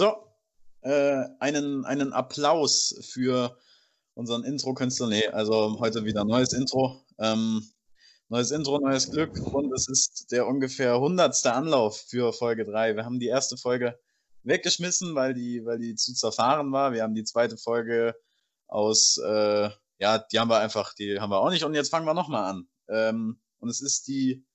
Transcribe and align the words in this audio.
So, 0.00 0.16
äh, 0.80 1.24
einen, 1.40 1.84
einen 1.84 2.14
Applaus 2.14 2.96
für 3.02 3.58
unseren 4.14 4.44
Intro-Künstler. 4.44 5.08
Nee, 5.08 5.26
also 5.26 5.78
heute 5.78 6.06
wieder 6.06 6.24
neues 6.24 6.54
Intro. 6.54 7.04
Ähm, 7.18 7.62
neues 8.30 8.50
Intro, 8.50 8.78
neues 8.78 9.10
Glück. 9.10 9.38
Und 9.52 9.70
es 9.74 9.88
ist 9.88 10.32
der 10.32 10.46
ungefähr 10.46 10.98
hundertste 10.98 11.52
Anlauf 11.52 12.00
für 12.08 12.32
Folge 12.32 12.64
3. 12.64 12.96
Wir 12.96 13.04
haben 13.04 13.20
die 13.20 13.26
erste 13.26 13.58
Folge 13.58 14.00
weggeschmissen, 14.42 15.14
weil 15.14 15.34
die, 15.34 15.66
weil 15.66 15.78
die 15.78 15.94
zu 15.96 16.14
zerfahren 16.14 16.72
war. 16.72 16.94
Wir 16.94 17.02
haben 17.02 17.14
die 17.14 17.24
zweite 17.24 17.58
Folge 17.58 18.16
aus, 18.68 19.18
äh, 19.18 19.68
ja, 19.98 20.16
die 20.16 20.38
haben 20.38 20.48
wir 20.48 20.60
einfach, 20.60 20.94
die 20.94 21.20
haben 21.20 21.28
wir 21.28 21.40
auch 21.40 21.50
nicht. 21.50 21.64
Und 21.64 21.74
jetzt 21.74 21.90
fangen 21.90 22.06
wir 22.06 22.14
nochmal 22.14 22.44
an. 22.48 22.68
Ähm, 22.88 23.38
und 23.58 23.68
es 23.68 23.82
ist 23.82 24.08
die 24.08 24.46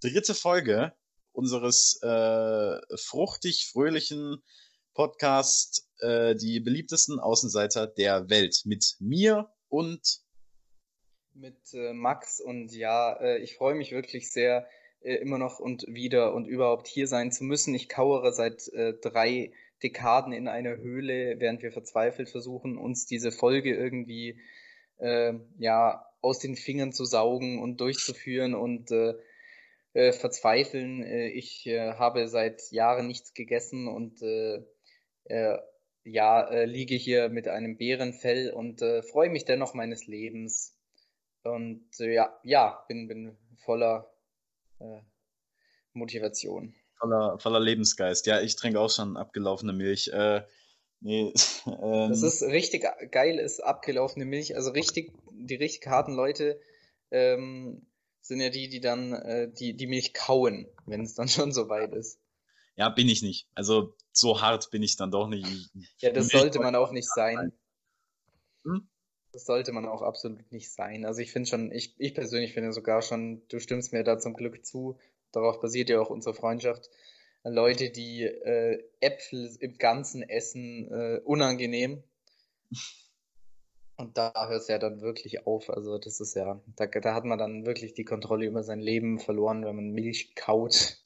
dritte 0.00 0.34
Folge 0.34 0.92
unseres 1.30 2.02
äh, 2.02 2.80
fruchtig 2.96 3.68
fröhlichen 3.70 4.42
Podcast 4.98 5.88
äh, 6.00 6.34
Die 6.34 6.58
beliebtesten 6.58 7.20
Außenseiter 7.20 7.86
der 7.86 8.28
Welt 8.30 8.62
mit 8.64 8.96
mir 8.98 9.48
und 9.68 10.02
mit 11.34 11.72
äh, 11.72 11.92
Max. 11.92 12.40
Und 12.40 12.72
ja, 12.74 13.12
äh, 13.20 13.38
ich 13.38 13.54
freue 13.54 13.76
mich 13.76 13.92
wirklich 13.92 14.32
sehr, 14.32 14.66
äh, 15.00 15.14
immer 15.14 15.38
noch 15.38 15.60
und 15.60 15.86
wieder 15.86 16.34
und 16.34 16.46
überhaupt 16.46 16.88
hier 16.88 17.06
sein 17.06 17.30
zu 17.30 17.44
müssen. 17.44 17.76
Ich 17.76 17.88
kauere 17.88 18.32
seit 18.32 18.66
äh, 18.72 18.94
drei 18.94 19.52
Dekaden 19.84 20.32
in 20.32 20.48
einer 20.48 20.78
Höhle, 20.78 21.38
während 21.38 21.62
wir 21.62 21.70
verzweifelt 21.70 22.28
versuchen, 22.28 22.76
uns 22.76 23.06
diese 23.06 23.30
Folge 23.30 23.74
irgendwie 23.76 24.40
ja, 25.00 26.04
aus 26.20 26.40
den 26.40 26.56
Fingern 26.56 26.90
zu 26.90 27.04
saugen 27.04 27.62
und 27.62 27.80
durchzuführen 27.80 28.56
und 28.56 28.90
äh, 28.90 29.14
verzweifeln. 30.12 31.04
Äh, 31.04 31.28
ich 31.28 31.64
äh, 31.68 31.92
habe 31.92 32.26
seit 32.26 32.72
Jahren 32.72 33.06
nichts 33.06 33.32
gegessen 33.32 33.86
und 33.86 34.20
äh, 34.22 34.56
äh, 34.56 34.62
ja, 35.30 36.48
äh, 36.48 36.64
liege 36.64 36.94
hier 36.94 37.28
mit 37.28 37.48
einem 37.48 37.76
Bärenfell 37.76 38.50
und 38.50 38.80
freue 39.10 39.30
mich 39.30 39.44
dennoch 39.44 39.74
meines 39.74 40.06
Lebens. 40.06 40.74
Und 41.42 41.86
ja, 41.98 42.38
ja, 42.42 42.84
bin, 42.88 43.08
bin 43.08 43.36
voller 43.64 44.10
Motivation. 45.92 46.74
Voller, 46.98 47.38
voller 47.38 47.60
Lebensgeist. 47.60 48.26
Ja, 48.26 48.40
ich 48.40 48.56
trinke 48.56 48.80
auch 48.80 48.90
schon 48.90 49.16
abgelaufene 49.16 49.72
Milch. 49.72 50.10
Nee, 51.00 51.32
ähm, 51.66 52.08
das 52.10 52.22
ist 52.22 52.42
richtig 52.42 52.86
geil, 53.10 53.38
ist 53.38 53.60
abgelaufene 53.60 54.24
Milch. 54.24 54.56
Also 54.56 54.70
richtig, 54.70 55.12
die 55.32 55.54
richtig 55.54 55.86
harten 55.86 56.14
Leute 56.14 56.60
ähm, 57.10 57.86
sind 58.20 58.40
ja 58.40 58.50
die, 58.50 58.68
die 58.68 58.80
dann 58.80 59.12
äh, 59.12 59.48
die, 59.50 59.74
die 59.74 59.86
Milch 59.86 60.12
kauen, 60.12 60.66
wenn 60.86 61.02
es 61.02 61.14
dann 61.14 61.28
schon 61.28 61.52
so 61.52 61.68
weit 61.68 61.92
ist. 61.92 62.18
Ja, 62.78 62.88
bin 62.90 63.08
ich 63.08 63.22
nicht. 63.22 63.48
Also 63.56 63.96
so 64.12 64.40
hart 64.40 64.70
bin 64.70 64.84
ich 64.84 64.96
dann 64.96 65.10
doch 65.10 65.26
nicht. 65.28 65.46
Ja, 65.98 66.10
das 66.12 66.28
sollte 66.28 66.60
man 66.60 66.76
auch 66.76 66.92
nicht 66.92 67.08
sein. 67.08 67.52
Hm? 68.64 68.88
Das 69.32 69.44
sollte 69.44 69.72
man 69.72 69.84
auch 69.84 70.00
absolut 70.00 70.52
nicht 70.52 70.70
sein. 70.70 71.04
Also 71.04 71.20
ich 71.20 71.32
finde 71.32 71.48
schon, 71.48 71.72
ich, 71.72 71.94
ich 71.98 72.14
persönlich 72.14 72.54
finde 72.54 72.72
sogar 72.72 73.02
schon, 73.02 73.42
du 73.48 73.58
stimmst 73.58 73.92
mir 73.92 74.04
da 74.04 74.18
zum 74.18 74.34
Glück 74.34 74.64
zu, 74.64 74.96
darauf 75.32 75.60
basiert 75.60 75.90
ja 75.90 76.00
auch 76.00 76.08
unsere 76.08 76.34
Freundschaft. 76.34 76.88
Leute, 77.42 77.90
die 77.90 78.22
äh, 78.22 78.84
Äpfel 79.00 79.56
im 79.58 79.76
Ganzen 79.78 80.22
essen, 80.22 80.90
äh, 80.92 81.20
unangenehm. 81.24 82.04
Und 83.96 84.16
da 84.16 84.32
hört 84.48 84.62
es 84.62 84.68
ja 84.68 84.78
dann 84.78 85.00
wirklich 85.00 85.46
auf. 85.46 85.68
Also 85.68 85.98
das 85.98 86.20
ist 86.20 86.34
ja, 86.34 86.60
da, 86.76 86.86
da 86.86 87.14
hat 87.14 87.24
man 87.24 87.38
dann 87.38 87.66
wirklich 87.66 87.94
die 87.94 88.04
Kontrolle 88.04 88.46
über 88.46 88.62
sein 88.62 88.80
Leben 88.80 89.18
verloren, 89.18 89.64
wenn 89.64 89.74
man 89.74 89.90
Milch 89.90 90.36
kaut. 90.36 91.02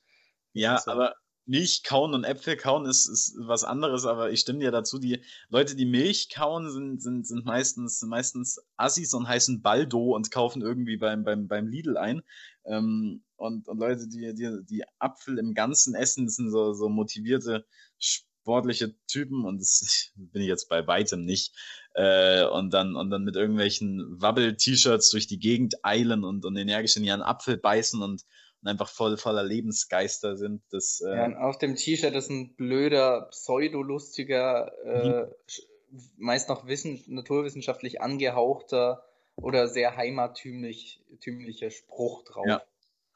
Ja, 0.53 0.79
so. 0.85 0.91
aber 0.91 1.15
Milch 1.45 1.83
kauen 1.83 2.15
und 2.15 2.25
Äpfel 2.25 2.57
kauen 2.57 2.87
ist, 2.87 3.09
ist 3.09 3.35
was 3.39 3.65
anderes, 3.65 4.07
aber 4.07 4.31
ich 4.31 4.41
stimme 4.41 4.61
dir 4.61 4.71
dazu, 4.71 4.99
die 4.99 5.23
Leute, 5.49 5.75
die 5.75 5.87
Milch 5.87 6.31
kauen, 6.31 6.71
sind, 6.71 7.03
sind, 7.03 7.27
sind 7.27 7.45
meistens, 7.45 8.01
meistens 8.03 8.61
Assis 8.77 9.13
und 9.13 9.29
heißen 9.29 9.61
Baldo 9.61 10.15
und 10.15 10.31
kaufen 10.31 10.63
irgendwie 10.63 10.97
beim, 10.97 11.25
beim, 11.25 11.49
beim 11.49 11.67
Lidl 11.67 11.97
ein. 11.97 12.23
Ähm, 12.65 13.25
und, 13.37 13.67
und 13.69 13.79
Leute, 13.79 14.07
die, 14.09 14.35
die, 14.35 14.59
die 14.69 14.85
Apfel 14.99 15.39
im 15.39 15.55
Ganzen 15.55 15.95
essen, 15.95 16.29
sind 16.29 16.51
so, 16.51 16.73
so 16.75 16.89
motivierte 16.89 17.67
sportliche 17.99 18.95
Typen 19.07 19.45
und 19.45 19.61
das 19.61 20.13
bin 20.15 20.43
ich 20.43 20.49
jetzt 20.49 20.69
bei 20.69 20.87
weitem 20.87 21.25
nicht. 21.25 21.55
Äh, 21.95 22.45
und 22.45 22.73
dann 22.73 22.97
und 22.97 23.11
dann 23.11 23.25
mit 23.25 23.37
irgendwelchen 23.37 24.21
Wabbel-T-Shirts 24.21 25.11
durch 25.11 25.27
die 25.27 25.39
Gegend 25.39 25.85
eilen 25.85 26.25
und, 26.25 26.45
und 26.45 26.57
energisch 26.57 26.97
in 26.97 27.05
ihren 27.05 27.23
Apfel 27.23 27.57
beißen 27.57 28.01
und, 28.01 28.23
und 28.63 28.69
einfach 28.69 28.89
voll 28.89 29.17
voller 29.17 29.43
Lebensgeister 29.43 30.37
sind. 30.37 30.63
Das, 30.71 31.03
äh, 31.05 31.17
ja, 31.17 31.39
auf 31.39 31.59
dem 31.59 31.75
T-Shirt 31.75 32.15
ist 32.15 32.31
ein 32.31 32.55
blöder, 32.55 33.29
pseudolustiger, 33.31 34.73
äh, 34.85 35.23
mhm. 35.23 36.01
meist 36.17 36.49
noch 36.49 36.67
wissen, 36.67 37.03
naturwissenschaftlich 37.09 38.01
angehauchter 38.01 39.05
oder 39.37 39.67
sehr 39.67 39.97
heimattümlicher 39.97 41.71
Spruch 41.71 42.23
drauf. 42.25 42.47
Ja, 42.47 42.63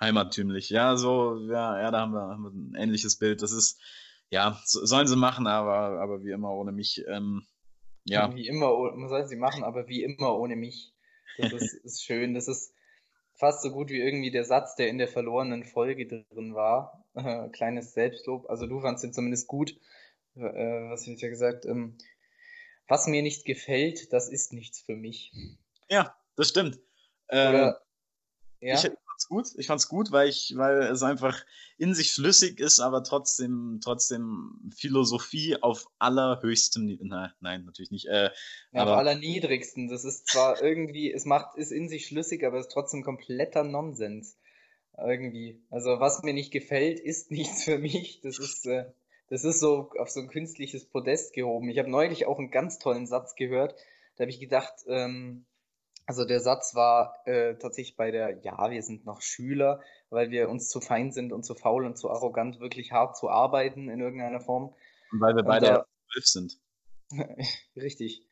heimattümlich. 0.00 0.70
Ja, 0.70 0.96
so, 0.96 1.38
ja, 1.48 1.80
ja, 1.80 1.90
da 1.90 2.00
haben 2.00 2.12
wir, 2.12 2.22
haben 2.22 2.42
wir 2.42 2.50
ein 2.50 2.74
ähnliches 2.74 3.16
Bild. 3.16 3.42
Das 3.42 3.52
ist, 3.52 3.80
ja, 4.30 4.60
sollen 4.64 5.06
sie 5.06 5.16
machen, 5.16 5.46
aber, 5.46 6.00
aber 6.00 6.24
wie 6.24 6.32
immer 6.32 6.50
ohne 6.50 6.72
mich. 6.72 7.04
Ähm, 7.06 7.46
ja. 8.04 8.34
Wie 8.34 8.48
immer, 8.48 8.68
sollen 9.08 9.28
sie 9.28 9.36
machen, 9.36 9.62
aber 9.62 9.86
wie 9.86 10.02
immer 10.02 10.36
ohne 10.36 10.56
mich. 10.56 10.92
Das 11.38 11.52
ist, 11.52 11.74
ist 11.84 12.04
schön. 12.04 12.34
Das 12.34 12.48
ist 12.48 12.72
fast 13.36 13.62
so 13.62 13.70
gut 13.70 13.91
wie 13.91 14.00
irgendwie 14.00 14.30
der 14.30 14.44
Satz, 14.44 14.74
der 14.76 14.88
in 14.88 14.98
der 14.98 15.08
verlorenen 15.08 15.64
Folge 15.64 16.06
drin 16.06 16.54
war. 16.54 17.04
Äh, 17.14 17.48
kleines 17.50 17.92
Selbstlob. 17.92 18.48
Also 18.50 18.66
du 18.66 18.80
fandst 18.80 19.04
ihn 19.04 19.12
zumindest 19.12 19.47
gut. 19.47 19.78
Äh, 20.34 20.91
was 20.91 21.06
ich 21.06 21.20
ja 21.20 21.28
gesagt, 21.28 21.64
ähm, 21.64 21.96
was 22.88 23.06
mir 23.06 23.22
nicht 23.22 23.44
gefällt, 23.44 24.12
das 24.12 24.28
ist 24.28 24.52
nichts 24.52 24.80
für 24.80 24.96
mich. 24.96 25.32
Ja, 25.88 26.16
das 26.36 26.48
stimmt. 26.48 26.78
Ähm, 27.28 27.72
ja? 28.60 28.75
Ich, 28.75 28.91
fand's 29.16 29.28
gut. 29.28 29.47
Ich 29.59 29.66
fand's 29.66 29.88
gut, 29.88 30.12
weil 30.12 30.28
ich, 30.28 30.54
weil 30.56 30.82
es 30.82 31.03
einfach 31.03 31.44
in 31.78 31.94
sich 31.94 32.12
flüssig 32.12 32.60
ist, 32.60 32.81
aber 32.81 33.03
trotzdem, 33.03 33.81
trotzdem 33.82 34.71
Philosophie 34.75 35.56
auf 35.60 35.87
allerhöchstem 35.99 36.84
Niveau. 36.84 37.04
Nein, 37.04 37.32
nein, 37.41 37.65
natürlich 37.65 37.91
nicht. 37.91 38.06
Äh, 38.06 38.31
ja, 38.72 38.82
aber 38.82 38.93
auf 38.93 38.99
allerniedrigsten. 38.99 39.88
Das 39.88 40.05
ist 40.05 40.28
zwar 40.28 40.62
irgendwie, 40.62 41.12
es 41.12 41.25
macht, 41.25 41.56
ist 41.56 41.72
in 41.72 41.88
sich 41.88 42.06
schlüssig, 42.06 42.44
aber 42.44 42.59
es 42.59 42.66
ist 42.66 42.72
trotzdem 42.72 43.03
kompletter 43.03 43.65
Nonsens. 43.65 44.38
Irgendwie. 44.99 45.62
Also 45.71 46.00
was 46.00 46.22
mir 46.22 46.34
nicht 46.34 46.53
gefällt, 46.53 47.00
ist 47.00 47.31
nichts 47.31 47.65
für 47.65 47.78
mich. 47.78 48.21
Das 48.22 48.38
ist, 48.38 48.66
äh, 48.66 48.87
das 49.28 49.44
ist 49.44 49.60
so 49.60 49.91
auf 49.99 50.10
so 50.10 50.21
ein 50.21 50.28
künstliches 50.28 50.84
Podest 50.84 51.32
gehoben. 51.32 51.69
Ich 51.69 51.78
habe 51.78 51.91
neulich 51.91 52.26
auch 52.26 52.38
einen 52.38 52.50
ganz 52.50 52.78
tollen 52.78 53.06
Satz 53.06 53.34
gehört. 53.34 53.75
Da 54.16 54.22
habe 54.22 54.31
ich 54.31 54.41
gedacht, 54.41 54.75
ähm, 54.87 55.44
also 56.06 56.25
der 56.25 56.41
Satz 56.41 56.75
war 56.75 57.21
äh, 57.27 57.56
tatsächlich 57.56 57.97
bei 57.97 58.12
der, 58.12 58.39
ja, 58.43 58.71
wir 58.71 58.83
sind 58.83 59.05
noch 59.05 59.21
Schüler, 59.21 59.83
weil 60.09 60.31
wir 60.31 60.49
uns 60.49 60.69
zu 60.69 60.81
fein 60.81 61.11
sind 61.11 61.33
und 61.33 61.44
zu 61.44 61.55
faul 61.55 61.84
und 61.84 61.99
zu 61.99 62.09
arrogant, 62.11 62.61
wirklich 62.61 62.93
hart 62.93 63.17
zu 63.17 63.28
arbeiten 63.28 63.89
in 63.89 64.00
irgendeiner 64.00 64.41
Form. 64.41 64.75
Und 65.11 65.21
weil 65.21 65.34
wir 65.34 65.43
beide 65.43 65.84
zwölf 66.12 66.27
sind. 66.27 66.59
richtig, 67.77 68.25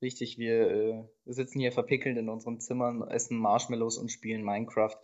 richtig. 0.00 0.38
Wir, 0.38 0.70
äh, 0.70 1.04
sitzen 1.26 1.60
hier 1.60 1.72
verpickelt 1.72 2.16
in 2.16 2.30
unseren 2.30 2.60
Zimmern, 2.60 3.06
essen 3.08 3.38
Marshmallows 3.38 3.98
und 3.98 4.10
spielen 4.10 4.42
Minecraft. 4.42 4.96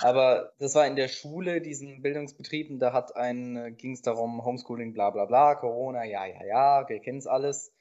Aber 0.00 0.52
das 0.58 0.74
war 0.74 0.86
in 0.86 0.96
der 0.96 1.08
Schule, 1.08 1.60
diesen 1.60 2.02
Bildungsbetrieben, 2.02 2.78
da 2.78 2.92
hat 2.92 3.14
ein, 3.14 3.56
äh, 3.56 3.72
ging 3.72 3.92
es 3.92 4.02
darum, 4.02 4.44
Homeschooling, 4.44 4.94
bla 4.94 5.10
bla 5.10 5.26
bla, 5.26 5.54
Corona, 5.54 6.04
ja, 6.04 6.26
ja, 6.26 6.44
ja, 6.44 6.88
wir 6.88 7.00
kennen 7.00 7.18
es 7.18 7.26
alles 7.26 7.72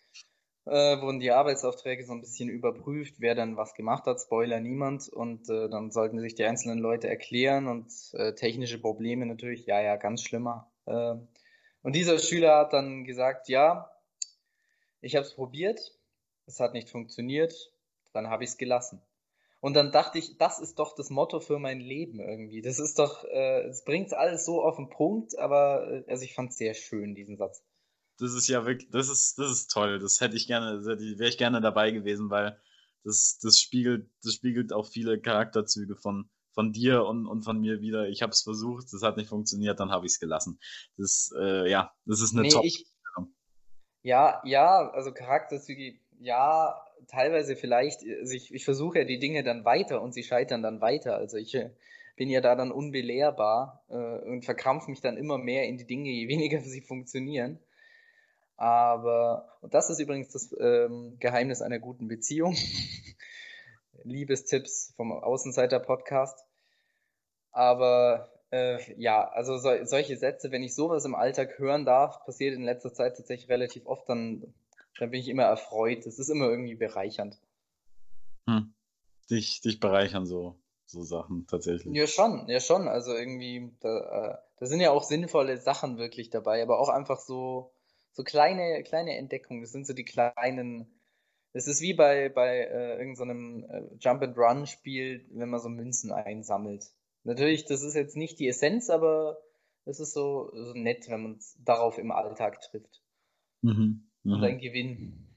äh, 0.65 1.01
wurden 1.01 1.19
die 1.19 1.31
Arbeitsaufträge 1.31 2.05
so 2.05 2.13
ein 2.13 2.21
bisschen 2.21 2.49
überprüft, 2.49 3.15
wer 3.19 3.35
dann 3.35 3.57
was 3.57 3.73
gemacht 3.73 4.05
hat. 4.05 4.21
Spoiler 4.21 4.59
niemand. 4.59 5.09
Und 5.09 5.49
äh, 5.49 5.69
dann 5.69 5.91
sollten 5.91 6.19
sich 6.19 6.35
die 6.35 6.43
einzelnen 6.43 6.79
Leute 6.79 7.09
erklären 7.09 7.67
und 7.67 7.91
äh, 8.13 8.33
technische 8.33 8.79
Probleme 8.79 9.25
natürlich, 9.25 9.65
ja, 9.65 9.81
ja, 9.81 9.95
ganz 9.95 10.23
schlimmer. 10.23 10.71
Äh, 10.85 11.15
und 11.83 11.95
dieser 11.95 12.19
Schüler 12.19 12.57
hat 12.57 12.73
dann 12.73 13.05
gesagt, 13.05 13.49
ja, 13.49 13.91
ich 15.01 15.15
habe 15.15 15.25
es 15.25 15.33
probiert, 15.33 15.97
es 16.45 16.59
hat 16.59 16.73
nicht 16.73 16.89
funktioniert, 16.89 17.73
dann 18.13 18.27
habe 18.27 18.43
ich 18.43 18.51
es 18.51 18.57
gelassen. 18.57 19.01
Und 19.61 19.75
dann 19.75 19.91
dachte 19.91 20.17
ich, 20.17 20.37
das 20.37 20.59
ist 20.59 20.79
doch 20.79 20.95
das 20.95 21.09
Motto 21.09 21.39
für 21.39 21.59
mein 21.59 21.79
Leben 21.79 22.19
irgendwie. 22.19 22.61
Das 22.61 22.79
ist 22.79 22.97
doch, 22.99 23.23
äh, 23.25 23.61
es 23.67 23.83
bringt 23.83 24.13
alles 24.13 24.45
so 24.45 24.63
auf 24.63 24.75
den 24.75 24.89
Punkt, 24.89 25.37
aber 25.37 25.87
äh, 25.87 26.03
also 26.07 26.23
ich 26.23 26.33
fand 26.33 26.51
es 26.51 26.57
sehr 26.57 26.73
schön, 26.73 27.15
diesen 27.15 27.37
Satz 27.37 27.63
das 28.21 28.33
ist 28.33 28.47
ja 28.47 28.65
wirklich, 28.65 28.89
das 28.91 29.09
ist, 29.09 29.39
das 29.39 29.51
ist 29.51 29.71
toll. 29.71 29.99
Das 29.99 30.21
hätte 30.21 30.35
ich 30.35 30.47
gerne, 30.47 30.85
wäre 30.85 31.27
ich 31.29 31.37
gerne 31.37 31.59
dabei 31.59 31.91
gewesen, 31.91 32.29
weil 32.29 32.57
das, 33.03 33.39
das 33.41 33.59
spiegelt, 33.59 34.07
das 34.23 34.35
spiegelt 34.35 34.73
auch 34.73 34.85
viele 34.85 35.19
Charakterzüge 35.19 35.95
von, 35.95 36.29
von 36.53 36.71
dir 36.71 37.03
und, 37.05 37.25
und 37.25 37.41
von 37.43 37.59
mir 37.59 37.81
wieder. 37.81 38.07
Ich 38.09 38.21
habe 38.21 38.31
es 38.31 38.43
versucht, 38.43 38.93
das 38.93 39.01
hat 39.01 39.17
nicht 39.17 39.29
funktioniert, 39.29 39.79
dann 39.79 39.91
habe 39.91 40.05
ich 40.05 40.13
es 40.13 40.19
gelassen. 40.19 40.59
Das, 40.97 41.33
äh, 41.37 41.69
ja, 41.69 41.93
das 42.05 42.21
ist 42.21 42.33
eine 42.33 42.43
nee, 42.43 42.49
top 42.49 42.63
ich, 42.63 42.85
Ja, 44.03 44.39
ja, 44.45 44.91
also 44.91 45.11
Charakterzüge, 45.11 45.95
ja, 46.19 46.79
teilweise 47.07 47.55
vielleicht. 47.55 48.01
Also 48.19 48.33
ich, 48.33 48.53
ich 48.53 48.65
versuche 48.65 48.99
ja 48.99 49.03
die 49.03 49.19
Dinge 49.19 49.43
dann 49.43 49.65
weiter 49.65 49.99
und 49.99 50.13
sie 50.13 50.23
scheitern 50.23 50.61
dann 50.61 50.79
weiter. 50.79 51.15
Also 51.15 51.37
ich 51.37 51.55
äh, 51.55 51.71
bin 52.17 52.29
ja 52.29 52.41
da 52.41 52.55
dann 52.55 52.71
unbelehrbar 52.71 53.83
äh, 53.89 54.29
und 54.29 54.45
verkrampfe 54.45 54.91
mich 54.91 55.01
dann 55.01 55.17
immer 55.17 55.39
mehr 55.39 55.67
in 55.67 55.77
die 55.77 55.87
Dinge, 55.87 56.11
je 56.11 56.27
weniger 56.27 56.61
sie 56.61 56.81
funktionieren. 56.81 57.57
Aber, 58.61 59.47
und 59.61 59.73
das 59.73 59.89
ist 59.89 59.97
übrigens 59.97 60.29
das 60.29 60.55
ähm, 60.59 61.17
Geheimnis 61.17 61.63
einer 61.63 61.79
guten 61.79 62.07
Beziehung. 62.07 62.55
Liebestipps 64.03 64.93
vom 64.95 65.11
Außenseiter-Podcast. 65.11 66.45
Aber 67.51 68.29
äh, 68.51 68.77
ja, 69.01 69.27
also 69.27 69.57
so, 69.57 69.71
solche 69.85 70.15
Sätze, 70.15 70.51
wenn 70.51 70.61
ich 70.61 70.75
sowas 70.75 71.05
im 71.05 71.15
Alltag 71.15 71.57
hören 71.57 71.85
darf, 71.85 72.23
passiert 72.23 72.53
in 72.53 72.61
letzter 72.61 72.93
Zeit 72.93 73.17
tatsächlich 73.17 73.49
relativ 73.49 73.87
oft, 73.87 74.07
dann, 74.07 74.53
dann 74.99 75.09
bin 75.09 75.21
ich 75.21 75.29
immer 75.29 75.45
erfreut. 75.45 76.05
Es 76.05 76.19
ist 76.19 76.29
immer 76.29 76.47
irgendwie 76.47 76.75
bereichernd. 76.75 77.39
Hm. 78.47 78.75
Dich, 79.31 79.61
dich 79.61 79.79
bereichern 79.79 80.27
so, 80.27 80.55
so 80.85 81.01
Sachen 81.01 81.47
tatsächlich. 81.47 81.95
Ja, 81.95 82.05
schon, 82.05 82.47
ja 82.47 82.59
schon. 82.59 82.87
Also 82.87 83.15
irgendwie, 83.15 83.71
da, 83.79 84.33
äh, 84.33 84.37
da 84.59 84.65
sind 84.67 84.81
ja 84.81 84.91
auch 84.91 85.01
sinnvolle 85.01 85.57
Sachen 85.57 85.97
wirklich 85.97 86.29
dabei, 86.29 86.61
aber 86.61 86.79
auch 86.79 86.89
einfach 86.89 87.17
so, 87.19 87.71
so 88.13 88.23
kleine, 88.23 88.83
kleine 88.83 89.17
Entdeckungen. 89.17 89.61
Das 89.61 89.71
sind 89.71 89.87
so 89.87 89.93
die 89.93 90.05
kleinen. 90.05 90.87
Es 91.53 91.67
ist 91.67 91.81
wie 91.81 91.93
bei, 91.93 92.29
bei 92.29 92.59
äh, 92.59 92.97
irgendeinem 92.97 93.65
so 93.67 93.75
äh, 93.75 93.97
Jump-and-Run-Spiel, 93.99 95.27
wenn 95.33 95.49
man 95.49 95.59
so 95.59 95.69
Münzen 95.69 96.11
einsammelt. 96.11 96.85
Natürlich, 97.23 97.65
das 97.65 97.83
ist 97.83 97.95
jetzt 97.95 98.15
nicht 98.15 98.39
die 98.39 98.47
Essenz, 98.47 98.89
aber 98.89 99.37
es 99.85 99.99
ist 99.99 100.13
so, 100.13 100.51
so 100.53 100.73
nett, 100.73 101.09
wenn 101.09 101.23
man 101.23 101.33
es 101.33 101.57
darauf 101.63 101.97
im 101.97 102.11
Alltag 102.11 102.61
trifft. 102.61 103.01
Mhm. 103.61 104.09
Mhm. 104.23 104.31
Und 104.31 104.43
ein 104.43 104.59
Gewinn. 104.59 105.27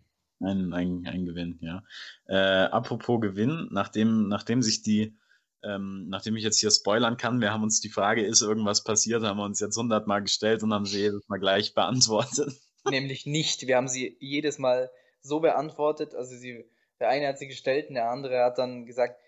Ein, 0.40 0.72
ein, 0.72 1.06
ein 1.06 1.24
Gewinn, 1.24 1.58
ja. 1.60 1.82
Äh, 2.26 2.66
apropos 2.66 3.20
Gewinn, 3.20 3.68
nachdem, 3.70 4.28
nachdem 4.28 4.62
sich 4.62 4.82
die, 4.82 5.16
ähm, 5.62 6.08
nachdem 6.08 6.36
ich 6.36 6.44
jetzt 6.44 6.58
hier 6.58 6.70
spoilern 6.70 7.16
kann, 7.16 7.40
wir 7.40 7.52
haben 7.52 7.62
uns 7.62 7.80
die 7.80 7.88
Frage, 7.88 8.24
ist 8.24 8.42
irgendwas 8.42 8.84
passiert, 8.84 9.22
haben 9.22 9.38
wir 9.38 9.44
uns 9.44 9.60
jetzt 9.60 9.76
hundertmal 9.76 10.22
gestellt 10.22 10.62
und 10.62 10.72
haben 10.72 10.84
sie 10.84 11.00
jedes 11.00 11.26
Mal 11.28 11.38
gleich 11.38 11.74
beantwortet. 11.74 12.52
Nämlich 12.90 13.26
nicht. 13.26 13.66
Wir 13.66 13.76
haben 13.76 13.88
sie 13.88 14.16
jedes 14.20 14.58
Mal 14.58 14.90
so 15.20 15.40
beantwortet. 15.40 16.14
Also 16.14 16.36
sie, 16.36 16.64
der 17.00 17.08
eine 17.08 17.28
hat 17.28 17.38
sie 17.38 17.48
gestellt 17.48 17.88
und 17.88 17.94
der 17.94 18.10
andere 18.10 18.44
hat 18.44 18.58
dann 18.58 18.86
gesagt, 18.86 19.18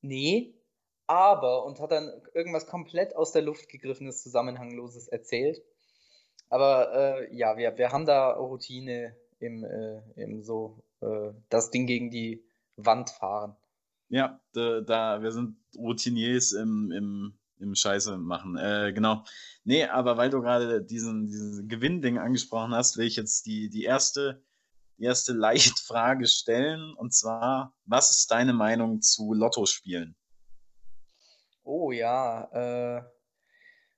nee, 0.00 0.54
aber 1.06 1.64
und 1.64 1.80
hat 1.80 1.92
dann 1.92 2.10
irgendwas 2.34 2.66
komplett 2.66 3.16
aus 3.16 3.32
der 3.32 3.42
Luft 3.42 3.68
gegriffenes, 3.68 4.22
Zusammenhangloses 4.22 5.08
erzählt. 5.08 5.62
Aber 6.50 6.92
äh, 6.94 7.34
ja, 7.34 7.56
wir, 7.56 7.76
wir 7.76 7.92
haben 7.92 8.06
da 8.06 8.32
Routine 8.32 9.16
im, 9.38 9.64
äh, 9.64 10.00
im 10.16 10.42
so 10.42 10.82
äh, 11.00 11.32
das 11.48 11.70
Ding 11.70 11.86
gegen 11.86 12.10
die 12.10 12.44
Wand 12.76 13.10
fahren. 13.10 13.56
Ja, 14.08 14.40
da, 14.52 14.80
da 14.80 15.22
wir 15.22 15.32
sind 15.32 15.56
Routiniers 15.76 16.52
im, 16.52 16.90
im, 16.92 17.38
im 17.60 17.74
Scheiße 17.74 18.18
machen. 18.18 18.56
Äh, 18.56 18.92
genau. 18.92 19.24
Nee, 19.64 19.84
aber 19.84 20.16
weil 20.16 20.30
du 20.30 20.40
gerade 20.40 20.82
diesen, 20.82 21.26
diesen 21.26 21.68
Gewinnding 21.68 22.18
angesprochen 22.18 22.74
hast, 22.74 22.96
will 22.96 23.06
ich 23.06 23.16
jetzt 23.16 23.46
die, 23.46 23.68
die 23.68 23.84
erste, 23.84 24.42
die 24.98 25.04
erste 25.04 25.32
Leichtfrage 25.32 26.26
stellen. 26.26 26.94
Und 26.94 27.14
zwar, 27.14 27.74
was 27.84 28.10
ist 28.10 28.30
deine 28.30 28.52
Meinung 28.52 29.00
zu 29.02 29.34
Lottospielen? 29.34 30.16
Oh 31.64 31.92
ja, 31.92 32.98
äh, 32.98 33.02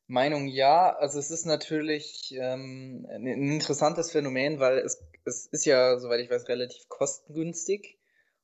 Meinung 0.08 0.48
ja. 0.48 0.94
Also 0.96 1.18
es 1.18 1.30
ist 1.30 1.46
natürlich 1.46 2.34
ähm, 2.36 3.06
ein 3.08 3.26
interessantes 3.26 4.10
Phänomen, 4.10 4.58
weil 4.58 4.78
es, 4.78 5.00
es 5.24 5.46
ist 5.46 5.64
ja, 5.64 5.98
soweit 5.98 6.20
ich 6.20 6.30
weiß, 6.30 6.48
relativ 6.48 6.88
kostengünstig 6.88 7.98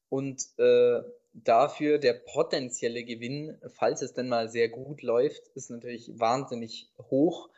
und 0.09 0.43
äh, 0.59 1.03
dafür 1.45 1.99
der 1.99 2.15
potenzielle 2.15 3.05
Gewinn, 3.05 3.59
falls 3.69 4.03
es 4.03 4.15
denn 4.15 4.29
mal 4.29 4.49
sehr 4.49 4.69
gut 4.69 5.03
läuft, 5.03 5.49
ist 5.55 5.71
natürlich 5.71 6.11
wahnsinnig 6.19 6.89
hoch. 7.11 7.51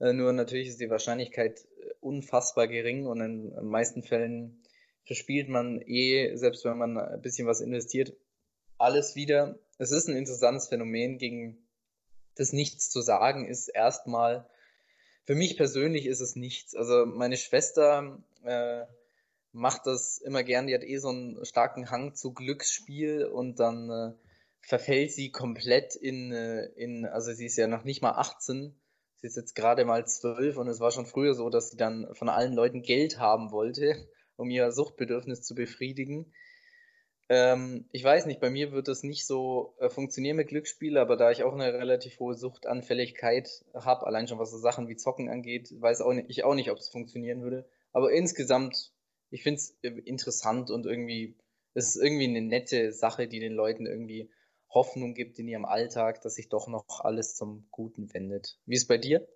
Äh, 0.00 0.12
nur 0.12 0.32
natürlich 0.32 0.68
ist 0.68 0.80
die 0.80 0.90
Wahrscheinlichkeit 0.90 1.60
äh, 1.60 1.90
unfassbar 2.00 2.68
gering 2.68 3.06
und 3.06 3.20
in 3.20 3.50
den 3.50 3.66
meisten 3.66 4.02
Fällen 4.02 4.62
verspielt 5.04 5.48
man 5.48 5.82
eh, 5.82 6.36
selbst 6.36 6.64
wenn 6.64 6.78
man 6.78 6.96
ein 6.96 7.20
bisschen 7.20 7.46
was 7.46 7.60
investiert, 7.60 8.14
alles 8.78 9.16
wieder. 9.16 9.58
Es 9.78 9.90
ist 9.90 10.08
ein 10.08 10.16
interessantes 10.16 10.68
Phänomen, 10.68 11.18
gegen 11.18 11.58
das 12.36 12.52
nichts 12.52 12.90
zu 12.90 13.00
sagen 13.00 13.46
ist 13.46 13.68
erstmal. 13.68 14.48
Für 15.24 15.34
mich 15.34 15.56
persönlich 15.56 16.06
ist 16.06 16.20
es 16.20 16.36
nichts. 16.36 16.74
Also 16.74 17.06
meine 17.06 17.36
Schwester 17.36 18.18
äh, 18.44 18.84
macht 19.54 19.86
das 19.86 20.18
immer 20.18 20.42
gern. 20.42 20.66
Die 20.66 20.74
hat 20.74 20.82
eh 20.82 20.98
so 20.98 21.08
einen 21.08 21.44
starken 21.44 21.90
Hang 21.90 22.14
zu 22.14 22.34
Glücksspiel 22.34 23.24
und 23.24 23.60
dann 23.60 23.88
äh, 23.88 24.12
verfällt 24.60 25.12
sie 25.12 25.30
komplett 25.30 25.94
in, 25.94 26.32
äh, 26.32 26.66
in, 26.76 27.06
also 27.06 27.32
sie 27.32 27.46
ist 27.46 27.56
ja 27.56 27.68
noch 27.68 27.84
nicht 27.84 28.02
mal 28.02 28.12
18, 28.12 28.74
sie 29.16 29.26
ist 29.26 29.36
jetzt 29.36 29.54
gerade 29.54 29.84
mal 29.84 30.06
12 30.06 30.56
und 30.56 30.68
es 30.68 30.80
war 30.80 30.90
schon 30.90 31.06
früher 31.06 31.34
so, 31.34 31.50
dass 31.50 31.70
sie 31.70 31.76
dann 31.76 32.08
von 32.14 32.28
allen 32.28 32.54
Leuten 32.54 32.82
Geld 32.82 33.18
haben 33.18 33.52
wollte, 33.52 34.08
um 34.36 34.50
ihr 34.50 34.72
Suchtbedürfnis 34.72 35.42
zu 35.42 35.54
befriedigen. 35.54 36.32
Ähm, 37.28 37.88
ich 37.92 38.02
weiß 38.02 38.26
nicht, 38.26 38.40
bei 38.40 38.50
mir 38.50 38.72
wird 38.72 38.88
das 38.88 39.02
nicht 39.04 39.24
so 39.24 39.76
äh, 39.78 39.88
funktionieren 39.88 40.36
mit 40.36 40.48
Glücksspiel, 40.48 40.98
aber 40.98 41.16
da 41.16 41.30
ich 41.30 41.44
auch 41.44 41.54
eine 41.54 41.72
relativ 41.72 42.18
hohe 42.18 42.34
Suchtanfälligkeit 42.34 43.64
habe, 43.72 44.06
allein 44.06 44.26
schon 44.26 44.38
was 44.38 44.50
so 44.50 44.58
Sachen 44.58 44.88
wie 44.88 44.96
Zocken 44.96 45.30
angeht, 45.30 45.72
weiß 45.80 46.00
auch 46.00 46.12
nicht, 46.12 46.28
ich 46.28 46.44
auch 46.44 46.54
nicht, 46.54 46.70
ob 46.70 46.78
es 46.78 46.88
funktionieren 46.88 47.40
würde. 47.40 47.66
Aber 47.92 48.12
insgesamt 48.12 48.93
ich 49.34 49.42
finde 49.42 49.58
es 49.58 49.76
äh, 49.82 49.88
interessant 49.88 50.70
und 50.70 50.86
irgendwie, 50.86 51.36
es 51.74 51.88
ist 51.88 52.02
irgendwie 52.02 52.28
eine 52.28 52.40
nette 52.40 52.92
Sache, 52.92 53.26
die 53.26 53.40
den 53.40 53.52
Leuten 53.52 53.84
irgendwie 53.84 54.30
Hoffnung 54.70 55.12
gibt 55.14 55.40
in 55.40 55.48
ihrem 55.48 55.64
Alltag, 55.64 56.22
dass 56.22 56.36
sich 56.36 56.48
doch 56.48 56.68
noch 56.68 57.00
alles 57.00 57.34
zum 57.34 57.66
Guten 57.72 58.14
wendet. 58.14 58.58
Wie 58.64 58.74
ist 58.74 58.82
es 58.82 58.88
bei 58.88 58.98
dir? 58.98 59.26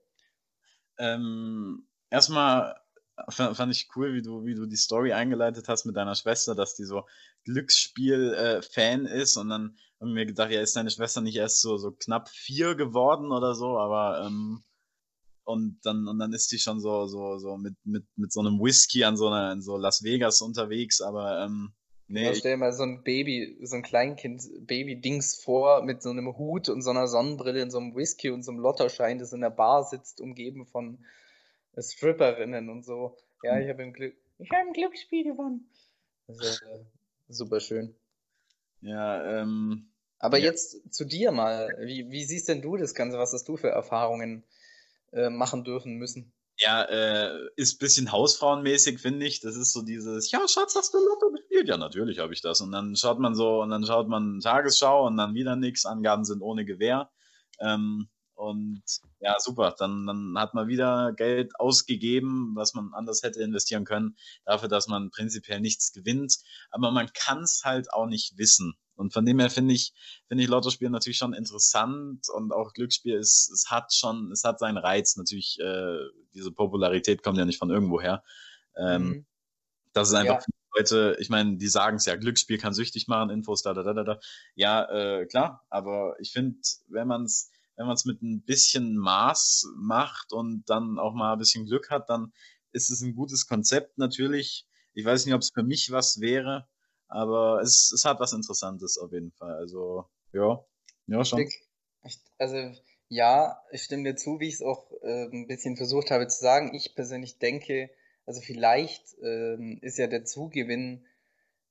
Ähm, 0.98 1.88
erstmal 2.10 2.80
fand 3.28 3.72
ich 3.72 3.88
cool, 3.96 4.14
wie 4.14 4.22
du, 4.22 4.44
wie 4.44 4.54
du 4.54 4.66
die 4.66 4.76
Story 4.76 5.12
eingeleitet 5.12 5.66
hast 5.66 5.84
mit 5.84 5.96
deiner 5.96 6.14
Schwester, 6.14 6.54
dass 6.54 6.76
die 6.76 6.84
so 6.84 7.04
Glücksspiel-Fan 7.44 9.06
äh, 9.06 9.20
ist 9.20 9.36
und 9.36 9.48
dann 9.48 9.76
haben 10.00 10.14
wir 10.14 10.26
gedacht, 10.26 10.52
ja, 10.52 10.60
ist 10.60 10.76
deine 10.76 10.90
Schwester 10.90 11.22
nicht 11.22 11.36
erst 11.36 11.60
so, 11.60 11.76
so 11.76 11.90
knapp 11.90 12.28
vier 12.28 12.76
geworden 12.76 13.32
oder 13.32 13.56
so, 13.56 13.76
aber 13.78 14.24
ähm, 14.24 14.62
und 15.48 15.80
dann, 15.82 16.06
und 16.06 16.18
dann 16.18 16.34
ist 16.34 16.52
die 16.52 16.58
schon 16.58 16.78
so, 16.78 17.06
so, 17.06 17.38
so 17.38 17.56
mit, 17.56 17.74
mit, 17.84 18.04
mit 18.16 18.30
so 18.30 18.40
einem 18.40 18.60
Whisky 18.60 19.04
an 19.04 19.16
so 19.16 19.28
einer, 19.28 19.50
in 19.52 19.62
so 19.62 19.78
Las 19.78 20.02
Vegas 20.02 20.42
unterwegs, 20.42 21.00
aber 21.00 21.42
ähm, 21.42 21.72
nee. 22.06 22.26
Ja, 22.26 22.34
stell 22.34 22.52
dir 22.52 22.58
mal 22.58 22.74
so 22.74 22.82
ein 22.82 23.02
Baby, 23.02 23.58
so 23.62 23.76
ein 23.76 23.82
Kleinkind, 23.82 24.42
Baby-Dings 24.66 25.42
vor, 25.42 25.82
mit 25.84 26.02
so 26.02 26.10
einem 26.10 26.36
Hut 26.36 26.68
und 26.68 26.82
so 26.82 26.90
einer 26.90 27.08
Sonnenbrille 27.08 27.62
in 27.62 27.70
so 27.70 27.78
einem 27.78 27.96
Whisky 27.96 28.28
und 28.28 28.42
so 28.42 28.52
einem 28.52 28.60
Lotterschein, 28.60 29.18
das 29.18 29.32
in 29.32 29.40
der 29.40 29.48
Bar 29.48 29.84
sitzt, 29.84 30.20
umgeben 30.20 30.66
von 30.66 30.98
Stripperinnen 31.78 32.68
und 32.68 32.84
so. 32.84 33.16
Ja, 33.42 33.58
ich 33.58 33.70
habe 33.70 33.82
im 33.82 33.94
Glück, 33.94 34.14
ich 34.38 34.50
habe 34.50 34.66
ein 34.66 34.74
Glücksspiel 34.74 35.24
gewonnen. 35.24 35.70
Ist 36.26 36.62
äh, 36.62 36.84
super 37.28 37.60
schön. 37.60 37.94
Ja, 38.82 39.40
ähm. 39.40 39.88
Aber 40.18 40.36
ja. 40.36 40.44
jetzt 40.44 40.92
zu 40.92 41.06
dir 41.06 41.32
mal. 41.32 41.74
Wie, 41.80 42.10
wie 42.10 42.24
siehst 42.24 42.48
denn 42.48 42.60
du 42.60 42.76
das 42.76 42.94
Ganze? 42.94 43.16
Was 43.16 43.32
hast 43.32 43.48
du 43.48 43.56
für 43.56 43.70
Erfahrungen? 43.70 44.44
Äh, 45.12 45.30
machen 45.30 45.64
dürfen 45.64 45.94
müssen. 45.94 46.34
Ja, 46.58 46.82
äh, 46.82 47.38
ist 47.56 47.76
ein 47.76 47.78
bisschen 47.78 48.12
hausfrauenmäßig, 48.12 48.98
finde 48.98 49.26
ich. 49.26 49.40
Das 49.40 49.56
ist 49.56 49.72
so 49.72 49.82
dieses, 49.82 50.30
ja, 50.32 50.46
Schatz, 50.48 50.74
hast 50.74 50.92
du 50.92 50.98
Lotto 50.98 51.30
gespielt? 51.30 51.68
Ja, 51.68 51.76
natürlich 51.76 52.18
habe 52.18 52.32
ich 52.32 52.42
das. 52.42 52.60
Und 52.60 52.72
dann 52.72 52.96
schaut 52.96 53.20
man 53.20 53.34
so, 53.34 53.62
und 53.62 53.70
dann 53.70 53.86
schaut 53.86 54.08
man 54.08 54.40
Tagesschau 54.40 55.06
und 55.06 55.16
dann 55.16 55.34
wieder 55.34 55.56
nichts. 55.56 55.86
Angaben 55.86 56.24
sind 56.24 56.42
ohne 56.42 56.64
Gewähr. 56.64 57.10
Ähm, 57.60 58.08
und 58.38 58.82
ja, 59.18 59.34
super. 59.40 59.74
Dann, 59.76 60.06
dann 60.06 60.38
hat 60.38 60.54
man 60.54 60.68
wieder 60.68 61.12
Geld 61.12 61.58
ausgegeben, 61.58 62.52
was 62.54 62.72
man 62.72 62.94
anders 62.94 63.24
hätte 63.24 63.42
investieren 63.42 63.84
können, 63.84 64.16
dafür, 64.44 64.68
dass 64.68 64.86
man 64.86 65.10
prinzipiell 65.10 65.60
nichts 65.60 65.92
gewinnt. 65.92 66.36
Aber 66.70 66.92
man 66.92 67.10
kann 67.12 67.42
es 67.42 67.62
halt 67.64 67.92
auch 67.92 68.06
nicht 68.06 68.38
wissen. 68.38 68.74
Und 68.94 69.12
von 69.12 69.26
dem 69.26 69.40
her 69.40 69.50
finde 69.50 69.74
ich, 69.74 69.92
finde 70.28 70.44
ich 70.44 70.50
Lottospiel 70.50 70.88
natürlich 70.88 71.18
schon 71.18 71.32
interessant 71.32 72.28
und 72.32 72.52
auch 72.52 72.74
Glücksspiel 72.74 73.16
ist, 73.16 73.50
es 73.50 73.70
hat 73.70 73.92
schon, 73.92 74.30
es 74.30 74.44
hat 74.44 74.60
seinen 74.60 74.78
Reiz. 74.78 75.16
Natürlich, 75.16 75.58
äh, 75.58 75.98
diese 76.32 76.52
Popularität 76.52 77.24
kommt 77.24 77.38
ja 77.38 77.44
nicht 77.44 77.58
von 77.58 77.70
irgendwo 77.70 78.00
her. 78.00 78.22
Ähm, 78.76 79.02
mhm. 79.02 79.26
Das 79.94 80.10
ist 80.10 80.14
einfach 80.14 80.42
ja. 80.42 80.46
Leute, 80.76 81.16
ich 81.18 81.28
meine, 81.28 81.56
die 81.56 81.66
sagen 81.66 81.96
es 81.96 82.06
ja, 82.06 82.14
Glücksspiel 82.14 82.58
kann 82.58 82.72
süchtig 82.72 83.08
machen, 83.08 83.30
Infos, 83.30 83.62
da, 83.62 83.74
da, 83.74 83.82
da, 83.82 83.94
da, 83.94 84.04
da. 84.04 84.20
Ja, 84.54 84.84
äh, 84.84 85.26
klar, 85.26 85.64
aber 85.70 86.14
ich 86.20 86.30
finde, 86.30 86.60
wenn 86.86 87.08
man 87.08 87.24
es 87.24 87.50
wenn 87.78 87.86
man 87.86 87.94
es 87.94 88.04
mit 88.04 88.20
ein 88.22 88.42
bisschen 88.42 88.96
Maß 88.96 89.68
macht 89.76 90.32
und 90.32 90.68
dann 90.68 90.98
auch 90.98 91.14
mal 91.14 91.32
ein 91.32 91.38
bisschen 91.38 91.64
Glück 91.64 91.90
hat, 91.90 92.10
dann 92.10 92.32
ist 92.72 92.90
es 92.90 93.00
ein 93.02 93.14
gutes 93.14 93.46
Konzept 93.46 93.98
natürlich. 93.98 94.66
Ich 94.94 95.04
weiß 95.04 95.24
nicht, 95.24 95.34
ob 95.34 95.42
es 95.42 95.52
für 95.54 95.62
mich 95.62 95.92
was 95.92 96.20
wäre, 96.20 96.68
aber 97.06 97.60
es, 97.62 97.92
es 97.94 98.04
hat 98.04 98.18
was 98.18 98.32
Interessantes 98.32 98.98
auf 98.98 99.12
jeden 99.12 99.30
Fall. 99.30 99.54
Also, 99.54 100.06
ja, 100.32 100.64
ja, 101.06 101.24
schon. 101.24 101.48
Also, 102.36 102.56
ja, 103.08 103.62
ich 103.70 103.82
stimme 103.82 104.02
dir 104.02 104.16
zu, 104.16 104.40
wie 104.40 104.48
ich 104.48 104.54
es 104.54 104.62
auch 104.62 104.90
äh, 105.02 105.28
ein 105.28 105.46
bisschen 105.46 105.76
versucht 105.76 106.10
habe 106.10 106.26
zu 106.26 106.40
sagen. 106.40 106.74
Ich 106.74 106.96
persönlich 106.96 107.38
denke, 107.38 107.90
also 108.26 108.40
vielleicht 108.40 109.04
ähm, 109.22 109.78
ist 109.82 109.98
ja 109.98 110.08
der 110.08 110.24
Zugewinn, 110.24 111.06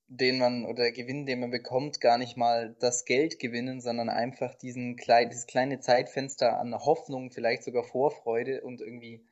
den 0.08 0.38
man 0.40 0.66
oder 0.66 0.84
der 0.84 0.92
Gewinn, 0.94 1.26
den 1.26 1.42
man 1.42 1.52
bekommt, 1.52 2.00
gar 2.00 2.18
nicht 2.18 2.38
mal 2.38 2.76
das 2.80 3.06
Geld 3.06 3.40
gewinnen, 3.40 3.82
sondern 3.82 4.10
einfach 4.10 4.56
diesen 4.56 4.96
klein, 4.96 5.30
dieses 5.30 5.48
kleine 5.48 5.80
Zeitfenster 5.80 6.58
an 6.60 6.74
Hoffnung, 6.74 7.32
vielleicht 7.32 7.64
sogar 7.64 7.84
Vorfreude 7.84 8.62
und 8.62 8.82
irgendwie 8.82 9.26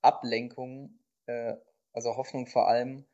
Ablenkung 0.00 0.98
äh, 1.26 1.54
Also 1.92 2.16
Hoffnung 2.16 2.46
vor 2.46 2.68
allem 2.68 3.04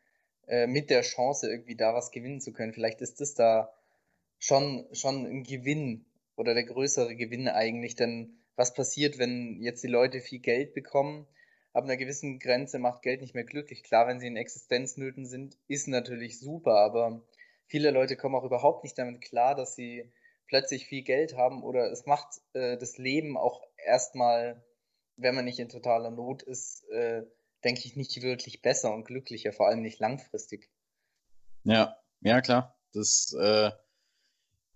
äh, 0.46 0.66
mit 0.66 0.90
der 0.90 1.02
Chance, 1.02 1.50
irgendwie 1.50 1.76
da 1.76 1.94
was 1.94 2.10
gewinnen 2.12 2.40
zu 2.40 2.52
können. 2.52 2.72
Vielleicht 2.72 3.00
ist 3.00 3.20
das 3.20 3.34
da 3.34 3.72
schon, 4.38 4.86
schon 4.92 5.26
ein 5.26 5.42
Gewinn 5.44 6.06
oder 6.36 6.54
der 6.54 6.64
größere 6.64 7.14
Gewinn 7.16 7.48
eigentlich. 7.48 7.96
Denn 7.96 8.38
was 8.56 8.74
passiert, 8.74 9.18
wenn 9.18 9.60
jetzt 9.60 9.82
die 9.84 9.88
Leute 9.88 10.20
viel 10.20 10.40
Geld 10.40 10.74
bekommen? 10.74 11.26
Ab 11.72 11.84
einer 11.84 11.96
gewissen 11.96 12.38
Grenze 12.38 12.78
macht 12.78 13.02
Geld 13.02 13.20
nicht 13.20 13.34
mehr 13.34 13.44
glücklich. 13.44 13.82
Klar, 13.82 14.08
wenn 14.08 14.18
sie 14.18 14.26
in 14.26 14.36
Existenznöten 14.36 15.26
sind, 15.26 15.56
ist 15.68 15.86
natürlich 15.86 16.40
super, 16.40 16.76
aber 16.76 17.22
viele 17.66 17.90
Leute 17.90 18.16
kommen 18.16 18.34
auch 18.34 18.44
überhaupt 18.44 18.82
nicht 18.82 18.98
damit 18.98 19.20
klar, 19.20 19.54
dass 19.54 19.76
sie 19.76 20.10
plötzlich 20.48 20.86
viel 20.86 21.02
Geld 21.02 21.36
haben 21.36 21.62
oder 21.62 21.90
es 21.92 22.06
macht 22.06 22.40
äh, 22.54 22.76
das 22.76 22.98
Leben 22.98 23.36
auch 23.36 23.62
erstmal, 23.76 24.64
wenn 25.16 25.36
man 25.36 25.44
nicht 25.44 25.60
in 25.60 25.68
totaler 25.68 26.10
Not 26.10 26.42
ist, 26.42 26.88
äh, 26.90 27.22
denke 27.62 27.82
ich, 27.84 27.94
nicht 27.94 28.20
wirklich 28.20 28.62
besser 28.62 28.92
und 28.92 29.04
glücklicher, 29.04 29.52
vor 29.52 29.68
allem 29.68 29.82
nicht 29.82 30.00
langfristig. 30.00 30.68
Ja, 31.62 31.96
ja, 32.20 32.40
klar. 32.40 32.76
Das, 32.92 33.32
äh, 33.40 33.70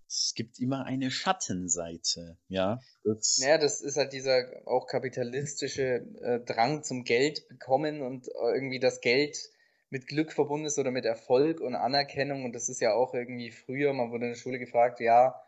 es 0.07 0.33
gibt 0.35 0.59
immer 0.59 0.85
eine 0.85 1.11
Schattenseite, 1.11 2.37
ja. 2.47 2.79
Das 3.03 3.37
ja, 3.37 3.57
das 3.57 3.81
ist 3.81 3.97
halt 3.97 4.13
dieser 4.13 4.45
auch 4.65 4.87
kapitalistische 4.87 6.05
äh, 6.21 6.39
Drang 6.39 6.83
zum 6.83 7.03
Geld 7.03 7.47
bekommen 7.47 8.01
und 8.01 8.27
irgendwie 8.27 8.79
das 8.79 9.01
Geld 9.01 9.49
mit 9.89 10.07
Glück 10.07 10.33
verbunden 10.33 10.65
ist 10.65 10.79
oder 10.79 10.91
mit 10.91 11.05
Erfolg 11.05 11.61
und 11.61 11.75
Anerkennung. 11.75 12.45
Und 12.45 12.53
das 12.53 12.69
ist 12.69 12.81
ja 12.81 12.93
auch 12.93 13.13
irgendwie 13.13 13.51
früher, 13.51 13.93
man 13.93 14.11
wurde 14.11 14.25
in 14.25 14.31
der 14.31 14.37
Schule 14.37 14.59
gefragt, 14.59 14.99
ja, 14.99 15.41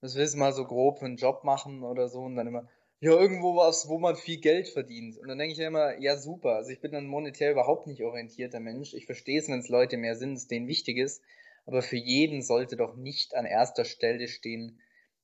was 0.00 0.14
willst 0.14 0.34
du 0.34 0.38
mal 0.38 0.52
so 0.52 0.64
grob 0.64 0.98
für 0.98 1.06
einen 1.06 1.16
Job 1.16 1.44
machen 1.44 1.82
oder 1.82 2.08
so? 2.08 2.20
Und 2.20 2.36
dann 2.36 2.46
immer, 2.46 2.68
ja, 3.00 3.12
irgendwo 3.12 3.56
was, 3.56 3.88
wo 3.88 3.98
man 3.98 4.16
viel 4.16 4.40
Geld 4.40 4.68
verdient. 4.68 5.18
Und 5.18 5.28
dann 5.28 5.38
denke 5.38 5.52
ich 5.52 5.58
immer, 5.58 5.98
ja, 5.98 6.16
super. 6.16 6.54
Also 6.56 6.70
ich 6.70 6.80
bin 6.80 6.94
ein 6.94 7.06
monetär 7.06 7.50
überhaupt 7.50 7.86
nicht 7.86 8.02
orientierter 8.02 8.60
Mensch. 8.60 8.94
Ich 8.94 9.06
verstehe 9.06 9.38
es, 9.38 9.48
wenn 9.48 9.60
es 9.60 9.68
Leute 9.68 9.96
mehr 9.96 10.16
sind, 10.16 10.34
es 10.34 10.48
denen 10.48 10.68
wichtig 10.68 10.98
ist. 10.98 11.22
Aber 11.66 11.82
für 11.82 11.96
jeden 11.96 12.42
sollte 12.42 12.76
doch 12.76 12.96
nicht 12.96 13.34
an 13.34 13.46
erster 13.46 13.84
Stelle 13.84 14.28
stehen, 14.28 14.80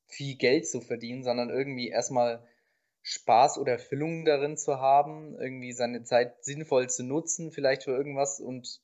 viel 0.06 0.36
Geld 0.36 0.68
zu 0.68 0.80
verdienen, 0.80 1.24
sondern 1.24 1.50
irgendwie 1.50 1.88
erstmal 1.88 2.46
Spaß 3.02 3.58
oder 3.58 3.72
Erfüllung 3.72 4.24
darin 4.24 4.56
zu 4.56 4.78
haben, 4.80 5.36
irgendwie 5.38 5.72
seine 5.72 6.02
Zeit 6.02 6.44
sinnvoll 6.44 6.88
zu 6.88 7.04
nutzen, 7.04 7.52
vielleicht 7.52 7.84
für 7.84 7.92
irgendwas. 7.92 8.40
Und 8.40 8.80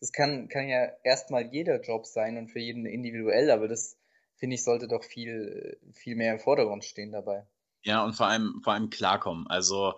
das 0.00 0.12
kann, 0.12 0.48
kann 0.48 0.68
ja 0.68 0.88
erstmal 1.02 1.52
jeder 1.52 1.80
Job 1.80 2.06
sein 2.06 2.36
und 2.36 2.48
für 2.48 2.60
jeden 2.60 2.86
individuell, 2.86 3.50
aber 3.50 3.68
das, 3.68 3.98
finde 4.36 4.54
ich, 4.54 4.64
sollte 4.64 4.88
doch 4.88 5.02
viel, 5.02 5.78
viel 5.92 6.16
mehr 6.16 6.32
im 6.32 6.38
Vordergrund 6.38 6.84
stehen 6.84 7.12
dabei. 7.12 7.46
Ja, 7.82 8.04
und 8.04 8.14
vor 8.14 8.26
allem, 8.26 8.60
vor 8.62 8.72
allem 8.72 8.90
klarkommen. 8.90 9.46
Also 9.48 9.94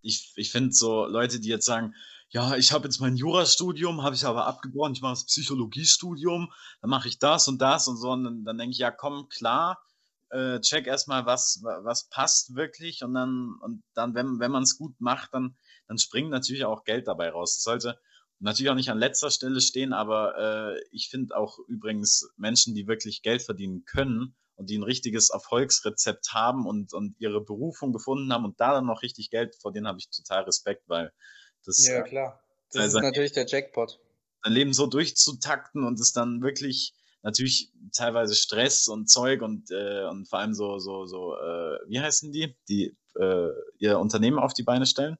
ich, 0.00 0.32
ich 0.36 0.50
finde 0.50 0.72
so 0.72 1.06
Leute, 1.06 1.40
die 1.40 1.48
jetzt 1.48 1.66
sagen, 1.66 1.94
ja, 2.30 2.56
ich 2.56 2.72
habe 2.72 2.84
jetzt 2.84 3.00
mein 3.00 3.16
Jurastudium, 3.16 4.02
habe 4.02 4.14
ich 4.14 4.24
aber 4.24 4.46
abgebrochen, 4.46 4.92
ich 4.92 5.00
mache 5.00 5.14
das 5.14 5.26
Psychologiestudium, 5.26 6.52
dann 6.80 6.90
mache 6.90 7.08
ich 7.08 7.18
das 7.18 7.48
und 7.48 7.60
das 7.60 7.88
und 7.88 7.96
so. 7.96 8.10
Und 8.10 8.24
dann, 8.24 8.44
dann 8.44 8.58
denke 8.58 8.72
ich, 8.72 8.78
ja, 8.78 8.90
komm, 8.90 9.28
klar, 9.28 9.82
äh, 10.30 10.60
check 10.60 10.86
erstmal, 10.86 11.24
was, 11.24 11.60
was 11.62 12.08
passt 12.10 12.54
wirklich 12.54 13.02
und 13.02 13.14
dann, 13.14 13.54
und 13.62 13.82
dann, 13.94 14.14
wenn, 14.14 14.38
wenn 14.40 14.50
man 14.50 14.62
es 14.62 14.76
gut 14.76 14.94
macht, 15.00 15.32
dann, 15.32 15.56
dann 15.86 15.98
springt 15.98 16.30
natürlich 16.30 16.66
auch 16.66 16.84
Geld 16.84 17.08
dabei 17.08 17.30
raus. 17.30 17.54
Das 17.54 17.64
sollte 17.64 17.98
natürlich 18.40 18.70
auch 18.70 18.74
nicht 18.74 18.90
an 18.90 18.98
letzter 18.98 19.30
Stelle 19.30 19.60
stehen, 19.62 19.94
aber 19.94 20.36
äh, 20.76 20.80
ich 20.92 21.08
finde 21.08 21.34
auch 21.34 21.58
übrigens 21.66 22.28
Menschen, 22.36 22.74
die 22.74 22.86
wirklich 22.86 23.22
Geld 23.22 23.42
verdienen 23.42 23.84
können, 23.86 24.36
und 24.58 24.70
die 24.70 24.76
ein 24.76 24.82
richtiges 24.82 25.30
Erfolgsrezept 25.30 26.32
haben 26.32 26.66
und, 26.66 26.92
und 26.92 27.14
ihre 27.20 27.40
Berufung 27.40 27.92
gefunden 27.92 28.32
haben 28.32 28.44
und 28.44 28.60
da 28.60 28.72
dann 28.72 28.86
noch 28.86 29.02
richtig 29.02 29.30
Geld, 29.30 29.54
vor 29.54 29.72
denen 29.72 29.86
habe 29.86 30.00
ich 30.00 30.10
total 30.10 30.42
Respekt, 30.42 30.82
weil 30.88 31.12
das 31.68 31.86
Ja, 31.86 31.98
äh, 31.98 32.02
klar. 32.02 32.40
Das 32.72 32.94
ist 32.94 33.00
natürlich 33.00 33.32
der 33.32 33.46
Jackpot. 33.46 34.00
Sein 34.42 34.52
Leben 34.52 34.72
so 34.72 34.86
durchzutakten 34.86 35.84
und 35.84 35.98
es 36.00 36.12
dann 36.12 36.42
wirklich 36.42 36.94
natürlich 37.22 37.72
teilweise 37.94 38.34
Stress 38.34 38.88
und 38.88 39.08
Zeug 39.08 39.42
und, 39.42 39.70
äh, 39.70 40.04
und 40.04 40.28
vor 40.28 40.38
allem 40.38 40.54
so, 40.54 40.78
so, 40.78 41.06
so, 41.06 41.34
äh, 41.36 41.78
wie 41.88 42.00
heißen 42.00 42.32
die, 42.32 42.56
die 42.68 42.96
äh, 43.16 43.48
ihr 43.78 43.98
Unternehmen 43.98 44.38
auf 44.38 44.54
die 44.54 44.62
Beine 44.62 44.86
stellen? 44.86 45.18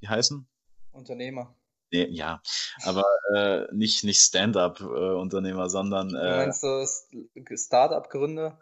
Wie 0.00 0.08
heißen? 0.08 0.46
Unternehmer. 0.92 1.54
Nee, 1.92 2.08
ja, 2.10 2.42
aber 2.82 3.04
äh, 3.34 3.72
nicht, 3.72 4.02
nicht 4.02 4.20
Stand-up-Unternehmer, 4.20 5.70
sondern. 5.70 6.08
Äh, 6.08 6.12
du 6.12 6.36
meinst 6.36 6.60
so 6.60 6.84
Start-up-Gründer? 7.54 8.58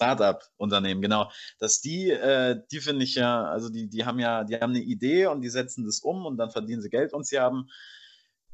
Startup-Unternehmen, 0.00 1.02
genau. 1.02 1.30
Dass 1.58 1.80
die, 1.80 2.10
äh, 2.10 2.58
die 2.72 2.80
finde 2.80 3.04
ich 3.04 3.16
ja, 3.16 3.44
also 3.44 3.68
die, 3.68 3.88
die 3.88 4.06
haben 4.06 4.18
ja, 4.18 4.44
die 4.44 4.56
haben 4.56 4.70
eine 4.70 4.82
Idee 4.82 5.26
und 5.26 5.42
die 5.42 5.50
setzen 5.50 5.84
das 5.84 6.00
um 6.00 6.24
und 6.24 6.38
dann 6.38 6.50
verdienen 6.50 6.80
sie 6.80 6.88
Geld 6.88 7.12
und 7.12 7.26
sie 7.26 7.38
haben 7.38 7.68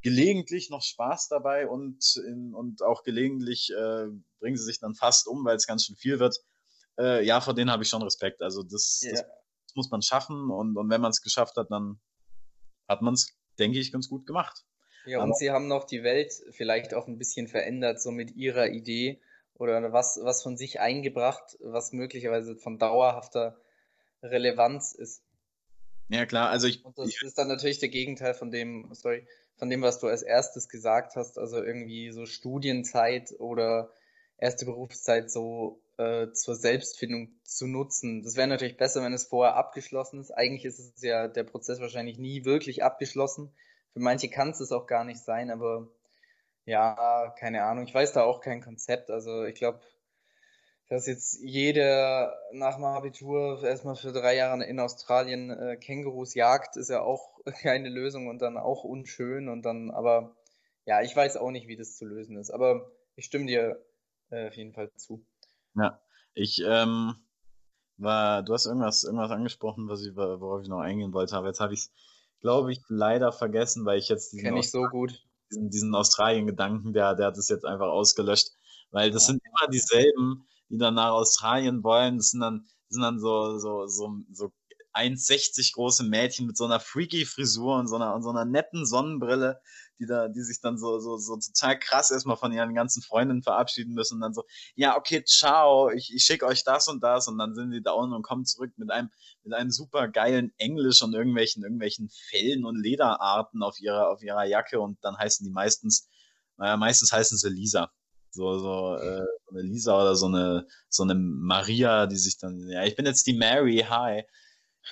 gelegentlich 0.03 0.71
noch 0.71 0.83
Spaß 0.83 1.29
dabei 1.29 1.69
und, 1.69 2.17
in, 2.27 2.53
und 2.53 2.83
auch 2.83 3.05
gelegentlich 3.05 3.71
äh, 3.73 4.07
bringen 4.41 4.57
sie 4.57 4.65
sich 4.65 4.81
dann 4.81 4.95
fast 4.95 5.29
um, 5.29 5.45
weil 5.45 5.57
es 5.57 5.69
ganz 5.69 5.85
schön 5.85 5.97
viel 5.97 6.19
wird. 6.19 6.37
Äh, 6.99 7.25
ja, 7.25 7.41
vor 7.41 7.55
denen 7.55 7.71
habe 7.71 7.85
ich 7.85 7.89
schon 7.89 8.03
Respekt. 8.03 8.43
Also 8.43 8.65
das, 8.65 9.03
yeah. 9.05 9.13
das, 9.13 9.23
das 9.23 9.77
muss 9.77 9.91
man 9.91 10.03
schaffen 10.03 10.51
und, 10.51 10.77
und 10.77 10.91
wenn 10.91 11.01
man 11.01 11.11
es 11.11 11.23
geschafft 11.23 11.57
hat, 11.57 11.71
dann 11.71 12.01
hat 12.89 13.03
man 13.03 13.15
es, 13.15 13.37
denke 13.59 13.79
ich, 13.79 13.93
ganz 13.93 14.09
gut 14.09 14.27
gemacht. 14.27 14.65
Ja, 15.07 15.19
und 15.19 15.29
Aber, 15.29 15.35
sie 15.35 15.53
haben 15.53 15.69
noch 15.69 15.85
die 15.85 16.03
Welt 16.03 16.33
vielleicht 16.51 16.93
auch 16.93 17.07
ein 17.07 17.19
bisschen 17.19 17.47
verändert, 17.47 18.03
so 18.03 18.11
mit 18.11 18.35
ihrer 18.35 18.69
Idee 18.69 19.21
oder 19.59 19.93
was, 19.93 20.19
was 20.23 20.43
von 20.43 20.57
sich 20.57 20.81
eingebracht, 20.81 21.57
was 21.61 21.93
möglicherweise 21.93 22.57
von 22.57 22.79
dauerhafter 22.79 23.57
Relevanz 24.23 24.93
ist. 24.93 25.23
Ja, 26.09 26.27
klar, 26.27 26.51
also 26.51 26.67
ich. 26.67 26.85
Und 26.85 26.99
das 26.99 27.09
ich, 27.09 27.23
ist 27.23 27.39
dann 27.39 27.49
natürlich 27.49 27.79
der 27.79 27.89
Gegenteil 27.89 28.35
von 28.35 28.51
dem, 28.51 28.89
sorry, 28.93 29.27
von 29.57 29.71
dem, 29.71 29.83
was 29.83 29.99
du 29.99 30.07
als 30.07 30.23
erstes 30.23 30.69
gesagt 30.69 31.17
hast, 31.17 31.39
also 31.39 31.63
irgendwie 31.63 32.11
so 32.13 32.27
Studienzeit 32.27 33.35
oder 33.39 33.91
erste 34.39 34.67
Berufszeit 34.67 35.31
so 35.31 35.81
äh, 35.97 36.31
zur 36.33 36.55
Selbstfindung 36.55 37.31
zu 37.43 37.67
nutzen. 37.67 38.23
Das 38.23 38.37
wäre 38.37 38.49
natürlich 38.49 38.77
besser, 38.77 39.03
wenn 39.03 39.15
es 39.15 39.27
vorher 39.27 39.57
abgeschlossen 39.57 40.21
ist. 40.21 40.31
Eigentlich 40.31 40.65
ist 40.65 40.79
es 40.79 41.03
ja 41.03 41.27
der 41.27 41.45
Prozess 41.45 41.81
wahrscheinlich 41.81 42.19
nie 42.19 42.45
wirklich 42.45 42.85
abgeschlossen. 42.85 43.53
Für 43.93 44.01
manche 44.01 44.29
kann 44.29 44.51
es 44.51 44.73
auch 44.73 44.87
gar 44.87 45.05
nicht 45.05 45.21
sein, 45.21 45.51
aber 45.51 45.89
ja, 46.67 47.33
keine 47.39 47.65
Ahnung. 47.65 47.85
Ich 47.85 47.95
weiß 47.95 48.13
da 48.13 48.25
auch 48.25 48.41
kein 48.41 48.61
Konzept. 48.61 49.11
Also 49.11 49.45
ich 49.45 49.55
glaube, 49.55 49.81
dass 50.89 51.07
jetzt 51.07 51.41
jeder 51.41 52.37
nach 52.53 52.75
dem 52.75 52.85
Abitur 52.85 53.63
erstmal 53.63 53.95
für 53.95 54.13
drei 54.13 54.37
Jahre 54.37 54.65
in 54.65 54.81
Australien 54.81 55.51
äh, 55.51 55.77
Kängurus 55.77 56.35
jagt, 56.35 56.77
ist 56.77 56.91
ja 56.91 57.03
auch 57.03 57.41
keine 57.63 57.89
Lösung 57.89 58.27
und 58.27 58.43
dann 58.43 58.57
auch 58.57 58.85
unschön 58.85 59.49
und 59.49 59.63
dann, 59.63 59.91
aber 59.91 60.37
ja, 60.85 61.03
ich 61.03 61.15
weiß 61.15 61.37
auch 61.37 61.51
nicht, 61.51 61.69
wie 61.69 61.77
das 61.77 61.97
zu 61.97 62.05
lösen 62.05 62.37
ist. 62.37 62.51
Aber 62.51 62.91
ich 63.15 63.25
stimme 63.25 63.47
dir 63.47 63.85
äh, 64.31 64.49
auf 64.49 64.55
jeden 64.55 64.73
Fall 64.73 64.93
zu. 64.97 65.25
Ja, 65.75 66.01
ich 66.35 66.63
ähm, 66.67 67.15
war, 67.97 68.43
du 68.43 68.55
hast 68.55 68.67
irgendwas, 68.67 69.05
irgendwas 69.05 69.31
angesprochen, 69.31 69.89
was 69.89 70.05
ich, 70.05 70.17
worauf 70.17 70.63
ich 70.63 70.69
noch 70.69 70.81
eingehen 70.81 71.13
wollte, 71.13 71.37
aber 71.37 71.47
jetzt 71.47 71.61
habe 71.61 71.75
ich 71.75 71.81
es, 71.81 71.93
glaube 72.41 72.73
ich, 72.73 72.81
leider 72.89 73.33
vergessen, 73.33 73.85
weil 73.85 73.99
ich 73.99 74.09
jetzt 74.09 74.33
diesen 74.33 74.45
Kenn 74.45 74.57
ich 74.57 74.71
so 74.71 74.85
gut 74.89 75.26
diesen, 75.51 75.71
diesen 75.71 75.95
Australien-Gedanken, 75.95 76.93
der, 76.93 77.15
der 77.15 77.27
hat 77.27 77.39
es 77.39 77.49
jetzt 77.49 77.65
einfach 77.65 77.89
ausgelöscht. 77.89 78.51
Weil 78.91 79.11
das 79.11 79.27
sind 79.27 79.41
immer 79.45 79.71
dieselben, 79.71 80.47
die 80.69 80.79
dann 80.79 80.95
nach 80.95 81.11
Australien 81.11 81.83
wollen. 81.83 82.17
Das 82.19 82.31
sind 82.31 82.41
dann, 82.41 82.63
das 82.89 82.95
sind 82.95 83.03
dann 83.03 83.19
so, 83.19 83.59
so, 83.59 83.87
so, 83.87 84.17
so 84.33 84.53
1,60 84.97 85.75
große 85.75 86.05
Mädchen 86.05 86.47
mit 86.47 86.57
so 86.57 86.65
einer 86.65 86.81
freaky 86.81 87.27
Frisur 87.27 87.77
und 87.77 87.87
so 87.87 87.97
einer, 87.97 88.15
und 88.15 88.23
so 88.23 88.31
einer 88.31 88.45
netten 88.45 88.87
Sonnenbrille, 88.87 89.61
die 89.99 90.07
da, 90.07 90.29
die 90.29 90.43
sich 90.43 90.61
dann 90.61 90.79
so, 90.79 90.99
so, 90.99 91.19
so 91.19 91.37
total 91.37 91.79
krass 91.79 92.11
erstmal 92.11 92.37
von 92.37 92.53
ihren 92.53 92.75
ganzen 92.75 93.03
Freundinnen 93.03 93.43
verabschieden 93.43 93.95
müssen 93.95 94.15
und 94.15 94.21
dann 94.21 94.35
so, 94.35 94.45
ja, 94.75 94.97
okay, 94.97 95.23
ciao, 95.25 95.91
ich, 95.91 96.13
ich 96.15 96.25
schicke 96.25 96.47
euch 96.47 96.65
das 96.65 96.89
und 96.89 97.03
das 97.03 97.29
und 97.29 97.39
dann 97.39 97.55
sind 97.55 97.73
sie 97.73 97.83
da 97.83 97.93
unten 97.93 98.15
und 98.15 98.23
kommen 98.23 98.45
zurück 98.45 98.73
mit 98.77 98.91
einem, 98.91 99.11
mit 99.43 99.53
einem 99.53 99.71
super 99.71 100.09
geilen 100.09 100.53
Englisch 100.57 101.03
und 101.03 101.15
irgendwelchen, 101.15 101.63
irgendwelchen 101.63 102.09
Fellen 102.31 102.65
und 102.65 102.81
Lederarten 102.81 103.63
auf 103.63 103.79
ihrer, 103.81 104.11
auf 104.11 104.23
ihrer 104.23 104.45
Jacke 104.45 104.81
und 104.81 104.99
dann 105.03 105.17
heißen 105.17 105.45
die 105.45 105.53
meistens, 105.53 106.09
naja, 106.57 106.77
meistens 106.77 107.13
heißen 107.13 107.37
sie 107.37 107.51
Lisa. 107.51 107.91
So, 108.31 108.59
so, 108.59 108.97
äh, 108.97 109.25
so 109.47 109.57
eine 109.57 109.63
Lisa 109.63 109.99
oder 109.99 110.15
so 110.15 110.27
eine, 110.27 110.67
so 110.89 111.03
eine 111.03 111.15
Maria, 111.15 112.07
die 112.07 112.19
sich 112.19 112.39
dann, 112.39 112.69
ja, 112.69 112.85
ich 112.85 112.97
bin 112.97 113.07
jetzt 113.07 113.27
die 113.27 113.35
Mary, 113.35 113.85
hi 113.89 114.25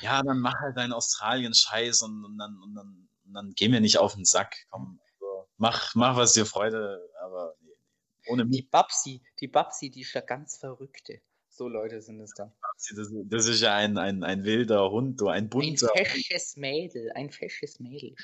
ja, 0.01 0.23
dann 0.23 0.41
mach 0.41 0.55
halt 0.61 0.77
deinen 0.77 0.93
Australien-Scheiß 0.93 2.03
und, 2.03 2.25
und, 2.25 2.39
dann, 2.39 2.59
und, 2.63 2.75
dann, 2.75 3.09
und 3.25 3.35
dann 3.35 3.53
geh 3.55 3.69
mir 3.69 3.81
nicht 3.81 3.99
auf 3.99 4.15
den 4.15 4.25
Sack. 4.25 4.57
Komm, 4.71 5.01
so. 5.21 5.49
mach, 5.57 5.95
mach, 5.95 6.17
was 6.17 6.33
dir 6.33 6.47
Freude, 6.47 7.01
aber 7.23 7.55
nee, 7.61 7.71
nee. 7.71 8.33
ohne 8.33 8.45
mich. 8.45 8.57
Die 8.57 8.69
Babsi, 8.69 9.23
die 9.41 9.49
Babsi, 9.49 9.91
die 9.91 10.03
ist 10.03 10.13
ja 10.13 10.21
ganz 10.21 10.57
Verrückte. 10.59 11.21
So 11.49 11.69
Leute 11.69 12.03
sind 12.03 12.21
es 12.21 12.33
dann. 12.35 12.53
Das, 12.97 13.13
das 13.27 13.47
ist 13.47 13.61
ja 13.61 13.77
ein, 13.77 13.97
ein, 13.97 14.25
ein 14.25 14.43
wilder 14.43 14.91
Hund, 14.91 15.21
du, 15.21 15.29
ein 15.29 15.49
bunter. 15.49 15.89
Ein 15.95 16.05
fesches 16.05 16.57
Mädel, 16.57 17.13
ein 17.13 17.31
fesches 17.31 17.79
Mädel. 17.79 18.17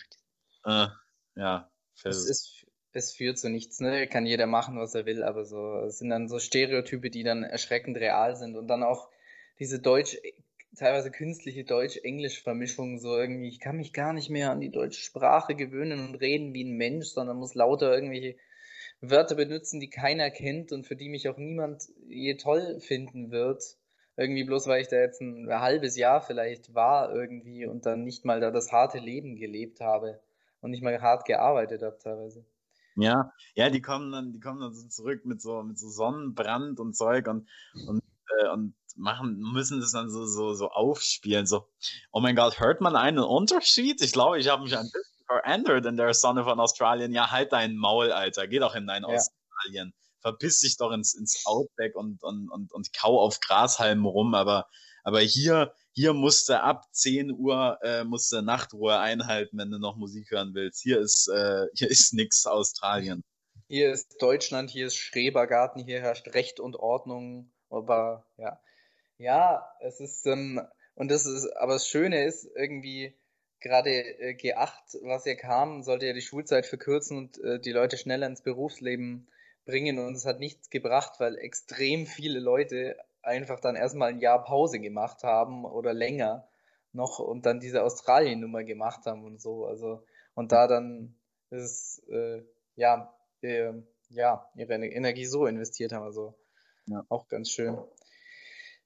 Äh, 0.64 0.88
ja, 1.36 1.70
es, 2.02 2.28
ist, 2.28 2.66
es 2.92 3.12
führt 3.12 3.38
zu 3.38 3.48
nichts, 3.48 3.78
ne? 3.78 4.08
Kann 4.08 4.26
jeder 4.26 4.48
machen, 4.48 4.78
was 4.78 4.96
er 4.96 5.06
will, 5.06 5.22
aber 5.22 5.44
so, 5.44 5.78
es 5.86 5.98
sind 5.98 6.10
dann 6.10 6.28
so 6.28 6.40
Stereotype, 6.40 7.08
die 7.10 7.22
dann 7.22 7.44
erschreckend 7.44 7.96
real 7.98 8.34
sind 8.34 8.56
und 8.56 8.66
dann 8.66 8.82
auch 8.82 9.08
diese 9.60 9.78
Deutsch, 9.78 10.16
teilweise 10.76 11.10
künstliche 11.10 11.64
Deutsch-Englisch-Vermischung, 11.64 12.98
so 12.98 13.16
irgendwie, 13.16 13.48
ich 13.48 13.60
kann 13.60 13.76
mich 13.76 13.92
gar 13.92 14.12
nicht 14.12 14.30
mehr 14.30 14.50
an 14.50 14.60
die 14.60 14.70
deutsche 14.70 15.00
Sprache 15.00 15.54
gewöhnen 15.54 16.00
und 16.00 16.14
reden 16.16 16.54
wie 16.54 16.64
ein 16.64 16.76
Mensch, 16.76 17.08
sondern 17.08 17.38
muss 17.38 17.54
lauter 17.54 17.92
irgendwelche 17.92 18.36
Wörter 19.00 19.34
benutzen, 19.34 19.80
die 19.80 19.90
keiner 19.90 20.30
kennt 20.30 20.72
und 20.72 20.86
für 20.86 20.96
die 20.96 21.08
mich 21.08 21.28
auch 21.28 21.38
niemand 21.38 21.88
je 22.08 22.36
toll 22.36 22.80
finden 22.80 23.30
wird. 23.30 23.62
Irgendwie 24.16 24.44
bloß, 24.44 24.66
weil 24.66 24.82
ich 24.82 24.88
da 24.88 24.96
jetzt 24.96 25.22
ein 25.22 25.48
halbes 25.48 25.96
Jahr 25.96 26.20
vielleicht 26.20 26.74
war 26.74 27.14
irgendwie 27.14 27.64
und 27.66 27.86
dann 27.86 28.04
nicht 28.04 28.24
mal 28.24 28.40
da 28.40 28.50
das 28.50 28.70
harte 28.70 28.98
Leben 28.98 29.36
gelebt 29.36 29.80
habe 29.80 30.20
und 30.60 30.70
nicht 30.70 30.82
mal 30.82 31.00
hart 31.00 31.24
gearbeitet 31.24 31.82
habe 31.82 31.96
teilweise. 31.98 32.44
Ja, 32.96 33.32
ja, 33.54 33.70
die 33.70 33.80
kommen 33.80 34.12
dann, 34.12 34.32
die 34.32 34.40
kommen 34.40 34.60
dann 34.60 34.74
so 34.74 34.86
zurück 34.88 35.24
mit 35.24 35.40
so, 35.40 35.62
mit 35.62 35.78
so 35.78 35.88
Sonnenbrand 35.88 36.80
und 36.80 36.94
Zeug 36.94 37.28
und, 37.28 37.48
und, 37.86 38.02
und 38.48 38.74
machen, 38.96 39.38
müssen 39.38 39.80
das 39.80 39.92
dann 39.92 40.10
so, 40.10 40.26
so, 40.26 40.54
so 40.54 40.70
aufspielen. 40.70 41.46
So, 41.46 41.68
oh 42.12 42.20
mein 42.20 42.36
Gott, 42.36 42.60
hört 42.60 42.80
man 42.80 42.96
einen 42.96 43.18
Unterschied? 43.18 44.00
Ich 44.02 44.12
glaube, 44.12 44.38
ich 44.38 44.48
habe 44.48 44.62
mich 44.62 44.76
ein 44.76 44.84
bisschen 44.84 45.26
verändert 45.26 45.86
in 45.86 45.96
der 45.96 46.14
Sonne 46.14 46.44
von 46.44 46.60
Australien. 46.60 47.12
Ja, 47.12 47.30
halt 47.30 47.52
dein 47.52 47.76
Maul, 47.76 48.12
Alter. 48.12 48.46
Geh 48.46 48.58
doch 48.58 48.74
in 48.74 48.86
dein 48.86 49.02
ja. 49.02 49.08
Australien. 49.08 49.94
Verpiss 50.20 50.60
dich 50.60 50.76
doch 50.76 50.92
ins, 50.92 51.14
ins 51.14 51.46
Outback 51.46 51.96
und, 51.96 52.22
und, 52.22 52.50
und, 52.50 52.72
und 52.72 52.92
kau 52.92 53.20
auf 53.20 53.40
Grashalmen 53.40 54.04
rum. 54.04 54.34
Aber, 54.34 54.68
aber 55.02 55.20
hier, 55.20 55.72
hier 55.92 56.12
musste 56.12 56.62
ab 56.62 56.84
10 56.92 57.32
Uhr 57.32 57.78
äh, 57.82 58.04
musste 58.04 58.42
Nachtruhe 58.42 58.98
einhalten, 58.98 59.58
wenn 59.58 59.70
du 59.70 59.78
noch 59.78 59.96
Musik 59.96 60.30
hören 60.30 60.52
willst. 60.54 60.82
Hier 60.82 61.00
ist, 61.00 61.28
äh, 61.28 61.66
hier 61.74 61.90
ist 61.90 62.12
nix 62.12 62.46
Australien. 62.46 63.22
Hier 63.68 63.92
ist 63.92 64.20
Deutschland, 64.20 64.68
hier 64.70 64.88
ist 64.88 64.96
Schrebergarten, 64.96 65.84
hier 65.84 66.00
herrscht 66.00 66.26
Recht 66.34 66.58
und 66.58 66.74
Ordnung. 66.74 67.52
Aber 67.70 68.24
ja, 68.36 68.60
ja, 69.18 69.66
es 69.80 70.00
ist, 70.00 70.26
ähm, 70.26 70.60
und 70.94 71.10
das 71.10 71.26
ist, 71.26 71.50
aber 71.56 71.74
das 71.74 71.86
Schöne 71.86 72.24
ist 72.24 72.48
irgendwie, 72.56 73.14
gerade 73.60 73.90
äh, 73.90 74.34
G8, 74.34 74.98
was 75.02 75.24
ja 75.24 75.34
kam, 75.34 75.82
sollte 75.82 76.06
ja 76.06 76.12
die 76.12 76.22
Schulzeit 76.22 76.66
verkürzen 76.66 77.16
und 77.16 77.38
äh, 77.42 77.60
die 77.60 77.72
Leute 77.72 77.96
schneller 77.96 78.26
ins 78.26 78.42
Berufsleben 78.42 79.28
bringen. 79.64 79.98
Und 79.98 80.14
es 80.14 80.26
hat 80.26 80.40
nichts 80.40 80.70
gebracht, 80.70 81.20
weil 81.20 81.36
extrem 81.38 82.06
viele 82.06 82.40
Leute 82.40 82.96
einfach 83.22 83.60
dann 83.60 83.76
erstmal 83.76 84.10
ein 84.10 84.20
Jahr 84.20 84.42
Pause 84.44 84.80
gemacht 84.80 85.22
haben 85.22 85.64
oder 85.64 85.92
länger 85.92 86.48
noch 86.92 87.18
und 87.18 87.46
dann 87.46 87.60
diese 87.60 87.84
Australien-Nummer 87.84 88.64
gemacht 88.64 89.06
haben 89.06 89.24
und 89.24 89.40
so. 89.40 89.66
Also, 89.66 90.04
und 90.34 90.52
da 90.52 90.66
dann 90.66 91.14
ist, 91.50 92.02
äh, 92.08 92.42
ja, 92.76 93.14
äh, 93.42 93.72
ja, 94.08 94.50
ihre 94.56 94.74
Energie 94.74 95.26
so 95.26 95.46
investiert 95.46 95.92
haben. 95.92 96.04
Also, 96.04 96.34
ja. 96.90 97.06
auch 97.08 97.28
ganz 97.28 97.50
schön. 97.50 97.78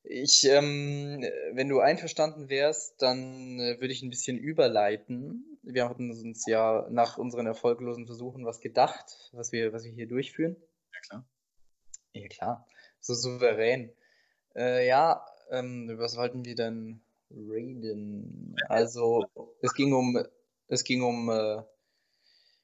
Ich, 0.06 0.44
ähm, 0.44 1.24
wenn 1.52 1.70
du 1.70 1.80
einverstanden 1.80 2.50
wärst, 2.50 3.00
dann 3.00 3.58
äh, 3.58 3.80
würde 3.80 3.92
ich 3.92 4.02
ein 4.02 4.10
bisschen 4.10 4.36
überleiten. 4.36 5.58
Wir 5.62 5.88
hatten 5.88 6.10
uns 6.10 6.44
ja 6.46 6.86
nach 6.90 7.16
unseren 7.16 7.46
erfolglosen 7.46 8.04
Versuchen 8.04 8.44
was 8.44 8.60
gedacht, 8.60 9.30
was 9.32 9.50
wir, 9.52 9.72
was 9.72 9.84
wir 9.84 9.92
hier 9.92 10.06
durchführen. 10.06 10.56
Ja, 10.92 11.00
klar. 11.00 11.28
Ja, 12.12 12.28
klar. 12.28 12.68
So 13.00 13.14
souverän. 13.14 13.92
Äh, 14.54 14.86
ja, 14.86 15.24
ähm, 15.50 15.90
was 15.96 16.18
wollten 16.18 16.44
wir 16.44 16.54
denn 16.54 17.02
reden? 17.30 18.56
Also, 18.68 19.24
es 19.62 19.72
ging 19.72 19.94
um, 19.94 20.22
es 20.68 20.84
ging 20.84 21.02
um 21.02 21.30
äh, 21.30 21.62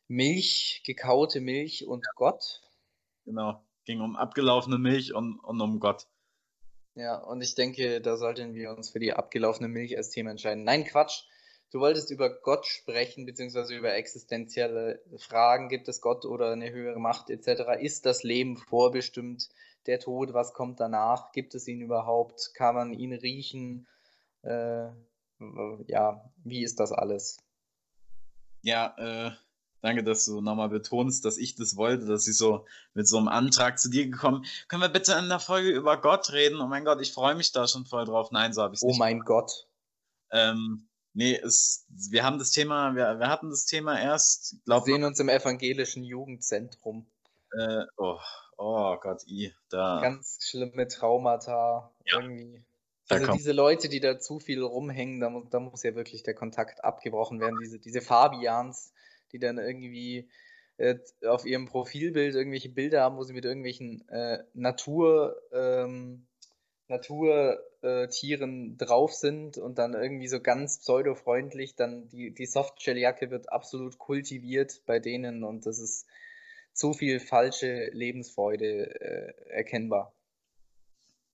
Milch, 0.09 0.83
gekaute 0.85 1.41
Milch 1.41 1.87
und 1.87 2.05
Gott. 2.17 2.61
Genau, 3.25 3.65
ging 3.85 4.01
um 4.01 4.17
abgelaufene 4.17 4.79
Milch 4.79 5.15
und, 5.15 5.39
und 5.41 5.61
um 5.61 5.81
Gott. 5.81 6.07
Ja, 6.95 7.17
und 7.17 7.41
ich 7.43 7.55
denke, 7.55 8.01
da 8.01 8.17
sollten 8.17 8.55
wir 8.55 8.71
uns 8.71 8.91
für 8.91 8.99
die 8.99 9.13
abgelaufene 9.13 9.69
Milch 9.69 9.97
als 9.97 10.11
Thema 10.11 10.31
entscheiden. 10.31 10.65
Nein, 10.65 10.85
Quatsch. 10.85 11.25
Du 11.71 11.79
wolltest 11.79 12.11
über 12.11 12.31
Gott 12.43 12.67
sprechen, 12.67 13.27
beziehungsweise 13.27 13.77
über 13.77 13.95
existenzielle 13.95 15.01
Fragen. 15.19 15.69
Gibt 15.69 15.89
es 15.89 16.01
Gott 16.01 16.25
oder 16.25 16.51
eine 16.51 16.73
höhere 16.73 16.99
Macht 16.99 17.31
etc.? 17.31 17.81
Ist 17.81 18.07
das 18.07 18.25
Leben 18.25 18.57
vorbestimmt? 18.57 19.49
Der 19.87 20.01
Tod, 20.01 20.35
was 20.35 20.53
kommt 20.53 20.81
danach? 20.81 21.31
Gibt 21.33 21.55
es 21.55 21.69
ihn 21.69 21.81
überhaupt? 21.81 22.55
Kann 22.55 22.75
man 22.75 22.93
ihn 22.93 23.13
riechen? 23.13 23.87
Äh, 24.43 24.89
ja, 25.87 26.31
wie 26.45 26.65
ist 26.65 26.81
das 26.81 26.93
alles? 26.93 27.39
Ja, 28.63 28.95
äh, 28.99 29.31
Danke, 29.83 30.05
dass 30.05 30.27
du 30.27 30.41
nochmal 30.41 30.69
betonst, 30.69 31.25
dass 31.25 31.39
ich 31.39 31.55
das 31.55 31.77
wollte, 31.77 32.07
dass 32.07 32.27
ich 32.29 32.37
so 32.37 32.67
mit 32.95 33.09
so 33.09 33.17
einem 33.17 33.29
Antrag 33.29 33.79
zu 33.79 33.89
dir 33.89 34.07
gekommen 34.07 34.45
Können 34.69 34.83
wir 34.83 34.89
bitte 34.89 35.15
in 35.15 35.29
der 35.29 35.41
Folge 35.41 35.71
über 35.71 36.01
Gott 36.01 36.33
reden? 36.33 36.61
Oh 36.61 36.67
mein 36.67 36.85
Gott, 36.85 37.01
ich 37.01 37.13
freue 37.13 37.35
mich 37.35 37.53
da 37.53 37.67
schon 37.67 37.87
voll 37.87 38.05
drauf. 38.05 38.31
Nein, 38.31 38.53
so 38.53 38.63
habe 38.63 38.75
ich 38.75 38.79
es 38.79 38.83
oh 38.83 38.89
nicht. 38.89 38.97
Oh 38.97 38.99
mein 38.99 39.21
Gott. 39.21 39.67
Ähm, 40.31 40.89
nee, 41.15 41.35
es, 41.35 41.87
wir 41.89 42.25
haben 42.25 42.39
das 42.39 42.51
Thema, 42.51 42.95
wir, 42.95 43.19
wir 43.19 43.29
hatten 43.29 43.51
das 43.51 43.65
Thema 43.65 43.99
erst, 43.99 44.57
glaube 44.65 44.87
Wir 44.87 44.95
sehen 44.95 45.05
uns 45.05 45.19
im 45.19 45.29
evangelischen 45.29 46.05
Jugendzentrum. 46.05 47.07
Äh, 47.53 47.85
oh, 47.97 48.19
oh 48.59 48.97
Gott, 49.01 49.27
i, 49.27 49.53
da. 49.71 50.01
Ganz 50.03 50.39
schlimme 50.43 50.89
Traumata. 50.89 51.91
Ja. 52.05 52.21
Irgendwie. 52.21 52.65
Also 53.09 53.33
diese 53.33 53.51
Leute, 53.51 53.89
die 53.89 53.99
da 53.99 54.21
zu 54.21 54.39
viel 54.39 54.63
rumhängen, 54.63 55.19
da, 55.19 55.33
da 55.51 55.59
muss 55.59 55.83
ja 55.83 55.97
wirklich 55.97 56.23
der 56.23 56.35
Kontakt 56.35 56.85
abgebrochen 56.85 57.41
werden. 57.41 57.59
Diese, 57.61 57.81
diese 57.81 58.01
Fabians, 58.01 58.93
die 59.33 59.39
dann 59.39 59.59
irgendwie 59.59 60.29
äh, 60.77 60.99
auf 61.27 61.45
ihrem 61.45 61.67
Profilbild 61.67 62.35
irgendwelche 62.35 62.71
Bilder 62.71 63.03
haben, 63.03 63.17
wo 63.17 63.23
sie 63.23 63.35
mit 63.35 63.45
irgendwelchen 63.45 64.07
äh, 64.09 64.43
Natur, 64.55 65.41
ähm, 65.53 66.27
Naturtieren 66.89 68.73
äh, 68.73 68.77
drauf 68.77 69.15
sind 69.15 69.59
und 69.59 69.79
dann 69.79 69.95
irgendwie 69.95 70.27
so 70.27 70.41
ganz 70.41 70.81
pseudo-freundlich, 70.81 71.77
dann 71.77 72.09
die, 72.09 72.35
die 72.35 72.47
Softshelljacke 72.47 73.31
wird 73.31 73.53
absolut 73.53 73.99
kultiviert 73.99 74.83
bei 74.87 74.99
denen 74.99 75.45
und 75.45 75.67
das 75.67 75.79
ist 75.79 76.07
zu 76.73 76.93
viel 76.93 77.21
falsche 77.21 77.91
Lebensfreude 77.93 79.01
äh, 79.01 79.51
erkennbar. 79.51 80.15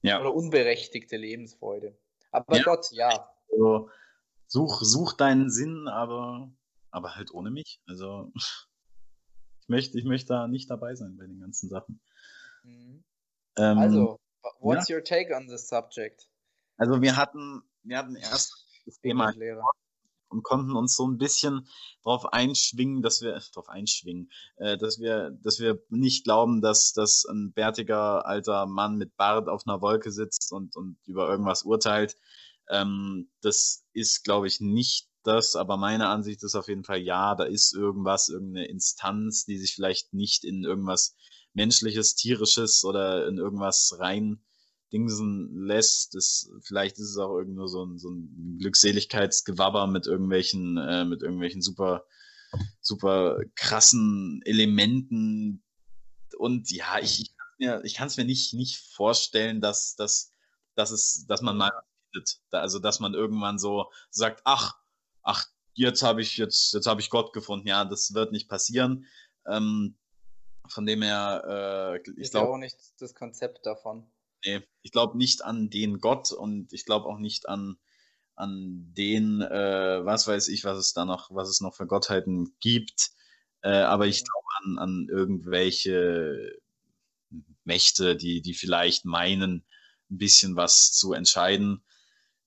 Ja. 0.02 0.20
Oder 0.20 0.35
unberechtigte 0.35 1.16
Lebensfreude. 1.16 1.96
Aber 2.30 2.56
ja. 2.56 2.62
Gott, 2.62 2.88
ja. 2.92 3.30
Also, 3.50 3.88
such, 4.46 4.82
such 4.82 5.14
deinen 5.14 5.50
Sinn, 5.50 5.88
aber 5.88 6.50
aber 6.96 7.14
halt 7.14 7.32
ohne 7.32 7.50
mich. 7.50 7.80
Also 7.87 8.32
ich 9.61 9.68
möchte, 9.68 9.98
ich 9.98 10.04
möchte 10.04 10.28
da 10.28 10.48
nicht 10.48 10.70
dabei 10.70 10.94
sein 10.94 11.16
bei 11.16 11.26
den 11.26 11.38
ganzen 11.38 11.68
Sachen. 11.68 12.00
Mhm. 12.64 13.04
Ähm, 13.59 13.78
also, 13.78 14.20
what's 14.61 14.88
ja. 14.88 14.96
your 14.96 15.04
take 15.04 15.35
on 15.35 15.46
this 15.46 15.68
subject? 15.68 16.28
Also 16.78 17.00
wir 17.00 17.16
hatten, 17.16 17.62
wir 17.82 17.98
hatten 17.98 18.16
erst 18.16 18.66
das 18.87 18.98
Thema 19.00 19.32
und 20.28 20.42
konnten 20.42 20.74
uns 20.74 20.96
so 20.96 21.06
ein 21.06 21.18
bisschen 21.18 21.68
darauf 22.02 22.32
einschwingen, 22.32 23.02
dass 23.02 23.20
wir 23.20 23.38
darauf 23.54 23.68
einschwingen, 23.68 24.30
äh, 24.56 24.76
dass 24.78 24.98
wir, 24.98 25.30
dass 25.42 25.61
wir 25.61 25.82
nicht 25.90 26.24
glauben, 26.24 26.62
dass, 26.62 26.92
dass 26.92 27.24
ein 27.26 27.52
bärtiger 27.52 28.26
alter 28.26 28.66
Mann 28.66 28.96
mit 28.96 29.16
Bart 29.16 29.48
auf 29.48 29.62
einer 29.66 29.82
Wolke 29.82 30.11
sitzt 30.11 30.52
und, 30.52 30.76
und 30.76 30.98
über 31.06 31.28
irgendwas 31.28 31.62
urteilt. 31.62 32.16
Ähm, 32.68 33.30
das 33.42 33.85
ist, 33.92 34.24
glaube 34.24 34.46
ich, 34.46 34.61
nicht 34.61 35.09
das, 35.27 35.57
aber 35.57 35.77
meine 35.77 36.09
Ansicht 36.09 36.43
ist 36.43 36.55
auf 36.55 36.69
jeden 36.69 36.85
Fall, 36.85 37.01
ja, 37.01 37.35
da 37.35 37.45
ist 37.45 37.75
irgendwas, 37.75 38.29
irgendeine 38.29 38.67
Instanz, 38.67 39.45
die 39.45 39.59
sich 39.59 39.75
vielleicht 39.75 40.12
nicht 40.15 40.45
in 40.45 40.65
irgendwas 40.65 41.17
Menschliches, 41.53 42.15
Tierisches 42.15 42.85
oder 42.85 43.27
in 43.27 43.39
irgendwas 43.39 43.97
rein 43.99 44.43
dingsen 44.93 45.67
lässt. 45.67 46.15
Das, 46.15 46.51
vielleicht 46.62 46.99
ist 46.99 47.11
es 47.11 47.19
auch 47.19 47.37
irgendwo 47.37 47.67
so 47.67 47.85
ein, 47.85 47.99
so 47.99 48.11
ein 48.11 48.59
Glückseligkeitsgewabber 48.59 49.87
mit 49.87 50.07
irgendwelchen, 50.07 50.77
äh, 50.77 51.05
mit 51.05 51.23
irgendwelchen 51.23 51.62
super, 51.62 52.05
super 52.81 53.39
krassen 53.55 54.41
Elementen. 54.45 55.65
Und 56.39 56.71
ja, 56.71 56.99
ich, 57.01 57.35
ich 57.59 57.95
kann 57.95 58.07
es 58.09 58.17
mir, 58.17 58.25
nicht, 58.25 58.55
nicht 58.55 58.79
vorstellen, 58.95 59.61
dass, 59.61 59.97
dass, 59.97 60.31
dass, 60.75 60.91
es, 60.91 61.27
dass 61.27 61.43
man 61.43 61.57
mal. 61.57 61.73
Also, 62.51 62.79
dass 62.79 62.99
man 62.99 63.12
irgendwann 63.12 63.59
so 63.59 63.91
sagt, 64.11 64.41
ach, 64.45 64.75
ach, 65.27 65.47
jetzt 65.75 66.03
habe 66.03 66.23
ich, 66.23 66.37
jetzt, 66.39 66.73
jetzt 66.73 66.87
habe 66.87 67.01
ich 67.01 67.11
Gott 67.11 67.33
gefunden. 67.33 67.69
Ja, 67.69 67.85
das 67.85 68.15
wird 68.15 68.33
nicht 68.33 68.49
passieren. 68.49 69.07
Ähm, 69.47 69.97
von 70.69 70.87
dem 70.87 71.03
her, 71.03 72.01
äh, 72.05 72.21
ich 72.21 72.31
glaube 72.31 72.53
auch 72.53 72.59
nicht 72.59 72.79
das 72.99 73.15
Konzept 73.15 73.67
davon. 73.67 74.11
Nee, 74.45 74.62
ich 74.83 74.93
glaube 74.93 75.19
nicht 75.19 75.45
an 75.45 75.71
den 75.71 76.01
Gott 76.01 76.33
und 76.33 76.73
ich 76.73 76.85
glaube 76.85 77.07
auch 77.07 77.19
nicht 77.19 77.49
an, 77.49 77.77
an 78.35 78.93
den, 78.97 79.43
äh, 79.43 80.05
was 80.05 80.27
weiß 80.27 80.49
ich, 80.49 80.65
was 80.65 80.79
es 80.79 80.93
da 80.93 81.05
noch, 81.05 81.31
was 81.31 81.49
es 81.49 81.61
noch 81.61 81.75
für 81.75 81.87
Gottheiten 81.87 82.57
gibt. 82.61 83.11
Äh, 83.62 83.71
aber 83.71 84.07
ich 84.07 84.25
glaube 84.25 84.47
an, 84.62 84.79
an 84.79 85.09
irgendwelche 85.11 86.59
Mächte, 87.65 88.17
die, 88.17 88.43
die 88.43 88.55
vielleicht 88.55 89.05
meinen, 89.05 89.65
ein 90.11 90.19
bisschen 90.19 90.55
was 90.55 90.93
zu 90.93 91.12
entscheiden. 91.12 91.85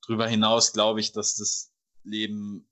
Darüber 0.01 0.27
hinaus 0.27 0.71
glaube 0.71 1.01
ich, 1.01 1.11
dass 1.11 1.35
das 1.35 1.73
Leben 2.03 2.68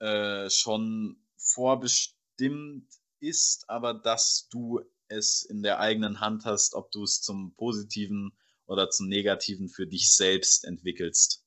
äh, 0.00 0.50
schon 0.50 1.18
vorbestimmt 1.36 2.88
ist, 3.20 3.68
aber 3.68 3.94
dass 3.94 4.48
du 4.50 4.80
es 5.08 5.44
in 5.44 5.62
der 5.62 5.80
eigenen 5.80 6.20
Hand 6.20 6.44
hast, 6.44 6.74
ob 6.74 6.90
du 6.90 7.04
es 7.04 7.22
zum 7.22 7.54
Positiven 7.54 8.36
oder 8.66 8.90
zum 8.90 9.08
Negativen 9.08 9.68
für 9.68 9.86
dich 9.86 10.14
selbst 10.14 10.64
entwickelst. 10.64 11.44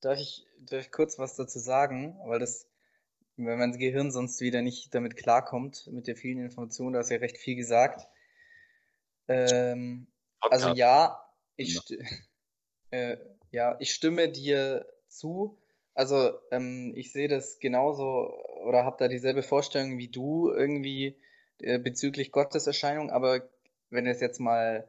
darf 0.00 0.18
ich, 0.18 0.46
darf 0.60 0.80
ich 0.80 0.92
kurz 0.92 1.18
was 1.18 1.36
dazu 1.36 1.58
sagen? 1.58 2.18
Weil 2.24 2.38
das, 2.38 2.66
wenn 3.36 3.58
mein 3.58 3.78
Gehirn 3.78 4.10
sonst 4.10 4.40
wieder 4.40 4.62
nicht 4.62 4.94
damit 4.94 5.16
klarkommt, 5.16 5.86
mit 5.88 6.06
der 6.06 6.16
vielen 6.16 6.42
Information, 6.42 6.92
da 6.92 7.00
hast 7.00 7.10
du 7.10 7.14
ja 7.14 7.20
recht 7.20 7.38
viel 7.38 7.56
gesagt. 7.56 8.08
Ähm, 9.28 10.06
also 10.40 10.70
ja, 10.70 11.22
ich, 11.56 11.78
äh, 12.90 13.18
ja, 13.50 13.76
ich 13.80 13.92
stimme 13.92 14.30
dir 14.30 14.86
zu. 15.08 15.58
Also 15.98 16.30
ähm, 16.52 16.92
ich 16.94 17.10
sehe 17.10 17.26
das 17.26 17.58
genauso 17.58 18.32
oder 18.64 18.84
habe 18.84 18.94
da 19.00 19.08
dieselbe 19.08 19.42
Vorstellung 19.42 19.98
wie 19.98 20.06
du 20.06 20.48
irgendwie 20.48 21.16
äh, 21.58 21.80
bezüglich 21.80 22.30
Gotteserscheinung, 22.30 23.10
aber 23.10 23.50
wenn 23.90 24.04
wir 24.04 24.12
es 24.12 24.20
jetzt 24.20 24.38
mal 24.38 24.88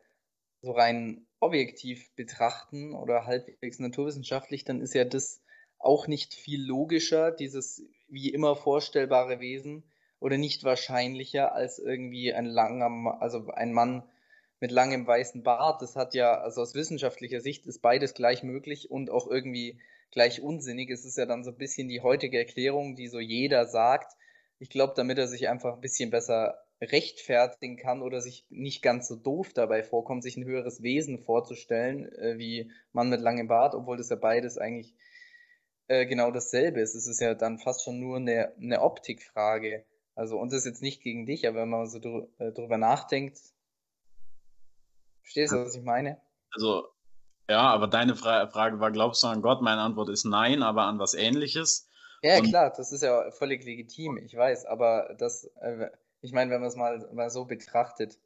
so 0.62 0.72
rein 0.72 1.26
objektiv 1.39 2.13
betrachten 2.13 2.93
oder 2.93 3.26
halbwegs 3.26 3.80
naturwissenschaftlich, 3.80 4.65
dann 4.65 4.82
ist 4.82 4.93
ja 4.93 5.04
das 5.04 5.41
auch 5.80 6.06
nicht 6.06 6.36
viel 6.36 6.63
logischer, 6.63 7.32
dieses 7.32 7.82
wie 8.08 8.30
immer 8.30 8.56
vorstellbare 8.56 9.39
Wesen 9.39 9.84
oder 10.19 10.38
nicht 10.38 10.63
wahrscheinlicher 10.63 11.56
als 11.56 11.80
irgendwie 11.80 12.32
ein 12.36 12.45
langer, 12.45 13.19
also 13.19 13.48
ein 13.48 13.74
Mann 13.74 14.04
mit 14.60 14.69
langem 14.69 15.08
weißen 15.08 15.41
Bart. 15.41 15.82
Das 15.82 15.95
hat 15.95 16.13
ja, 16.13 16.39
also 16.39 16.62
aus 16.62 16.76
wissenschaftlicher 16.76 17.41
Sicht 17.41 17.65
ist 17.65 17.82
beides 17.82 18.13
gleich 18.13 18.43
möglich 18.43 18.91
und 18.91 19.10
auch 19.10 19.26
irgendwie 19.26 19.80
gleich 20.12 20.41
unsinnig. 20.41 20.89
Es 20.89 21.06
ist 21.06 21.17
ja 21.17 21.26
dann 21.26 21.43
so 21.43 21.52
ein 21.52 21.58
bisschen 21.58 21.88
die 21.88 22.02
heutige 22.02 22.38
Erklärung, 22.38 22.95
die 22.95 23.08
so 23.08 23.19
jeder 23.19 23.65
sagt. 23.67 24.13
Ich 24.60 24.69
glaube, 24.69 24.93
damit 24.95 25.17
er 25.17 25.28
sich 25.28 25.48
einfach 25.48 25.76
ein 25.76 25.82
bisschen 25.82 26.10
besser 26.10 26.60
rechtfertigen 26.82 27.78
kann 27.78 28.02
oder 28.02 28.22
sich 28.22 28.45
nicht 28.50 28.82
ganz 28.82 29.08
so 29.08 29.15
doof 29.15 29.52
dabei 29.54 29.84
vorkommt, 29.84 30.24
sich 30.24 30.38
ein 30.38 30.45
höheres 30.45 30.82
Wesen 30.82 31.19
vorzustellen, 31.19 32.12
äh, 32.13 32.38
wie 32.38 32.72
Mann 32.93 33.10
mit 33.10 33.22
langem 33.22 33.48
Bart, 33.48 33.76
obwohl 33.76 33.98
das 33.98 34.10
ja 34.10 34.15
beides 34.15 34.58
eigentlich 34.58 34.93
äh, 35.88 36.06
genau 36.06 36.32
dasselbe 36.32 36.80
ist. 36.80 36.95
Es 36.95 37.08
ist 37.08 37.19
ja 37.19 37.36
dann 37.36 37.60
fast 37.60 37.84
schon 37.84 38.00
nur 38.00 38.17
eine, 38.17 38.54
eine 38.58 38.82
Optikfrage. 38.82 39.86
Also, 40.15 40.38
und 40.38 40.52
das 40.52 40.60
ist 40.60 40.65
jetzt 40.65 40.82
nicht 40.82 41.02
gegen 41.02 41.26
dich, 41.26 41.48
aber 41.48 41.62
wenn 41.62 41.69
man 41.69 41.88
so 41.88 42.00
dr 42.00 42.28
äh, 42.39 42.52
drüber 42.52 42.78
nachdenkt, 42.78 43.39
verstehst 45.22 45.54
du, 45.54 45.58
was 45.58 45.76
ich 45.76 45.84
meine? 45.84 46.22
Also, 46.52 46.88
ja, 47.49 47.62
aber 47.62 47.88
deine 47.88 48.15
Fra 48.15 48.47
Frage 48.47 48.79
war, 48.79 48.91
glaubst 48.91 49.23
du 49.23 49.27
an 49.27 49.41
Gott? 49.41 49.62
Meine 49.62 49.81
Antwort 49.81 50.09
ist 50.09 50.23
nein, 50.23 50.63
aber 50.63 50.83
an 50.83 50.99
was 50.99 51.13
ähnliches. 51.13 51.89
Ja, 52.21 52.38
und 52.38 52.49
klar, 52.49 52.71
das 52.75 52.91
ist 52.91 53.01
ja 53.01 53.31
völlig 53.31 53.63
legitim, 53.63 54.17
ich 54.17 54.35
weiß, 54.35 54.65
aber 54.65 55.15
das, 55.17 55.45
äh, 55.62 55.89
ich 56.21 56.31
meine, 56.33 56.51
wenn 56.51 56.62
man 56.62 56.69
es 56.69 56.75
mal, 56.75 57.09
mal 57.13 57.29
so 57.29 57.45
betrachtet. 57.45 58.19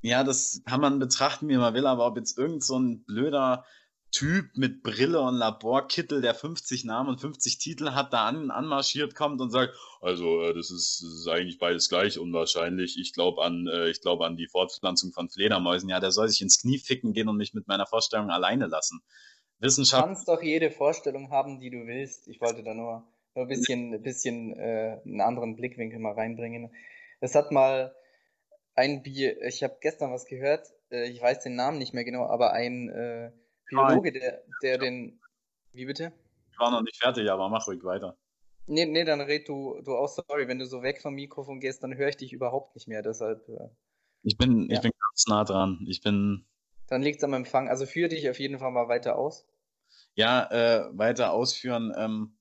Ja, 0.00 0.22
das 0.22 0.62
kann 0.66 0.80
man 0.80 0.98
betrachten, 0.98 1.48
wie 1.48 1.56
man 1.56 1.74
will, 1.74 1.86
aber 1.86 2.06
ob 2.06 2.16
jetzt 2.16 2.38
irgend 2.38 2.62
so 2.62 2.78
ein 2.78 3.04
blöder 3.04 3.64
Typ 4.10 4.56
mit 4.56 4.82
Brille 4.82 5.20
und 5.20 5.34
Laborkittel, 5.34 6.22
der 6.22 6.34
50 6.34 6.84
Namen 6.84 7.10
und 7.10 7.20
50 7.20 7.58
Titel 7.58 7.90
hat, 7.90 8.12
da 8.12 8.26
an, 8.26 8.50
anmarschiert 8.50 9.14
kommt 9.14 9.40
und 9.40 9.50
sagt, 9.50 9.74
also 10.00 10.42
äh, 10.42 10.54
das, 10.54 10.70
ist, 10.70 11.02
das 11.02 11.12
ist 11.20 11.28
eigentlich 11.28 11.58
beides 11.58 11.88
gleich 11.88 12.18
unwahrscheinlich. 12.18 12.96
Ich 12.98 13.12
glaube 13.12 13.42
an, 13.42 13.66
äh, 13.66 13.90
ich 13.90 14.00
glaube 14.00 14.24
an 14.24 14.36
die 14.36 14.48
Fortpflanzung 14.48 15.12
von 15.12 15.28
Fledermäusen. 15.28 15.88
Ja, 15.90 16.00
der 16.00 16.10
soll 16.10 16.28
sich 16.28 16.40
ins 16.40 16.60
Knie 16.60 16.78
ficken 16.78 17.12
gehen 17.12 17.28
und 17.28 17.36
mich 17.36 17.52
mit 17.52 17.68
meiner 17.68 17.86
Vorstellung 17.86 18.30
alleine 18.30 18.66
lassen. 18.66 19.00
Wissenschaft. 19.58 20.02
Du 20.02 20.06
kannst 20.06 20.28
doch 20.28 20.42
jede 20.42 20.70
Vorstellung 20.70 21.30
haben, 21.30 21.60
die 21.60 21.70
du 21.70 21.86
willst. 21.86 22.28
Ich 22.28 22.40
wollte 22.40 22.62
da 22.62 22.74
nur, 22.74 23.04
nur 23.34 23.44
ein 23.44 23.48
bisschen, 23.48 23.92
ein 23.92 24.02
bisschen 24.02 24.56
äh, 24.56 25.00
einen 25.04 25.20
anderen 25.20 25.56
Blickwinkel 25.56 25.98
mal 25.98 26.14
reinbringen. 26.14 26.72
Es 27.20 27.34
hat 27.34 27.52
mal 27.52 27.94
ein 28.74 29.02
Bier, 29.02 29.42
ich 29.42 29.62
habe 29.64 29.76
gestern 29.80 30.12
was 30.12 30.26
gehört, 30.26 30.68
äh, 30.90 31.08
ich 31.10 31.20
weiß 31.20 31.42
den 31.42 31.56
Namen 31.56 31.78
nicht 31.78 31.94
mehr 31.94 32.04
genau, 32.04 32.26
aber 32.26 32.52
ein 32.52 32.88
äh, 32.88 33.32
Biologe, 33.68 34.12
der, 34.12 34.42
der 34.62 34.78
den. 34.78 35.20
Wie 35.72 35.84
bitte? 35.84 36.12
Ich 36.50 36.58
war 36.58 36.70
noch 36.70 36.82
nicht 36.82 37.00
fertig, 37.00 37.30
aber 37.30 37.48
mach 37.48 37.66
ruhig 37.66 37.82
weiter. 37.84 38.16
Nee, 38.66 38.84
nee, 38.86 39.04
dann 39.04 39.20
red 39.20 39.48
du, 39.48 39.80
du 39.82 39.96
auch, 39.96 40.08
sorry, 40.08 40.46
wenn 40.46 40.58
du 40.58 40.66
so 40.66 40.82
weg 40.82 41.00
vom 41.00 41.14
Mikrofon 41.14 41.60
gehst, 41.60 41.82
dann 41.82 41.96
höre 41.96 42.08
ich 42.08 42.16
dich 42.16 42.32
überhaupt 42.32 42.74
nicht 42.74 42.86
mehr, 42.86 43.02
deshalb. 43.02 43.48
Äh, 43.48 43.68
ich 44.22 44.36
bin, 44.36 44.68
ja. 44.68 44.76
ich 44.76 44.82
bin 44.82 44.92
ganz 44.92 45.26
nah 45.26 45.44
dran. 45.44 45.86
Ich 45.88 46.02
bin. 46.02 46.44
Dann 46.88 47.02
liegt 47.02 47.18
es 47.18 47.24
am 47.24 47.32
Empfang. 47.34 47.68
Also 47.68 47.86
führe 47.86 48.08
dich 48.08 48.28
auf 48.28 48.38
jeden 48.38 48.58
Fall 48.58 48.70
mal 48.70 48.88
weiter 48.88 49.16
aus. 49.16 49.46
Ja, 50.14 50.50
äh, 50.50 50.98
weiter 50.98 51.32
ausführen. 51.32 51.94
Ähm, 51.96 52.36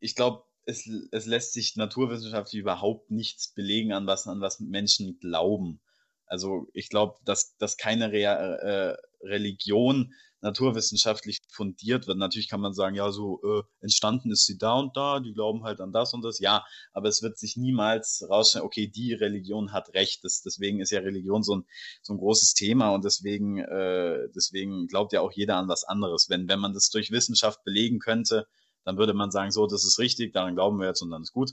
ich 0.00 0.14
glaube, 0.14 0.44
es, 0.64 0.88
es 1.12 1.26
lässt 1.26 1.52
sich 1.52 1.76
naturwissenschaftlich 1.76 2.60
überhaupt 2.60 3.10
nichts 3.10 3.52
belegen, 3.52 3.92
an 3.92 4.06
was, 4.06 4.26
an 4.26 4.40
was 4.40 4.60
Menschen 4.60 5.18
glauben. 5.18 5.80
Also 6.26 6.68
ich 6.74 6.90
glaube, 6.90 7.18
dass, 7.24 7.56
dass 7.56 7.76
keine 7.76 8.12
Re 8.12 8.96
äh, 8.98 9.07
Religion 9.22 10.12
naturwissenschaftlich 10.40 11.40
fundiert 11.50 12.06
wird. 12.06 12.18
Natürlich 12.18 12.48
kann 12.48 12.60
man 12.60 12.72
sagen, 12.72 12.94
ja, 12.94 13.10
so 13.10 13.40
äh, 13.42 13.62
entstanden 13.80 14.30
ist 14.30 14.46
sie 14.46 14.56
da 14.56 14.74
und 14.74 14.96
da, 14.96 15.20
die 15.20 15.32
glauben 15.32 15.64
halt 15.64 15.80
an 15.80 15.92
das 15.92 16.14
und 16.14 16.22
das. 16.22 16.38
Ja, 16.38 16.64
aber 16.92 17.08
es 17.08 17.22
wird 17.22 17.38
sich 17.38 17.56
niemals 17.56 18.24
rausstellen, 18.28 18.64
okay, 18.64 18.86
die 18.86 19.14
Religion 19.14 19.72
hat 19.72 19.94
recht. 19.94 20.22
Das, 20.22 20.42
deswegen 20.42 20.80
ist 20.80 20.90
ja 20.90 21.00
Religion 21.00 21.42
so 21.42 21.56
ein, 21.56 21.64
so 22.02 22.14
ein 22.14 22.18
großes 22.18 22.54
Thema 22.54 22.90
und 22.90 23.04
deswegen, 23.04 23.58
äh, 23.58 24.28
deswegen 24.34 24.86
glaubt 24.86 25.12
ja 25.12 25.20
auch 25.20 25.32
jeder 25.32 25.56
an 25.56 25.68
was 25.68 25.84
anderes. 25.84 26.28
Wenn, 26.28 26.48
wenn 26.48 26.60
man 26.60 26.72
das 26.72 26.90
durch 26.90 27.10
Wissenschaft 27.10 27.64
belegen 27.64 27.98
könnte, 27.98 28.46
dann 28.84 28.96
würde 28.96 29.14
man 29.14 29.30
sagen, 29.30 29.50
so, 29.50 29.66
das 29.66 29.84
ist 29.84 29.98
richtig, 29.98 30.32
daran 30.32 30.54
glauben 30.54 30.78
wir 30.78 30.86
jetzt 30.86 31.02
und 31.02 31.10
dann 31.10 31.22
ist 31.22 31.32
gut. 31.32 31.50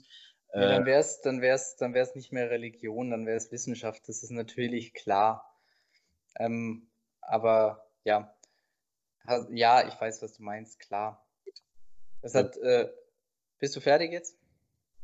Ja, 0.54 0.70
dann 0.70 0.86
wäre 0.86 1.02
es 1.02 1.20
dann 1.20 1.42
wär's, 1.42 1.76
dann 1.76 1.94
wär's 1.94 2.16
nicht 2.16 2.32
mehr 2.32 2.50
Religion, 2.50 3.10
dann 3.10 3.26
wäre 3.26 3.36
es 3.36 3.52
Wissenschaft. 3.52 4.08
Das 4.08 4.24
ist 4.24 4.32
natürlich 4.32 4.94
klar. 4.94 5.44
Ähm, 6.40 6.88
aber 7.28 7.88
ja, 8.04 8.36
ja, 9.50 9.88
ich 9.88 10.00
weiß, 10.00 10.22
was 10.22 10.34
du 10.34 10.44
meinst, 10.44 10.80
klar. 10.80 11.26
Das 12.22 12.36
hat, 12.36 12.58
äh, 12.58 12.90
bist 13.60 13.76
du 13.76 13.82
fertig 13.82 14.12
jetzt? 14.12 14.38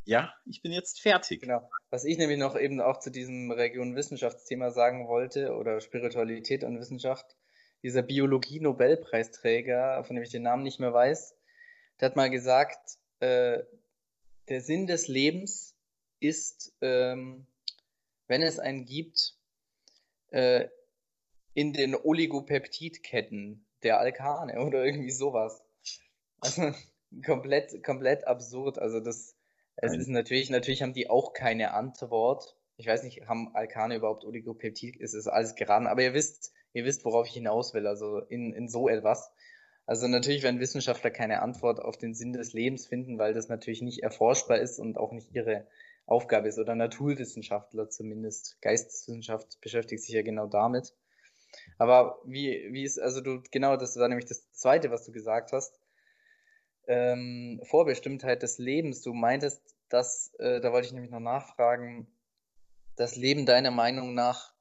Ja, 0.05 0.33
ich 0.45 0.61
bin 0.61 0.71
jetzt 0.71 1.01
fertig. 1.01 1.41
Genau. 1.41 1.69
Was 1.89 2.05
ich 2.05 2.17
nämlich 2.17 2.39
noch 2.39 2.57
eben 2.57 2.81
auch 2.81 2.99
zu 2.99 3.11
diesem 3.11 3.51
Region-Wissenschaftsthema 3.51 4.71
sagen 4.71 5.07
wollte, 5.07 5.55
oder 5.55 5.81
Spiritualität 5.81 6.63
und 6.63 6.79
Wissenschaft, 6.79 7.35
dieser 7.83 8.01
Biologie-Nobelpreisträger, 8.01 10.03
von 10.03 10.15
dem 10.15 10.23
ich 10.23 10.31
den 10.31 10.43
Namen 10.43 10.63
nicht 10.63 10.79
mehr 10.79 10.93
weiß, 10.93 11.35
der 11.99 12.07
hat 12.07 12.15
mal 12.15 12.29
gesagt, 12.29 12.97
äh, 13.19 13.59
der 14.49 14.61
Sinn 14.61 14.87
des 14.87 15.07
Lebens 15.07 15.75
ist, 16.19 16.73
ähm, 16.81 17.45
wenn 18.27 18.41
es 18.41 18.59
einen 18.59 18.85
gibt, 18.85 19.35
äh, 20.31 20.67
in 21.53 21.73
den 21.73 21.95
Oligopeptidketten 21.95 23.65
der 23.83 23.99
Alkane 23.99 24.61
oder 24.61 24.83
irgendwie 24.85 25.11
sowas. 25.11 25.61
Also 26.39 26.71
komplett, 27.25 27.83
komplett 27.83 28.25
absurd. 28.27 28.79
Also 28.79 28.99
das, 28.99 29.35
es 29.75 29.95
ist 29.95 30.07
natürlich, 30.07 30.49
natürlich 30.49 30.81
haben 30.81 30.93
die 30.93 31.09
auch 31.09 31.33
keine 31.33 31.73
Antwort. 31.73 32.55
Ich 32.77 32.87
weiß 32.87 33.03
nicht, 33.03 33.27
haben 33.27 33.53
Alkane 33.55 33.95
überhaupt 33.95 34.25
Oligopeptid? 34.25 34.99
Es 34.99 35.13
ist 35.13 35.27
alles 35.27 35.55
geraten, 35.55 35.87
aber 35.87 36.01
ihr 36.01 36.13
wisst, 36.13 36.53
ihr 36.73 36.85
wisst, 36.85 37.05
worauf 37.05 37.27
ich 37.27 37.33
hinaus 37.33 37.73
will, 37.73 37.85
also 37.85 38.19
in, 38.19 38.53
in 38.53 38.67
so 38.67 38.89
etwas. 38.89 39.31
Also 39.85 40.07
natürlich 40.07 40.43
werden 40.43 40.59
Wissenschaftler 40.59 41.11
keine 41.11 41.41
Antwort 41.41 41.79
auf 41.79 41.97
den 41.97 42.13
Sinn 42.13 42.33
des 42.33 42.53
Lebens 42.53 42.87
finden, 42.87 43.17
weil 43.17 43.33
das 43.33 43.49
natürlich 43.49 43.81
nicht 43.81 44.03
erforschbar 44.03 44.59
ist 44.59 44.79
und 44.79 44.97
auch 44.97 45.11
nicht 45.11 45.33
ihre 45.33 45.67
Aufgabe 46.05 46.47
ist. 46.47 46.59
Oder 46.59 46.75
Naturwissenschaftler 46.75 47.89
zumindest. 47.89 48.61
Geisteswissenschaft 48.61 49.59
beschäftigt 49.61 50.03
sich 50.03 50.15
ja 50.15 50.21
genau 50.21 50.47
damit. 50.47 50.93
Aber 51.77 52.19
wie, 52.25 52.69
wie 52.71 52.83
ist, 52.83 52.99
also 52.99 53.21
du, 53.21 53.41
genau, 53.51 53.77
das 53.77 53.97
war 53.97 54.07
nämlich 54.07 54.25
das 54.25 54.51
Zweite, 54.51 54.91
was 54.91 55.05
du 55.05 55.11
gesagt 55.11 55.51
hast. 55.51 55.79
Ähm, 56.87 57.61
Vorbestimmtheit 57.63 58.43
des 58.43 58.57
Lebens. 58.57 59.01
Du 59.01 59.13
meintest, 59.13 59.61
dass, 59.89 60.33
äh, 60.39 60.61
da 60.61 60.71
wollte 60.71 60.87
ich 60.87 60.93
nämlich 60.93 61.11
noch 61.11 61.19
nachfragen, 61.19 62.07
das 62.95 63.15
Leben 63.15 63.45
deiner 63.45 63.71
Meinung 63.71 64.13
nach 64.13 64.53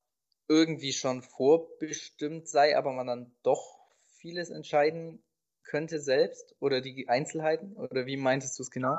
irgendwie 0.48 0.92
schon 0.92 1.22
vorbestimmt 1.22 2.48
sei, 2.48 2.76
aber 2.76 2.92
man 2.92 3.07
dann 3.07 3.35
doch 3.42 3.79
vieles 4.18 4.50
entscheiden 4.50 5.22
könnte 5.62 6.00
selbst 6.00 6.57
oder 6.59 6.81
die 6.81 7.09
Einzelheiten? 7.09 7.76
Oder 7.76 8.07
wie 8.07 8.16
meintest 8.16 8.59
du 8.59 8.62
es 8.64 8.70
genau? 8.70 8.96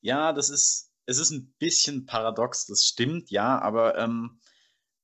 Ja, 0.00 0.32
das 0.32 0.50
ist, 0.50 0.92
es 1.06 1.18
ist 1.18 1.30
ein 1.30 1.54
bisschen 1.58 2.06
paradox, 2.06 2.66
das 2.66 2.84
stimmt, 2.84 3.30
ja, 3.30 3.58
aber, 3.58 3.96
ähm, 3.98 4.38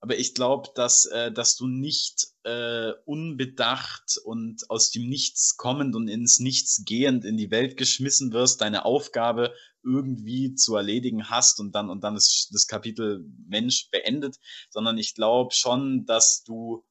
aber 0.05 0.19
ich 0.19 0.35
glaube, 0.35 0.69
dass, 0.75 1.07
äh, 1.07 1.33
dass 1.33 1.57
du 1.57 1.67
nicht 1.67 2.27
äh, 2.43 2.93
unbedacht 3.07 4.19
und 4.23 4.69
aus 4.69 4.91
dem 4.91 5.09
Nichts 5.09 5.57
kommend 5.57 5.97
und 5.97 6.09
ins 6.09 6.41
Nichts 6.41 6.83
gehend 6.85 7.25
in 7.25 7.39
die 7.39 7.51
Welt 7.51 7.79
geschmissen 7.79 8.31
wirst, 8.35 8.61
deine 8.61 8.85
Aufgabe 8.85 9.55
irgendwie 9.83 10.57
zu 10.57 10.77
erledigen 10.77 11.31
hast 11.31 11.59
und 11.59 11.75
dann, 11.75 11.89
und 11.89 12.05
dann 12.05 12.17
ist 12.17 12.51
das 12.53 12.67
Kapitel 12.67 13.25
Mensch 13.49 13.89
beendet, 13.91 14.37
sondern 14.69 14.99
ich 14.99 15.15
glaube 15.15 15.55
schon, 15.55 16.05
dass 16.05 16.45
du, 16.45 16.85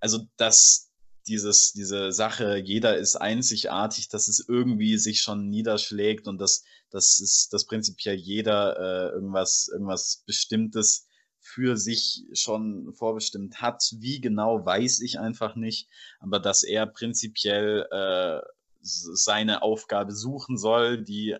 also 0.00 0.26
dass 0.36 0.90
dieses, 1.28 1.74
diese 1.74 2.10
Sache, 2.10 2.56
jeder 2.56 2.96
ist 2.96 3.14
einzigartig, 3.14 4.08
dass 4.08 4.26
es 4.26 4.44
irgendwie 4.48 4.98
sich 4.98 5.20
schon 5.20 5.48
niederschlägt 5.48 6.26
und 6.26 6.38
dass, 6.40 6.64
dass 6.90 7.20
es, 7.20 7.48
dass 7.52 7.66
prinzipiell 7.66 8.16
jeder 8.16 8.76
äh, 8.80 9.14
irgendwas, 9.14 9.68
irgendwas 9.72 10.24
Bestimmtes 10.26 11.06
für 11.42 11.76
sich 11.76 12.24
schon 12.32 12.94
vorbestimmt 12.94 13.60
hat. 13.60 13.82
Wie 13.98 14.20
genau, 14.20 14.64
weiß 14.64 15.00
ich 15.00 15.18
einfach 15.18 15.56
nicht. 15.56 15.88
Aber 16.20 16.38
dass 16.38 16.62
er 16.62 16.86
prinzipiell 16.86 17.86
äh, 17.90 18.40
seine 18.80 19.62
Aufgabe 19.62 20.12
suchen 20.12 20.56
soll, 20.56 21.02
die 21.02 21.36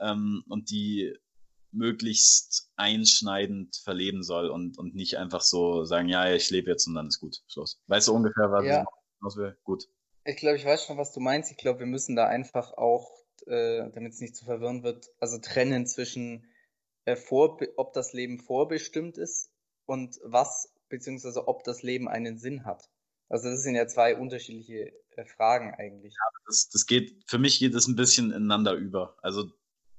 ähm, 0.00 0.44
und 0.48 0.70
die 0.70 1.14
möglichst 1.70 2.70
einschneidend 2.76 3.76
verleben 3.76 4.22
soll 4.22 4.50
und, 4.50 4.78
und 4.78 4.94
nicht 4.94 5.16
einfach 5.18 5.42
so 5.42 5.84
sagen, 5.84 6.08
ja, 6.08 6.32
ich 6.32 6.50
lebe 6.50 6.70
jetzt 6.70 6.86
und 6.86 6.94
dann 6.94 7.08
ist 7.08 7.20
gut. 7.20 7.42
Schluss. 7.46 7.80
Weißt 7.86 8.08
du 8.08 8.14
ungefähr, 8.14 8.50
was 8.50 8.64
ja. 8.64 8.84
ich 9.28 9.36
will? 9.36 9.56
Gut. 9.62 9.84
Ich 10.24 10.36
glaube, 10.36 10.56
ich 10.56 10.64
weiß 10.64 10.84
schon, 10.84 10.98
was 10.98 11.12
du 11.12 11.20
meinst. 11.20 11.50
Ich 11.50 11.56
glaube, 11.56 11.80
wir 11.80 11.86
müssen 11.86 12.16
da 12.16 12.26
einfach 12.26 12.72
auch, 12.72 13.10
äh, 13.46 13.90
damit 13.92 14.12
es 14.12 14.20
nicht 14.20 14.34
zu 14.34 14.44
verwirren 14.44 14.82
wird, 14.82 15.06
also 15.20 15.38
trennen 15.38 15.86
zwischen 15.86 16.46
äh, 17.06 17.16
vor, 17.16 17.58
ob 17.76 17.94
das 17.94 18.12
Leben 18.12 18.38
vorbestimmt 18.38 19.16
ist 19.16 19.50
und 19.86 20.20
was, 20.22 20.74
beziehungsweise 20.88 21.48
ob 21.48 21.64
das 21.64 21.82
Leben 21.82 22.08
einen 22.08 22.36
Sinn 22.38 22.64
hat. 22.64 22.90
Also 23.28 23.48
das 23.48 23.62
sind 23.62 23.74
ja 23.74 23.86
zwei 23.88 24.16
unterschiedliche 24.16 24.92
äh, 25.16 25.24
Fragen 25.24 25.74
eigentlich. 25.74 26.12
Ja, 26.12 26.40
das, 26.46 26.68
das 26.68 26.86
geht, 26.86 27.24
für 27.26 27.38
mich 27.38 27.58
geht 27.58 27.74
es 27.74 27.88
ein 27.88 27.96
bisschen 27.96 28.30
ineinander 28.30 28.74
über. 28.74 29.16
Also 29.22 29.50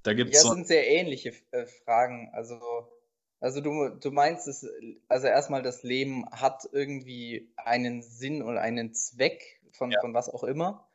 da 0.04 0.14
gibt 0.14 0.34
es. 0.34 0.44
Ja, 0.44 0.50
so 0.50 0.54
sind 0.54 0.68
sehr 0.68 0.88
ähnliche 0.88 1.34
äh, 1.52 1.66
Fragen. 1.66 2.30
Also, 2.34 2.60
also 3.40 3.62
du, 3.62 3.90
du 3.90 4.12
meinst 4.12 4.48
es, 4.48 4.66
also 5.08 5.28
erstmal 5.28 5.62
das 5.62 5.84
Leben 5.84 6.26
hat 6.32 6.68
irgendwie 6.72 7.52
einen 7.56 8.02
Sinn 8.02 8.42
oder 8.42 8.62
einen 8.62 8.94
Zweck 8.94 9.62
von, 9.72 9.92
ja. 9.92 10.00
von 10.02 10.14
was 10.14 10.30
auch 10.30 10.44
immer. 10.44 10.87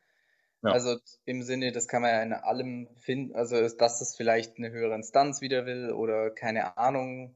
Ja. 0.63 0.71
Also 0.71 0.97
im 1.25 1.43
Sinne, 1.43 1.73
das 1.73 1.87
kann 1.89 2.01
man 2.01 2.11
ja 2.11 2.23
in 2.23 2.33
allem 2.33 2.87
finden, 2.95 3.35
also 3.35 3.67
dass 3.67 3.99
es 3.99 4.15
vielleicht 4.15 4.57
eine 4.57 4.71
höhere 4.71 4.95
Instanz 4.95 5.41
wieder 5.41 5.65
will 5.65 5.91
oder 5.91 6.29
keine 6.31 6.77
Ahnung. 6.77 7.35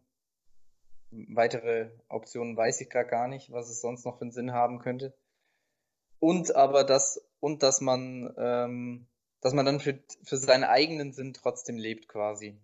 Weitere 1.11 1.89
Optionen 2.07 2.55
weiß 2.55 2.81
ich 2.81 2.89
gerade 2.89 3.09
gar 3.09 3.27
nicht, 3.27 3.51
was 3.51 3.69
es 3.69 3.81
sonst 3.81 4.05
noch 4.05 4.17
für 4.17 4.23
einen 4.23 4.31
Sinn 4.31 4.53
haben 4.53 4.79
könnte. 4.79 5.13
Und 6.19 6.55
aber 6.55 6.83
das, 6.83 7.21
und 7.39 7.63
dass 7.63 7.81
man, 7.81 8.33
ähm, 8.37 9.07
dass 9.41 9.53
man 9.53 9.65
dann 9.65 9.79
für, 9.81 9.99
für 10.23 10.37
seinen 10.37 10.63
eigenen 10.63 11.11
Sinn 11.11 11.33
trotzdem 11.33 11.77
lebt 11.77 12.07
quasi. 12.07 12.59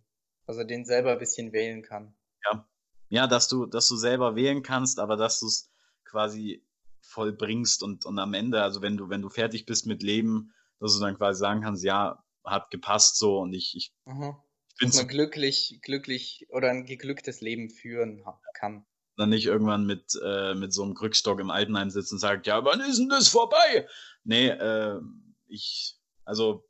Also 0.45 0.63
den 0.63 0.85
selber 0.85 1.11
ein 1.11 1.19
bisschen 1.19 1.51
wählen 1.51 1.83
kann. 1.83 2.13
Ja. 2.45 2.67
Ja, 3.09 3.27
dass 3.27 3.47
du, 3.47 3.65
dass 3.65 3.87
du 3.87 3.95
selber 3.95 4.35
wählen 4.35 4.63
kannst, 4.63 4.99
aber 4.99 5.17
dass 5.17 5.39
du 5.39 5.47
es 5.47 5.71
quasi 6.03 6.63
vollbringst 7.03 7.83
und, 7.83 8.05
und 8.05 8.17
am 8.17 8.33
Ende, 8.33 8.63
also 8.63 8.81
wenn 8.81 8.97
du, 8.97 9.09
wenn 9.09 9.21
du 9.21 9.29
fertig 9.29 9.65
bist 9.65 9.85
mit 9.85 10.01
Leben, 10.01 10.53
dass 10.79 10.95
du 10.95 11.01
dann 11.01 11.17
quasi 11.17 11.39
sagen 11.39 11.61
kannst, 11.61 11.83
ja, 11.83 12.23
hat 12.43 12.71
gepasst 12.71 13.17
so 13.17 13.39
und 13.39 13.53
ich, 13.53 13.75
ich, 13.75 13.93
mhm. 14.05 14.35
bin 14.79 14.91
so 14.91 15.05
glücklich, 15.05 15.79
glücklich 15.81 16.47
oder 16.49 16.69
ein 16.69 16.85
geglücktes 16.85 17.41
Leben 17.41 17.69
führen 17.69 18.23
kann. 18.53 18.85
Dann 19.15 19.29
nicht 19.29 19.45
irgendwann 19.45 19.85
mit, 19.85 20.19
äh, 20.23 20.55
mit 20.55 20.73
so 20.73 20.83
einem 20.83 20.95
Krückstock 20.95 21.39
im 21.39 21.51
Altenheim 21.51 21.89
sitzen 21.89 22.15
und 22.15 22.19
sagt, 22.19 22.47
ja, 22.47 22.65
wann 22.65 22.81
ist 22.81 22.97
denn 22.97 23.09
das 23.09 23.27
vorbei? 23.27 23.87
Nee, 24.23 24.47
äh, 24.47 24.99
ich, 25.47 25.97
also 26.25 26.67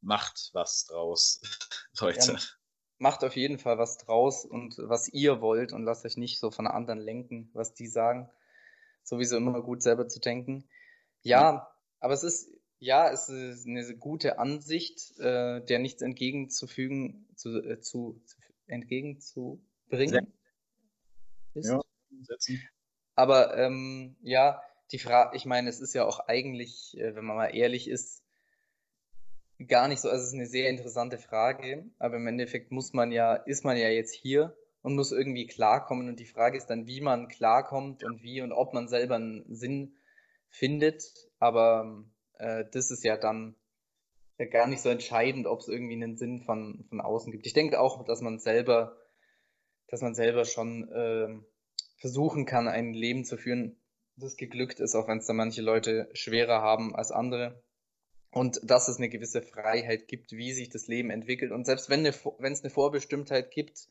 macht 0.00 0.50
was 0.52 0.84
draus, 0.86 1.40
Leute. 2.00 2.32
Ja, 2.32 2.38
macht 2.98 3.24
auf 3.24 3.36
jeden 3.36 3.58
Fall 3.58 3.78
was 3.78 3.98
draus 3.98 4.44
und 4.44 4.76
was 4.78 5.08
ihr 5.08 5.40
wollt 5.40 5.72
und 5.72 5.84
lasst 5.84 6.04
euch 6.04 6.16
nicht 6.16 6.40
so 6.40 6.50
von 6.50 6.66
anderen 6.66 6.98
lenken, 6.98 7.50
was 7.52 7.74
die 7.74 7.86
sagen 7.86 8.28
sowieso 9.06 9.36
immer 9.36 9.62
gut, 9.62 9.82
selber 9.82 10.08
zu 10.08 10.20
denken. 10.20 10.68
Ja, 11.22 11.68
aber 12.00 12.14
es 12.14 12.22
ist, 12.22 12.50
ja, 12.78 13.10
es 13.10 13.28
ist 13.28 13.66
eine 13.66 13.96
gute 13.96 14.38
Ansicht, 14.38 15.18
äh, 15.18 15.64
der 15.64 15.78
nichts 15.78 16.02
entgegenzufügen, 16.02 17.26
zu, 17.34 17.62
äh, 17.62 17.80
zu, 17.80 18.20
zu 18.24 18.36
entgegenzubringen 18.66 20.32
ist. 21.54 21.68
Ja, 21.68 21.80
setzen. 22.22 22.68
Aber 23.14 23.56
ähm, 23.56 24.16
ja, 24.22 24.62
die 24.92 24.98
Frage, 24.98 25.36
ich 25.36 25.46
meine, 25.46 25.70
es 25.70 25.80
ist 25.80 25.94
ja 25.94 26.04
auch 26.04 26.20
eigentlich, 26.20 26.96
äh, 26.98 27.14
wenn 27.14 27.24
man 27.24 27.36
mal 27.36 27.54
ehrlich 27.54 27.88
ist, 27.88 28.22
gar 29.66 29.88
nicht 29.88 30.00
so, 30.00 30.10
also 30.10 30.22
es 30.22 30.28
ist 30.28 30.34
eine 30.34 30.46
sehr 30.46 30.68
interessante 30.68 31.18
Frage, 31.18 31.88
aber 31.98 32.16
im 32.16 32.26
Endeffekt 32.26 32.72
muss 32.72 32.92
man 32.92 33.10
ja, 33.10 33.34
ist 33.34 33.64
man 33.64 33.76
ja 33.76 33.88
jetzt 33.88 34.12
hier 34.12 34.54
und 34.86 34.94
muss 34.94 35.10
irgendwie 35.10 35.48
klarkommen. 35.48 36.08
Und 36.08 36.20
die 36.20 36.26
Frage 36.26 36.56
ist 36.56 36.68
dann, 36.68 36.86
wie 36.86 37.00
man 37.00 37.26
klarkommt 37.26 38.04
und 38.04 38.22
wie 38.22 38.40
und 38.40 38.52
ob 38.52 38.72
man 38.72 38.86
selber 38.86 39.16
einen 39.16 39.44
Sinn 39.52 39.96
findet. 40.48 41.02
Aber 41.40 42.04
äh, 42.38 42.64
das 42.70 42.92
ist 42.92 43.02
ja 43.02 43.16
dann 43.16 43.56
gar 44.52 44.68
nicht 44.68 44.82
so 44.82 44.88
entscheidend, 44.88 45.48
ob 45.48 45.58
es 45.58 45.66
irgendwie 45.66 45.94
einen 45.94 46.16
Sinn 46.16 46.40
von, 46.40 46.84
von 46.88 47.00
außen 47.00 47.32
gibt. 47.32 47.48
Ich 47.48 47.52
denke 47.52 47.80
auch, 47.80 48.04
dass 48.04 48.20
man 48.20 48.38
selber, 48.38 48.96
dass 49.88 50.02
man 50.02 50.14
selber 50.14 50.44
schon 50.44 50.88
äh, 50.92 51.34
versuchen 51.98 52.46
kann, 52.46 52.68
ein 52.68 52.94
Leben 52.94 53.24
zu 53.24 53.36
führen, 53.36 53.80
das 54.14 54.36
geglückt 54.36 54.78
ist, 54.78 54.94
auch 54.94 55.08
wenn 55.08 55.18
es 55.18 55.26
da 55.26 55.32
manche 55.32 55.62
Leute 55.62 56.08
schwerer 56.12 56.62
haben 56.62 56.94
als 56.94 57.10
andere. 57.10 57.60
Und 58.30 58.60
dass 58.62 58.86
es 58.86 58.98
eine 58.98 59.08
gewisse 59.08 59.42
Freiheit 59.42 60.06
gibt, 60.06 60.30
wie 60.30 60.52
sich 60.52 60.68
das 60.68 60.86
Leben 60.86 61.10
entwickelt. 61.10 61.50
Und 61.50 61.64
selbst 61.64 61.90
wenn 61.90 62.06
es 62.06 62.24
eine, 62.24 62.46
eine 62.46 62.70
Vorbestimmtheit 62.70 63.50
gibt, 63.50 63.88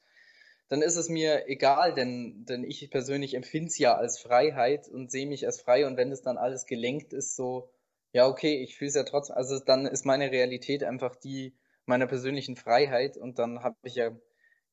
dann 0.67 0.81
ist 0.81 0.95
es 0.95 1.09
mir 1.09 1.47
egal, 1.47 1.93
denn, 1.93 2.45
denn 2.45 2.63
ich 2.63 2.89
persönlich 2.89 3.35
empfinde 3.35 3.67
es 3.67 3.77
ja 3.77 3.95
als 3.95 4.19
Freiheit 4.19 4.87
und 4.87 5.11
sehe 5.11 5.27
mich 5.27 5.45
als 5.45 5.61
frei 5.61 5.85
und 5.85 5.97
wenn 5.97 6.11
es 6.11 6.21
dann 6.21 6.37
alles 6.37 6.65
gelenkt 6.65 7.13
ist, 7.13 7.35
so, 7.35 7.69
ja, 8.13 8.27
okay, 8.27 8.63
ich 8.63 8.77
fühle 8.77 8.89
es 8.89 8.95
ja 8.95 9.03
trotzdem, 9.03 9.35
also 9.35 9.59
dann 9.59 9.85
ist 9.85 10.05
meine 10.05 10.31
Realität 10.31 10.83
einfach 10.83 11.15
die 11.15 11.55
meiner 11.85 12.07
persönlichen 12.07 12.55
Freiheit 12.55 13.15
und 13.17 13.37
dann 13.37 13.61
habe 13.61 13.75
ich 13.83 13.95
ja 13.95 14.11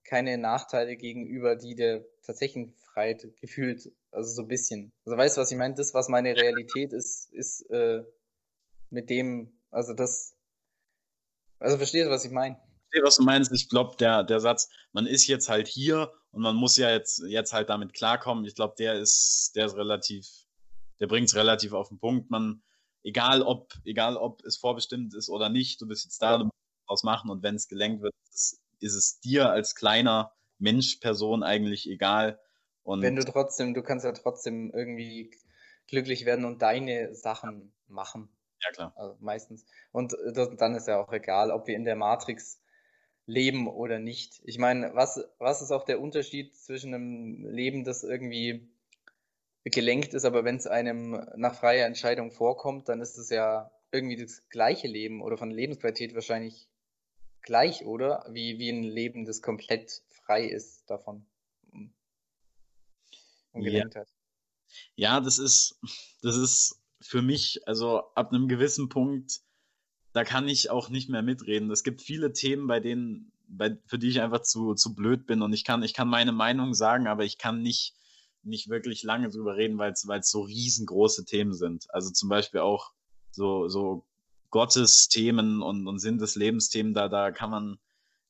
keine 0.04 0.38
Nachteile 0.38 0.96
gegenüber 0.96 1.56
die 1.56 1.74
der 1.74 2.04
tatsächlichen 2.22 2.74
Freiheit 2.92 3.26
gefühlt, 3.40 3.92
also 4.10 4.32
so 4.32 4.42
ein 4.42 4.48
bisschen. 4.48 4.92
Also 5.04 5.16
weißt 5.16 5.36
du, 5.36 5.40
was 5.42 5.50
ich 5.50 5.58
meine? 5.58 5.74
Das, 5.74 5.94
was 5.94 6.08
meine 6.08 6.34
Realität 6.36 6.92
ist, 6.92 7.30
ist 7.32 7.68
äh, 7.70 8.02
mit 8.90 9.10
dem, 9.10 9.52
also 9.70 9.92
das, 9.92 10.34
also 11.58 11.76
verstehst 11.76 12.06
du, 12.06 12.10
was 12.10 12.24
ich 12.24 12.32
meine? 12.32 12.58
Verstehe, 12.92 13.06
was 13.06 13.16
du 13.16 13.24
meinst. 13.24 13.52
Ich 13.52 13.68
glaube, 13.68 13.96
der, 13.96 14.24
der 14.24 14.40
Satz, 14.40 14.68
man 14.92 15.06
ist 15.06 15.26
jetzt 15.26 15.48
halt 15.48 15.68
hier 15.68 16.12
und 16.30 16.42
man 16.42 16.56
muss 16.56 16.76
ja 16.76 16.90
jetzt, 16.90 17.22
jetzt 17.26 17.52
halt 17.52 17.68
damit 17.68 17.94
klarkommen, 17.94 18.44
ich 18.44 18.54
glaube, 18.54 18.74
der 18.78 18.94
ist, 18.94 19.52
der 19.54 19.66
ist 19.66 19.76
relativ, 19.76 20.26
der 21.00 21.06
bringt 21.06 21.28
es 21.28 21.34
relativ 21.34 21.72
auf 21.72 21.88
den 21.88 21.98
Punkt. 21.98 22.30
Man, 22.30 22.62
egal 23.02 23.42
ob, 23.42 23.72
egal 23.84 24.16
ob 24.16 24.44
es 24.44 24.56
vorbestimmt 24.56 25.14
ist 25.14 25.28
oder 25.28 25.48
nicht, 25.48 25.80
du 25.80 25.88
bist 25.88 26.04
jetzt 26.04 26.20
da, 26.20 26.38
du 26.38 26.44
musst 26.44 26.56
was 26.86 27.02
machen 27.02 27.30
und 27.30 27.42
wenn 27.42 27.54
es 27.54 27.68
gelenkt 27.68 28.02
wird, 28.02 28.14
ist, 28.30 28.60
ist 28.80 28.94
es 28.94 29.20
dir 29.20 29.50
als 29.50 29.74
kleiner 29.74 30.32
Mensch, 30.58 30.96
Person 30.96 31.42
eigentlich 31.42 31.88
egal. 31.88 32.38
Und 32.82 33.02
wenn 33.02 33.16
du 33.16 33.24
trotzdem, 33.24 33.74
du 33.74 33.82
kannst 33.82 34.04
ja 34.04 34.12
trotzdem 34.12 34.70
irgendwie 34.72 35.30
glücklich 35.86 36.24
werden 36.24 36.44
und 36.44 36.62
deine 36.62 37.14
Sachen 37.14 37.72
machen. 37.86 38.28
Ja, 38.64 38.70
klar. 38.70 38.92
Also 38.96 39.16
meistens. 39.20 39.64
Und 39.92 40.14
äh, 40.14 40.32
das, 40.32 40.50
dann 40.56 40.74
ist 40.74 40.88
ja 40.88 41.00
auch 41.00 41.12
egal, 41.12 41.50
ob 41.50 41.66
wir 41.66 41.74
in 41.74 41.84
der 41.84 41.96
Matrix 41.96 42.61
leben 43.26 43.68
oder 43.68 43.98
nicht. 43.98 44.40
Ich 44.44 44.58
meine, 44.58 44.94
was, 44.94 45.24
was 45.38 45.62
ist 45.62 45.70
auch 45.70 45.84
der 45.84 46.00
Unterschied 46.00 46.54
zwischen 46.54 46.94
einem 46.94 47.46
Leben, 47.46 47.84
das 47.84 48.02
irgendwie 48.02 48.68
gelenkt 49.64 50.12
ist, 50.14 50.24
aber 50.24 50.44
wenn 50.44 50.56
es 50.56 50.66
einem 50.66 51.24
nach 51.36 51.54
freier 51.54 51.86
Entscheidung 51.86 52.32
vorkommt, 52.32 52.88
dann 52.88 53.00
ist 53.00 53.16
es 53.16 53.30
ja 53.30 53.70
irgendwie 53.92 54.16
das 54.16 54.48
gleiche 54.48 54.88
Leben 54.88 55.22
oder 55.22 55.38
von 55.38 55.50
Lebensqualität 55.50 56.14
wahrscheinlich 56.14 56.68
gleich, 57.42 57.84
oder? 57.84 58.26
Wie, 58.30 58.58
wie 58.58 58.70
ein 58.70 58.82
Leben, 58.82 59.24
das 59.24 59.42
komplett 59.42 60.02
frei 60.08 60.44
ist 60.44 60.88
davon. 60.90 61.26
Und 63.52 63.64
gelenkt 63.64 63.94
ja. 63.94 64.00
hat. 64.00 64.08
Ja, 64.94 65.20
das 65.20 65.38
ist, 65.38 65.78
das 66.22 66.36
ist 66.36 66.80
für 67.00 67.22
mich, 67.22 67.60
also 67.66 68.12
ab 68.14 68.32
einem 68.32 68.48
gewissen 68.48 68.88
Punkt 68.88 69.42
da 70.12 70.24
kann 70.24 70.48
ich 70.48 70.70
auch 70.70 70.88
nicht 70.88 71.08
mehr 71.08 71.22
mitreden. 71.22 71.70
Es 71.70 71.82
gibt 71.82 72.02
viele 72.02 72.32
Themen, 72.32 72.66
bei 72.66 72.80
denen, 72.80 73.32
bei, 73.48 73.76
für 73.86 73.98
die 73.98 74.08
ich 74.08 74.20
einfach 74.20 74.42
zu, 74.42 74.74
zu 74.74 74.94
blöd 74.94 75.26
bin 75.26 75.42
und 75.42 75.52
ich 75.52 75.64
kann, 75.64 75.82
ich 75.82 75.94
kann 75.94 76.08
meine 76.08 76.32
Meinung 76.32 76.74
sagen, 76.74 77.06
aber 77.06 77.24
ich 77.24 77.38
kann 77.38 77.62
nicht, 77.62 77.94
nicht 78.42 78.68
wirklich 78.68 79.02
lange 79.02 79.30
drüber 79.30 79.56
reden, 79.56 79.78
weil 79.78 79.92
es, 79.92 80.30
so 80.30 80.42
riesengroße 80.42 81.24
Themen 81.24 81.54
sind. 81.54 81.86
Also 81.94 82.10
zum 82.10 82.28
Beispiel 82.28 82.60
auch 82.60 82.92
so, 83.30 83.68
so 83.68 84.04
Gottes-Themen 84.50 85.62
und, 85.62 85.86
und 85.86 85.98
Sinn 85.98 86.18
des 86.18 86.34
Lebens-Themen, 86.36 86.92
da, 86.92 87.08
da 87.08 87.30
kann 87.30 87.50
man, 87.50 87.78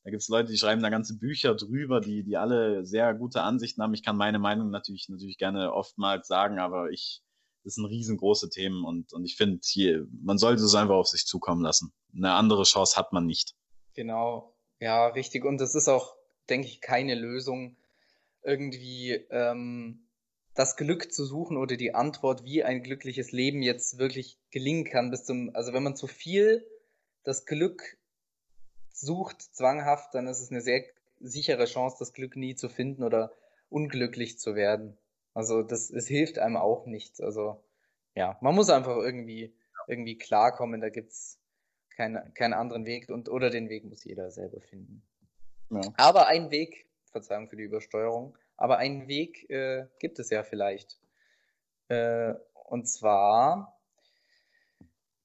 da 0.03 0.11
gibt 0.11 0.21
es 0.21 0.29
Leute, 0.29 0.51
die 0.51 0.57
schreiben 0.57 0.81
da 0.81 0.89
ganze 0.89 1.17
Bücher 1.17 1.55
drüber, 1.55 1.99
die, 1.99 2.23
die 2.23 2.37
alle 2.37 2.85
sehr 2.85 3.13
gute 3.13 3.41
Ansichten 3.41 3.81
haben. 3.81 3.93
Ich 3.93 4.03
kann 4.03 4.15
meine 4.15 4.39
Meinung 4.39 4.69
natürlich, 4.69 5.09
natürlich 5.09 5.37
gerne 5.37 5.73
oftmals 5.73 6.27
sagen, 6.27 6.59
aber 6.59 6.91
ich, 6.91 7.21
das 7.63 7.75
sind 7.75 7.85
riesengroße 7.85 8.49
Themen 8.49 8.83
und, 8.83 9.13
und 9.13 9.25
ich 9.25 9.35
finde, 9.35 9.59
hier, 9.63 10.05
man 10.21 10.37
sollte 10.37 10.63
es 10.63 10.75
einfach 10.75 10.95
auf 10.95 11.07
sich 11.07 11.25
zukommen 11.25 11.61
lassen. 11.61 11.93
Eine 12.15 12.33
andere 12.33 12.63
Chance 12.63 12.95
hat 12.97 13.13
man 13.13 13.25
nicht. 13.25 13.55
Genau, 13.93 14.53
ja, 14.79 15.07
richtig. 15.07 15.45
Und 15.45 15.61
es 15.61 15.75
ist 15.75 15.87
auch, 15.87 16.15
denke 16.49 16.67
ich, 16.67 16.81
keine 16.81 17.15
Lösung, 17.15 17.77
irgendwie 18.43 19.11
ähm, 19.29 20.07
das 20.53 20.75
Glück 20.75 21.11
zu 21.11 21.25
suchen 21.25 21.57
oder 21.57 21.77
die 21.77 21.95
Antwort, 21.95 22.43
wie 22.43 22.63
ein 22.63 22.83
glückliches 22.83 23.31
Leben 23.31 23.61
jetzt 23.61 23.97
wirklich 23.97 24.37
gelingen 24.51 24.85
kann. 24.85 25.09
Bis 25.09 25.23
zum, 25.23 25.51
also 25.55 25.73
wenn 25.73 25.83
man 25.83 25.95
zu 25.95 26.07
viel 26.07 26.65
das 27.23 27.45
Glück 27.45 27.97
sucht, 28.91 29.41
zwanghaft, 29.41 30.13
dann 30.13 30.27
ist 30.27 30.41
es 30.41 30.51
eine 30.51 30.61
sehr 30.61 30.83
sichere 31.19 31.65
Chance, 31.65 31.95
das 31.99 32.13
Glück 32.13 32.35
nie 32.35 32.55
zu 32.55 32.69
finden 32.69 33.03
oder 33.03 33.31
unglücklich 33.69 34.37
zu 34.37 34.55
werden. 34.55 34.97
Also 35.33 35.63
das, 35.63 35.89
es 35.89 36.07
hilft 36.07 36.39
einem 36.39 36.57
auch 36.57 36.85
nichts. 36.85 37.21
Also 37.21 37.63
ja, 38.15 38.37
man 38.41 38.55
muss 38.55 38.69
einfach 38.69 38.97
irgendwie, 38.97 39.55
irgendwie 39.87 40.17
klarkommen, 40.17 40.81
da 40.81 40.89
gibt's 40.89 41.39
keinen, 41.95 42.33
keinen 42.33 42.53
anderen 42.53 42.85
Weg 42.85 43.09
und 43.09 43.29
oder 43.29 43.49
den 43.49 43.69
Weg 43.69 43.85
muss 43.85 44.03
jeder 44.03 44.31
selber 44.31 44.61
finden. 44.61 45.03
Ja. 45.69 45.81
Aber 45.97 46.27
ein 46.27 46.51
Weg, 46.51 46.87
Verzeihung 47.11 47.49
für 47.49 47.55
die 47.55 47.63
Übersteuerung, 47.63 48.37
aber 48.57 48.77
einen 48.77 49.07
Weg 49.07 49.49
äh, 49.49 49.87
gibt 49.99 50.19
es 50.19 50.29
ja 50.29 50.43
vielleicht. 50.43 50.99
Äh, 51.87 52.33
und 52.53 52.87
zwar 52.87 53.79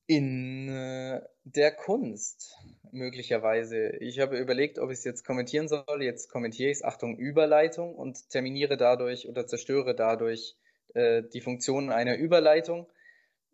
in 0.07 0.69
äh, 0.69 1.23
der 1.45 1.73
Kunst 1.73 2.57
möglicherweise. 2.93 3.97
Ich 4.01 4.21
habe 4.21 4.39
überlegt, 4.39 4.79
ob 4.79 4.91
ich 4.91 4.99
es 4.99 5.05
jetzt 5.05 5.25
kommentieren 5.25 5.69
soll. 5.69 6.03
Jetzt 6.03 6.29
kommentiere 6.29 6.71
ich 6.71 6.79
es, 6.79 6.85
Achtung, 6.85 7.17
Überleitung 7.17 7.95
und 7.95 8.29
terminiere 8.31 8.77
dadurch 8.77 9.29
oder 9.29 9.47
zerstöre 9.47 9.95
dadurch 9.95 10.57
äh, 10.95 11.23
die 11.23 11.41
Funktion 11.41 11.91
einer 11.91 12.17
Überleitung. 12.17 12.87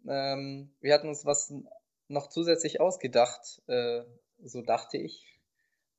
Ähm, 0.07 0.75
wir 0.81 0.95
hatten 0.95 1.09
uns 1.09 1.25
was 1.25 1.53
noch 2.09 2.29
zusätzlich 2.29 2.81
ausgedacht, 2.81 3.63
äh, 3.67 4.03
so 4.43 4.63
dachte 4.63 4.99
ich, 4.99 5.41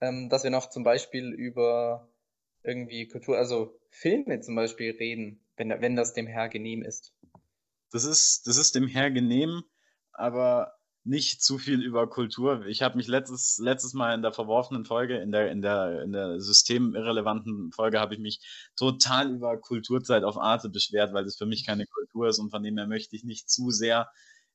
ähm, 0.01 0.29
dass 0.29 0.43
wir 0.43 0.51
noch 0.51 0.69
zum 0.69 0.83
Beispiel 0.83 1.31
über 1.33 2.09
irgendwie 2.63 3.07
Kultur, 3.07 3.37
also 3.37 3.79
Filme 3.89 4.39
zum 4.41 4.55
Beispiel 4.55 4.91
reden, 4.91 5.45
wenn, 5.57 5.69
wenn 5.69 5.95
das 5.95 6.13
dem 6.13 6.27
Herr 6.27 6.49
genehm 6.49 6.83
ist. 6.83 7.13
Das 7.91 8.03
ist, 8.03 8.47
das 8.47 8.57
ist 8.57 8.75
dem 8.75 8.87
Herr 8.87 9.11
genehm, 9.11 9.63
aber 10.11 10.74
nicht 11.05 11.43
zu 11.43 11.59
viel 11.59 11.83
über 11.83 12.07
Kultur. 12.09 12.65
Ich 12.65 12.81
habe 12.81 12.97
mich 12.97 13.07
letztes, 13.07 13.59
letztes 13.59 13.93
Mal 13.93 14.15
in 14.15 14.23
der 14.23 14.33
verworfenen 14.33 14.85
Folge, 14.85 15.17
in 15.17 15.31
der, 15.31 15.51
in 15.51 15.61
der, 15.61 16.01
in 16.01 16.11
der 16.11 16.41
systemirrelevanten 16.41 17.71
Folge, 17.71 17.99
habe 17.99 18.15
ich 18.15 18.19
mich 18.19 18.41
total 18.75 19.31
über 19.31 19.55
Kulturzeit 19.57 20.23
auf 20.23 20.37
Arte 20.37 20.69
beschwert, 20.69 21.13
weil 21.13 21.23
das 21.23 21.37
für 21.37 21.45
mich 21.45 21.65
keine 21.65 21.85
Kultur 21.85 22.27
ist 22.27 22.39
und 22.39 22.49
von 22.49 22.63
dem 22.63 22.77
her 22.77 22.87
möchte 22.87 23.15
ich 23.15 23.23
nicht 23.23 23.49
zu 23.49 23.69
sehr 23.69 24.09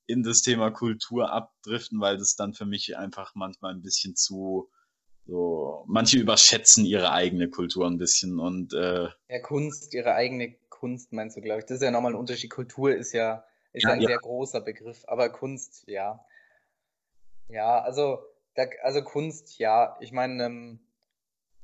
in 0.07 0.25
das 0.25 0.43
Thema 0.43 0.73
Kultur 0.73 1.31
abdriften, 1.31 2.01
weil 2.01 2.19
das 2.19 2.35
dann 2.35 2.53
für 2.53 2.67
mich 2.67 2.99
einfach 2.99 3.37
manchmal 3.37 3.73
ein 3.73 3.83
bisschen 3.83 4.17
zu 4.17 4.69
so, 5.27 5.85
manche 5.87 6.19
überschätzen 6.19 6.85
ihre 6.85 7.13
eigene 7.13 7.49
Kultur 7.49 7.87
ein 7.87 7.99
bisschen 7.99 8.41
und 8.41 8.73
äh, 8.75 9.09
ja, 9.29 9.39
Kunst, 9.41 9.95
ihre 9.95 10.15
eigene 10.15 10.57
Kunst 10.69 11.13
meinst 11.13 11.37
du, 11.37 11.41
glaube 11.43 11.61
ich. 11.61 11.67
Das 11.67 11.77
ist 11.77 11.83
ja 11.85 11.93
nochmal 11.93 12.13
ein 12.13 12.19
Unterschied. 12.19 12.51
Kultur 12.51 12.93
ist 12.93 13.13
ja, 13.13 13.45
ist 13.73 13.85
ja, 13.85 13.91
ein 13.91 14.01
ja. 14.01 14.09
sehr 14.09 14.19
großer 14.19 14.61
Begriff, 14.61 15.05
aber 15.07 15.29
Kunst, 15.29 15.85
ja. 15.87 16.25
Ja, 17.51 17.81
also, 17.81 18.23
da, 18.55 18.65
also 18.83 19.03
Kunst, 19.03 19.59
ja, 19.59 19.97
ich 20.01 20.13
meine, 20.13 20.45
ähm, 20.45 20.81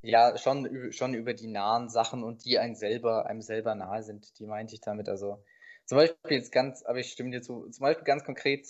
ja, 0.03 0.37
schon, 0.39 0.93
schon 0.93 1.15
über 1.15 1.35
die 1.35 1.49
nahen 1.49 1.89
Sachen 1.89 2.25
und 2.25 2.45
die 2.45 2.59
einem 2.59 2.75
selber, 2.75 3.27
einem 3.27 3.43
selber 3.43 3.75
nahe 3.75 4.03
sind, 4.03 4.39
die 4.39 4.47
meinte 4.47 4.75
ich 4.75 4.81
damit. 4.81 5.09
Also 5.09 5.43
zum 5.85 5.99
Beispiel 5.99 6.37
jetzt 6.39 6.53
ganz, 6.53 6.83
aber 6.83 6.99
ich 6.99 7.13
stimme 7.13 7.31
dir 7.31 7.43
zu, 7.43 7.69
zum 7.69 7.83
Beispiel 7.83 8.05
ganz 8.05 8.25
konkret, 8.25 8.67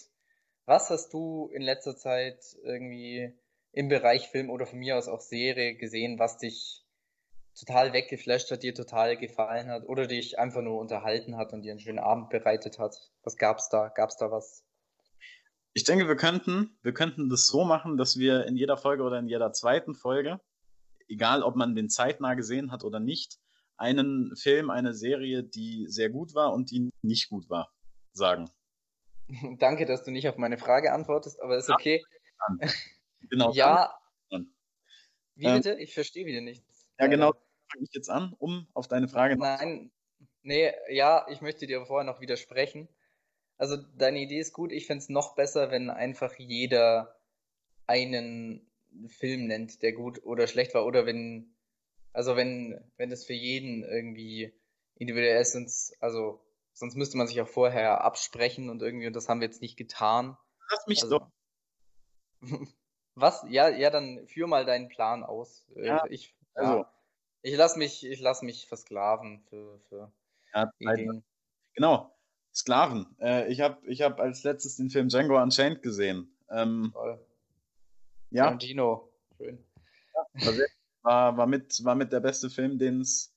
was 0.66 0.90
hast 0.90 1.12
du 1.12 1.48
in 1.52 1.62
letzter 1.62 1.96
Zeit 1.96 2.56
irgendwie 2.62 3.32
im 3.72 3.88
Bereich 3.88 4.28
Film 4.28 4.50
oder 4.50 4.66
von 4.66 4.78
mir 4.78 4.96
aus 4.96 5.08
auch 5.08 5.20
Serie 5.20 5.76
gesehen, 5.76 6.18
was 6.18 6.38
dich 6.38 6.84
total 7.58 7.92
weggeflasht 7.92 8.50
hat, 8.50 8.62
dir 8.62 8.74
total 8.74 9.16
gefallen 9.16 9.68
hat 9.68 9.88
oder 9.88 10.06
dich 10.06 10.38
einfach 10.38 10.62
nur 10.62 10.78
unterhalten 10.78 11.36
hat 11.36 11.52
und 11.52 11.62
dir 11.62 11.70
einen 11.72 11.80
schönen 11.80 11.98
Abend 11.98 12.28
bereitet 12.28 12.78
hat? 12.78 13.10
Was 13.22 13.36
gab's 13.36 13.68
da? 13.70 13.88
Gab's 13.88 14.16
da 14.16 14.30
was? 14.30 14.65
Ich 15.76 15.84
denke, 15.84 16.08
wir 16.08 16.16
könnten, 16.16 16.78
wir 16.80 16.94
könnten 16.94 17.28
das 17.28 17.48
so 17.48 17.66
machen, 17.66 17.98
dass 17.98 18.16
wir 18.16 18.46
in 18.46 18.56
jeder 18.56 18.78
Folge 18.78 19.02
oder 19.02 19.18
in 19.18 19.28
jeder 19.28 19.52
zweiten 19.52 19.94
Folge, 19.94 20.40
egal 21.06 21.42
ob 21.42 21.54
man 21.54 21.74
den 21.74 21.90
zeitnah 21.90 22.32
gesehen 22.32 22.72
hat 22.72 22.82
oder 22.82 22.98
nicht, 22.98 23.38
einen 23.76 24.34
Film, 24.36 24.70
eine 24.70 24.94
Serie, 24.94 25.44
die 25.44 25.84
sehr 25.86 26.08
gut 26.08 26.34
war 26.34 26.54
und 26.54 26.70
die 26.70 26.88
nicht 27.02 27.28
gut 27.28 27.50
war, 27.50 27.74
sagen. 28.14 28.48
Danke, 29.58 29.84
dass 29.84 30.02
du 30.02 30.12
nicht 30.12 30.26
auf 30.30 30.38
meine 30.38 30.56
Frage 30.56 30.94
antwortest, 30.94 31.42
aber 31.42 31.58
ist 31.58 31.68
okay. 31.68 32.02
genau. 33.28 33.52
ja. 33.52 33.94
Wie 34.30 35.44
ähm, 35.44 35.56
bitte? 35.56 35.74
Ich 35.74 35.92
verstehe 35.92 36.24
wieder 36.24 36.40
nichts. 36.40 36.88
Ja, 36.98 37.06
genau. 37.06 37.32
Fange 37.70 37.84
ich 37.84 37.92
jetzt 37.92 38.08
an, 38.08 38.34
um 38.38 38.66
auf 38.72 38.88
deine 38.88 39.08
Frage. 39.08 39.36
Nein, 39.36 39.92
nee, 40.40 40.72
ja, 40.88 41.26
ich 41.28 41.42
möchte 41.42 41.66
dir 41.66 41.84
vorher 41.84 42.10
noch 42.10 42.22
widersprechen. 42.22 42.88
Also 43.58 43.76
deine 43.76 44.20
Idee 44.20 44.38
ist 44.38 44.52
gut. 44.52 44.72
Ich 44.72 44.86
fände 44.86 45.02
es 45.02 45.08
noch 45.08 45.34
besser, 45.34 45.70
wenn 45.70 45.90
einfach 45.90 46.34
jeder 46.38 47.18
einen 47.86 48.70
Film 49.08 49.46
nennt, 49.46 49.82
der 49.82 49.92
gut 49.92 50.24
oder 50.24 50.46
schlecht 50.46 50.74
war, 50.74 50.86
oder 50.86 51.06
wenn 51.06 51.56
also 52.16 52.34
wenn, 52.34 52.82
wenn 52.96 53.10
das 53.10 53.26
für 53.26 53.34
jeden 53.34 53.84
irgendwie 53.84 54.50
individuell 54.94 55.38
ist, 55.38 55.52
sonst, 55.52 56.02
also 56.02 56.40
sonst 56.72 56.96
müsste 56.96 57.18
man 57.18 57.26
sich 57.26 57.42
auch 57.42 57.48
vorher 57.48 58.00
absprechen 58.00 58.70
und 58.70 58.80
irgendwie, 58.80 59.06
und 59.06 59.14
das 59.14 59.28
haben 59.28 59.40
wir 59.40 59.46
jetzt 59.46 59.60
nicht 59.60 59.76
getan. 59.76 60.38
Lass 60.70 60.86
mich 60.86 61.02
also, 61.02 61.18
doch. 61.18 61.30
Was? 63.16 63.44
Ja, 63.50 63.68
ja, 63.68 63.90
dann 63.90 64.26
führ 64.26 64.46
mal 64.46 64.64
deinen 64.64 64.88
Plan 64.88 65.24
aus. 65.24 65.70
Äh, 65.76 65.88
ja, 65.88 66.04
ich, 66.08 66.34
also. 66.54 66.78
Ja, 66.78 66.92
ich 67.42 67.54
lasse 67.54 67.78
mich, 67.78 68.06
ich 68.06 68.20
lass 68.20 68.40
mich 68.40 68.66
versklaven 68.66 69.42
für, 69.50 69.78
für 69.80 70.10
ja, 70.54 70.72
Ideen. 70.78 71.22
Genau, 71.74 72.15
Sklaven. 72.56 73.06
Äh, 73.20 73.52
ich 73.52 73.60
habe 73.60 73.78
ich 73.86 74.02
hab 74.02 74.18
als 74.18 74.42
letztes 74.42 74.76
den 74.76 74.90
Film 74.90 75.08
Django 75.08 75.40
Unchained 75.40 75.82
gesehen. 75.82 76.34
Ähm, 76.50 76.90
Toll. 76.92 77.20
Ja. 78.30 78.44
Tarantino. 78.44 79.12
Schön. 79.36 79.58
Ja, 80.14 80.46
war 80.46 80.52
sehr 80.54 80.66
war, 81.06 81.36
war, 81.36 81.46
mit, 81.46 81.84
war 81.84 81.94
mit 81.94 82.12
der 82.12 82.20
beste 82.20 82.50
Film, 82.50 82.78
den 82.78 83.00
es 83.00 83.32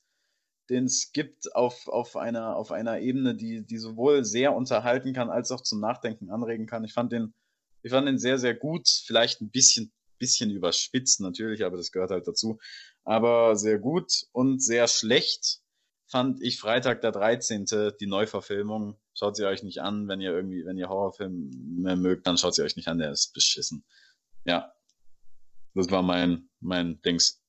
den 0.69 0.86
es 0.86 1.12
gibt 1.12 1.55
auf, 1.55 1.88
auf, 1.88 2.15
einer, 2.15 2.55
auf 2.55 2.71
einer 2.71 2.99
Ebene, 2.99 3.36
die, 3.36 3.65
die 3.65 3.77
sowohl 3.77 4.23
sehr 4.23 4.55
unterhalten 4.55 5.13
kann, 5.13 5.29
als 5.32 5.51
auch 5.51 5.62
zum 5.62 5.79
Nachdenken 5.79 6.29
anregen 6.29 6.67
kann. 6.67 6.84
Ich 6.84 6.93
fand 6.93 7.12
den, 7.12 7.34
ich 7.82 7.91
fand 7.91 8.08
den 8.08 8.19
sehr, 8.19 8.38
sehr 8.38 8.53
gut, 8.53 8.88
vielleicht 8.88 9.41
ein 9.41 9.49
bisschen, 9.49 9.91
bisschen 10.19 10.51
überspitzt 10.51 11.21
natürlich, 11.21 11.65
aber 11.65 11.75
das 11.75 11.91
gehört 11.91 12.12
halt 12.12 12.27
dazu. 12.27 12.60
Aber 13.03 13.55
sehr 13.55 13.79
gut 13.79 14.12
und 14.32 14.63
sehr 14.63 14.88
schlecht 14.88 15.62
fand 16.05 16.41
ich 16.41 16.60
Freitag 16.60 17.01
der 17.01 17.12
13. 17.12 17.65
die 17.99 18.08
Neuverfilmung. 18.08 18.99
Schaut 19.19 19.36
sie 19.36 19.45
euch 19.45 19.63
nicht 19.63 19.79
an, 19.79 20.08
wenn 20.08 20.21
ihr 20.21 20.32
irgendwie, 20.32 20.65
wenn 20.65 20.77
ihr 20.77 20.88
Horrorfilme 20.88 21.97
mögt, 21.97 22.25
dann 22.25 22.38
schaut 22.38 22.55
sie 22.55 22.63
euch 22.63 22.77
nicht 22.77 22.88
an, 22.88 22.99
der 22.99 23.12
ist 23.12 23.34
beschissen. 23.34 23.84
Ja. 24.45 24.73
Das 25.73 25.91
war 25.91 26.01
mein, 26.01 26.49
mein 26.62 27.01
Dings. 27.01 27.43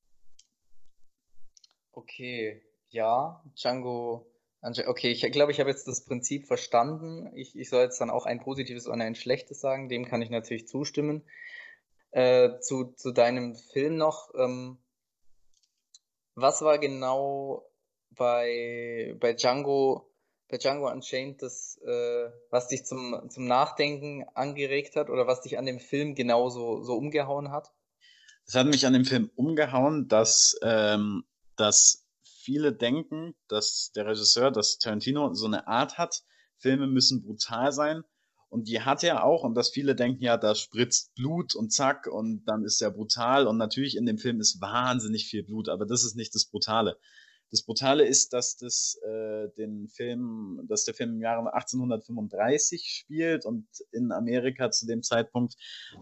Okay, 1.93 2.61
ja, 2.89 3.41
Django. 3.55 4.29
Okay, 4.61 5.11
ich 5.11 5.21
glaube, 5.31 5.53
ich 5.53 5.61
habe 5.61 5.69
jetzt 5.69 5.87
das 5.87 6.03
Prinzip 6.03 6.45
verstanden. 6.45 7.31
Ich, 7.35 7.55
ich 7.55 7.69
soll 7.69 7.83
jetzt 7.83 8.01
dann 8.01 8.09
auch 8.09 8.25
ein 8.25 8.41
positives 8.41 8.85
oder 8.85 8.97
ein 8.97 9.15
schlechtes 9.15 9.61
sagen. 9.61 9.87
Dem 9.87 10.05
kann 10.05 10.21
ich 10.21 10.29
natürlich 10.29 10.67
zustimmen. 10.67 11.23
Äh, 12.11 12.59
zu, 12.59 12.91
zu 12.97 13.13
deinem 13.13 13.55
Film 13.55 13.95
noch. 13.95 14.29
Ähm, 14.35 14.77
was 16.35 16.61
war 16.63 16.79
genau 16.79 17.65
bei, 18.09 19.15
bei 19.21 19.33
Django, 19.33 20.10
bei 20.51 20.57
Django 20.57 20.91
Unchained 20.91 21.41
das, 21.41 21.79
äh, 21.83 22.29
was 22.49 22.67
dich 22.67 22.85
zum, 22.85 23.29
zum 23.29 23.47
Nachdenken 23.47 24.25
angeregt 24.35 24.95
hat 24.95 25.09
oder 25.09 25.25
was 25.25 25.41
dich 25.41 25.57
an 25.57 25.65
dem 25.65 25.79
Film 25.79 26.13
genauso 26.13 26.83
so 26.83 26.93
umgehauen 26.95 27.51
hat? 27.51 27.71
Es 28.45 28.55
hat 28.55 28.67
mich 28.67 28.85
an 28.85 28.93
dem 28.93 29.05
Film 29.05 29.31
umgehauen, 29.35 30.07
dass 30.07 30.59
ähm, 30.61 31.23
dass 31.55 32.07
viele 32.23 32.73
denken, 32.73 33.35
dass 33.47 33.91
der 33.95 34.07
Regisseur, 34.07 34.51
dass 34.51 34.79
Tarantino 34.79 35.33
so 35.33 35.45
eine 35.45 35.67
Art 35.67 35.97
hat, 35.97 36.23
Filme 36.57 36.87
müssen 36.87 37.21
brutal 37.21 37.71
sein. 37.71 38.03
Und 38.49 38.67
die 38.67 38.81
hat 38.81 39.03
er 39.03 39.23
auch, 39.23 39.43
und 39.43 39.55
dass 39.55 39.69
viele 39.69 39.95
denken, 39.95 40.23
ja, 40.23 40.35
da 40.35 40.55
spritzt 40.55 41.13
Blut 41.15 41.55
und 41.55 41.71
zack, 41.71 42.07
und 42.07 42.43
dann 42.45 42.65
ist 42.65 42.81
er 42.81 42.91
brutal. 42.91 43.47
Und 43.47 43.57
natürlich 43.57 43.95
in 43.95 44.05
dem 44.05 44.17
Film 44.17 44.41
ist 44.41 44.59
wahnsinnig 44.59 45.25
viel 45.25 45.43
Blut, 45.43 45.69
aber 45.69 45.85
das 45.85 46.03
ist 46.03 46.15
nicht 46.15 46.35
das 46.35 46.45
Brutale. 46.45 46.97
Das 47.51 47.63
Brutale 47.63 48.05
ist, 48.05 48.31
dass 48.31 48.55
das 48.55 48.97
äh, 49.05 49.49
den 49.57 49.89
Film, 49.89 50.61
dass 50.69 50.85
der 50.85 50.93
Film 50.93 51.15
im 51.15 51.21
Jahre 51.21 51.53
1835 51.53 52.85
spielt 52.85 53.45
und 53.45 53.67
in 53.91 54.13
Amerika 54.13 54.71
zu 54.71 54.87
dem 54.87 55.03
Zeitpunkt 55.03 55.55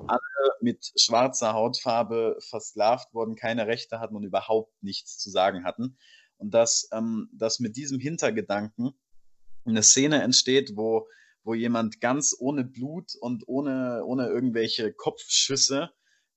alle 0.08 0.22
mit 0.62 0.92
schwarzer 0.96 1.54
Hautfarbe 1.54 2.38
versklavt 2.40 3.14
wurden, 3.16 3.36
keine 3.36 3.66
Rechte 3.66 4.00
hatten 4.00 4.16
und 4.16 4.24
überhaupt 4.24 4.72
nichts 4.84 5.18
zu 5.18 5.32
sagen 5.32 5.64
hatten. 5.64 5.98
Und 6.38 6.54
dass, 6.54 6.88
ähm, 6.92 7.30
dass 7.34 7.60
mit 7.60 7.76
diesem 7.76 8.00
Hintergedanken 8.00 8.92
eine 9.66 9.82
Szene 9.82 10.22
entsteht, 10.22 10.74
wo, 10.76 11.08
wo 11.44 11.56
jemand 11.56 12.00
ganz 12.00 12.36
ohne 12.38 12.64
Blut 12.64 13.16
und 13.20 13.48
ohne, 13.48 14.04
ohne 14.06 14.28
irgendwelche 14.28 14.94
Kopfschüsse 14.94 15.90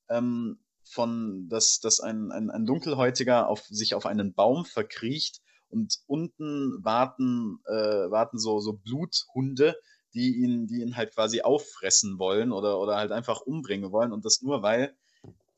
ähm, 0.09 0.59
von, 0.93 1.49
dass, 1.49 1.81
dass 1.81 2.01
ein, 2.01 2.31
ein, 2.31 2.51
ein 2.51 2.67
Dunkelhäutiger 2.67 3.49
auf, 3.49 3.63
sich 3.63 3.95
auf 3.95 4.07
einen 4.07 4.35
Baum 4.35 4.65
verkriecht 4.65 5.41
und 5.71 6.01
unten 6.07 6.85
warten, 6.85 7.61
äh, 7.67 8.11
warten 8.11 8.39
so, 8.39 8.61
so 8.61 8.75
Bluthunde, 8.75 9.77
die 10.15 10.37
ihn, 10.37 10.67
die 10.67 10.83
ihn 10.83 10.97
halt 10.97 11.15
quasi 11.15 11.41
auffressen 11.41 12.19
wollen 12.19 12.53
oder, 12.53 12.79
oder 12.79 12.97
halt 12.97 13.13
einfach 13.13 13.41
umbringen 13.41 13.91
wollen 13.91 14.13
und 14.13 14.25
das 14.25 14.43
nur, 14.43 14.63
weil 14.63 14.95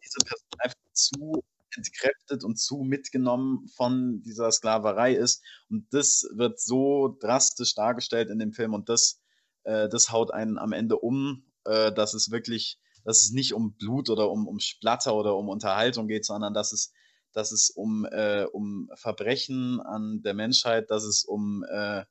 diese 0.05 0.19
Person 0.25 0.49
einfach 0.59 0.79
zu 0.93 1.43
entkräftet 1.77 2.45
und 2.45 2.57
zu 2.57 2.79
mitgenommen 2.79 3.67
von 3.69 4.23
dieser 4.23 4.53
Sklaverei 4.53 5.15
ist. 5.15 5.43
Und 5.69 5.93
das 5.93 6.29
wird 6.33 6.61
so 6.61 7.17
drastisch 7.21 7.75
dargestellt 7.75 8.31
in 8.31 8.39
dem 8.39 8.53
Film 8.53 8.75
und 8.75 8.89
das, 8.89 9.21
äh, 9.65 9.89
das 9.89 10.13
haut 10.13 10.33
einen 10.33 10.59
am 10.59 10.73
Ende 10.73 10.97
um, 10.99 11.45
äh, 11.65 11.93
dass 11.93 12.15
es 12.15 12.31
wirklich, 12.31 12.79
dass 13.05 13.23
es 13.23 13.31
nicht 13.33 13.55
um 13.55 13.75
Blut 13.75 14.11
oder 14.11 14.31
um, 14.31 14.47
um 14.47 14.59
Splatter 14.59 15.15
oder 15.15 15.37
um 15.37 15.49
Unterhaltung 15.49 16.09
geht, 16.09 16.25
sondern 16.25 16.55
dass 16.55 16.73
es, 16.73 16.93
dass 17.33 17.53
es 17.53 17.71
um, 17.71 18.07
äh, 18.07 18.45
um 18.45 18.91
Verbrechen 18.95 19.81
an 19.81 20.23
der 20.23 20.35
Menschheit, 20.35 20.91
dass 20.91 21.05
es 21.05 21.25
um, 21.25 21.65
äh, 21.71 22.05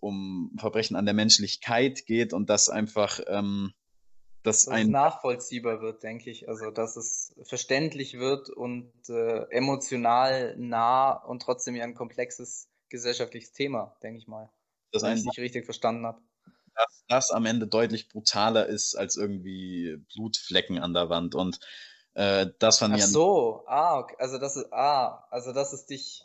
um 0.00 0.56
Verbrechen 0.58 0.96
an 0.96 1.04
der 1.04 1.14
Menschlichkeit 1.14 2.06
geht 2.06 2.32
und 2.32 2.50
dass 2.50 2.68
einfach 2.68 3.20
ähm, 3.26 3.72
dass, 4.44 4.66
dass 4.66 4.74
ein 4.74 4.90
nachvollziehbar 4.90 5.80
wird, 5.80 6.02
denke 6.02 6.30
ich. 6.30 6.48
Also, 6.48 6.70
dass 6.70 6.96
es 6.96 7.34
verständlich 7.44 8.18
wird 8.18 8.50
und 8.50 8.92
äh, 9.08 9.44
emotional 9.50 10.54
nah 10.58 11.12
und 11.12 11.40
trotzdem 11.40 11.74
ja 11.74 11.84
ein 11.84 11.94
komplexes 11.94 12.68
gesellschaftliches 12.90 13.52
Thema, 13.52 13.96
denke 14.02 14.18
ich 14.18 14.28
mal. 14.28 14.52
Das 14.92 15.02
wenn 15.02 15.16
ich 15.16 15.24
nicht 15.24 15.38
richtig 15.38 15.64
verstanden 15.64 16.04
habe. 16.04 16.20
Dass 16.76 17.04
das 17.08 17.30
am 17.30 17.46
Ende 17.46 17.66
deutlich 17.66 18.08
brutaler 18.08 18.66
ist 18.66 18.94
als 18.94 19.16
irgendwie 19.16 19.96
Blutflecken 20.12 20.78
an 20.78 20.92
der 20.92 21.08
Wand 21.08 21.34
und 21.34 21.60
äh, 22.14 22.46
das 22.58 22.78
fand 22.78 22.96
ich. 22.96 23.02
Ach 23.02 23.08
so, 23.08 23.64
ah, 23.66 23.98
okay. 23.98 24.16
also 24.18 24.38
das 24.38 24.56
ist, 24.56 24.72
ah, 24.72 25.26
also 25.30 25.52
dass 25.52 25.72
es 25.72 25.86
dich, 25.86 26.24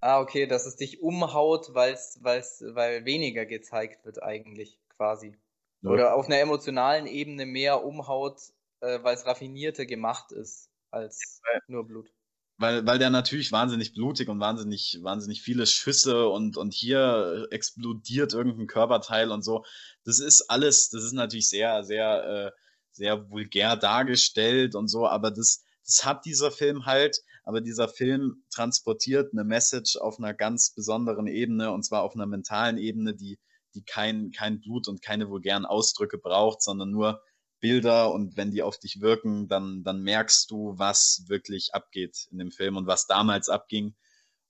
ah, 0.00 0.20
okay, 0.20 0.46
dass 0.46 0.66
es 0.66 0.76
dich 0.76 1.00
umhaut, 1.00 1.74
weil's, 1.74 2.18
weil's, 2.22 2.64
weil 2.66 3.04
weniger 3.04 3.46
gezeigt 3.46 4.04
wird 4.04 4.22
eigentlich, 4.22 4.78
quasi. 4.96 5.36
Ja. 5.82 5.90
Oder 5.90 6.14
auf 6.14 6.26
einer 6.26 6.40
emotionalen 6.40 7.06
Ebene 7.06 7.46
mehr 7.46 7.84
umhaut, 7.84 8.40
äh, 8.80 9.02
weil 9.02 9.14
es 9.14 9.26
raffinierter 9.26 9.86
gemacht 9.86 10.32
ist 10.32 10.70
als 10.90 11.40
ja, 11.44 11.60
nur 11.68 11.86
Blut. 11.86 12.12
Weil, 12.58 12.86
weil 12.86 12.98
der 12.98 13.10
natürlich 13.10 13.52
wahnsinnig 13.52 13.92
blutig 13.92 14.28
und 14.28 14.40
wahnsinnig, 14.40 14.98
wahnsinnig 15.02 15.42
viele 15.42 15.66
Schüsse 15.66 16.28
und, 16.28 16.56
und 16.56 16.72
hier 16.72 17.46
explodiert 17.50 18.32
irgendein 18.32 18.66
Körperteil 18.66 19.30
und 19.30 19.42
so. 19.42 19.64
Das 20.04 20.20
ist 20.20 20.48
alles, 20.48 20.88
das 20.88 21.04
ist 21.04 21.12
natürlich 21.12 21.50
sehr, 21.50 21.84
sehr, 21.84 22.24
äh, 22.24 22.60
sehr 22.92 23.30
vulgär 23.30 23.76
dargestellt 23.76 24.74
und 24.74 24.88
so, 24.88 25.06
aber 25.06 25.30
das, 25.30 25.64
das 25.84 26.04
hat 26.04 26.24
dieser 26.24 26.50
Film 26.50 26.86
halt, 26.86 27.20
aber 27.44 27.60
dieser 27.60 27.88
Film 27.88 28.42
transportiert 28.50 29.32
eine 29.32 29.44
Message 29.44 29.96
auf 29.96 30.18
einer 30.18 30.32
ganz 30.32 30.74
besonderen 30.74 31.26
Ebene 31.26 31.72
und 31.72 31.84
zwar 31.84 32.02
auf 32.02 32.14
einer 32.14 32.26
mentalen 32.26 32.78
Ebene, 32.78 33.14
die, 33.14 33.38
die 33.74 33.84
kein, 33.84 34.30
kein 34.32 34.60
Blut 34.60 34.88
und 34.88 35.02
keine 35.02 35.28
vulgären 35.28 35.66
Ausdrücke 35.66 36.18
braucht, 36.18 36.62
sondern 36.62 36.90
nur 36.90 37.22
Bilder 37.60 38.12
und 38.12 38.36
wenn 38.36 38.50
die 38.50 38.62
auf 38.62 38.78
dich 38.78 39.00
wirken, 39.00 39.48
dann, 39.48 39.82
dann 39.82 40.02
merkst 40.02 40.50
du, 40.50 40.78
was 40.78 41.24
wirklich 41.26 41.74
abgeht 41.74 42.28
in 42.30 42.38
dem 42.38 42.50
Film 42.50 42.76
und 42.76 42.86
was 42.86 43.06
damals 43.06 43.48
abging. 43.48 43.94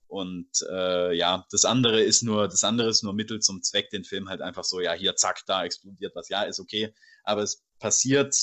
Und 0.07 0.49
äh, 0.69 1.13
ja, 1.13 1.45
das 1.51 1.65
andere 1.65 2.01
ist 2.01 2.23
nur, 2.23 2.47
das 2.47 2.63
andere 2.63 2.89
ist 2.89 3.03
nur 3.03 3.13
Mittel 3.13 3.39
zum 3.39 3.61
Zweck, 3.61 3.89
den 3.89 4.03
Film 4.03 4.29
halt 4.29 4.41
einfach 4.41 4.63
so, 4.63 4.79
ja, 4.79 4.93
hier, 4.93 5.15
zack, 5.15 5.41
da 5.45 5.65
explodiert 5.65 6.15
was, 6.15 6.29
ja, 6.29 6.43
ist 6.43 6.59
okay. 6.59 6.93
Aber 7.23 7.43
es 7.43 7.63
passiert 7.79 8.35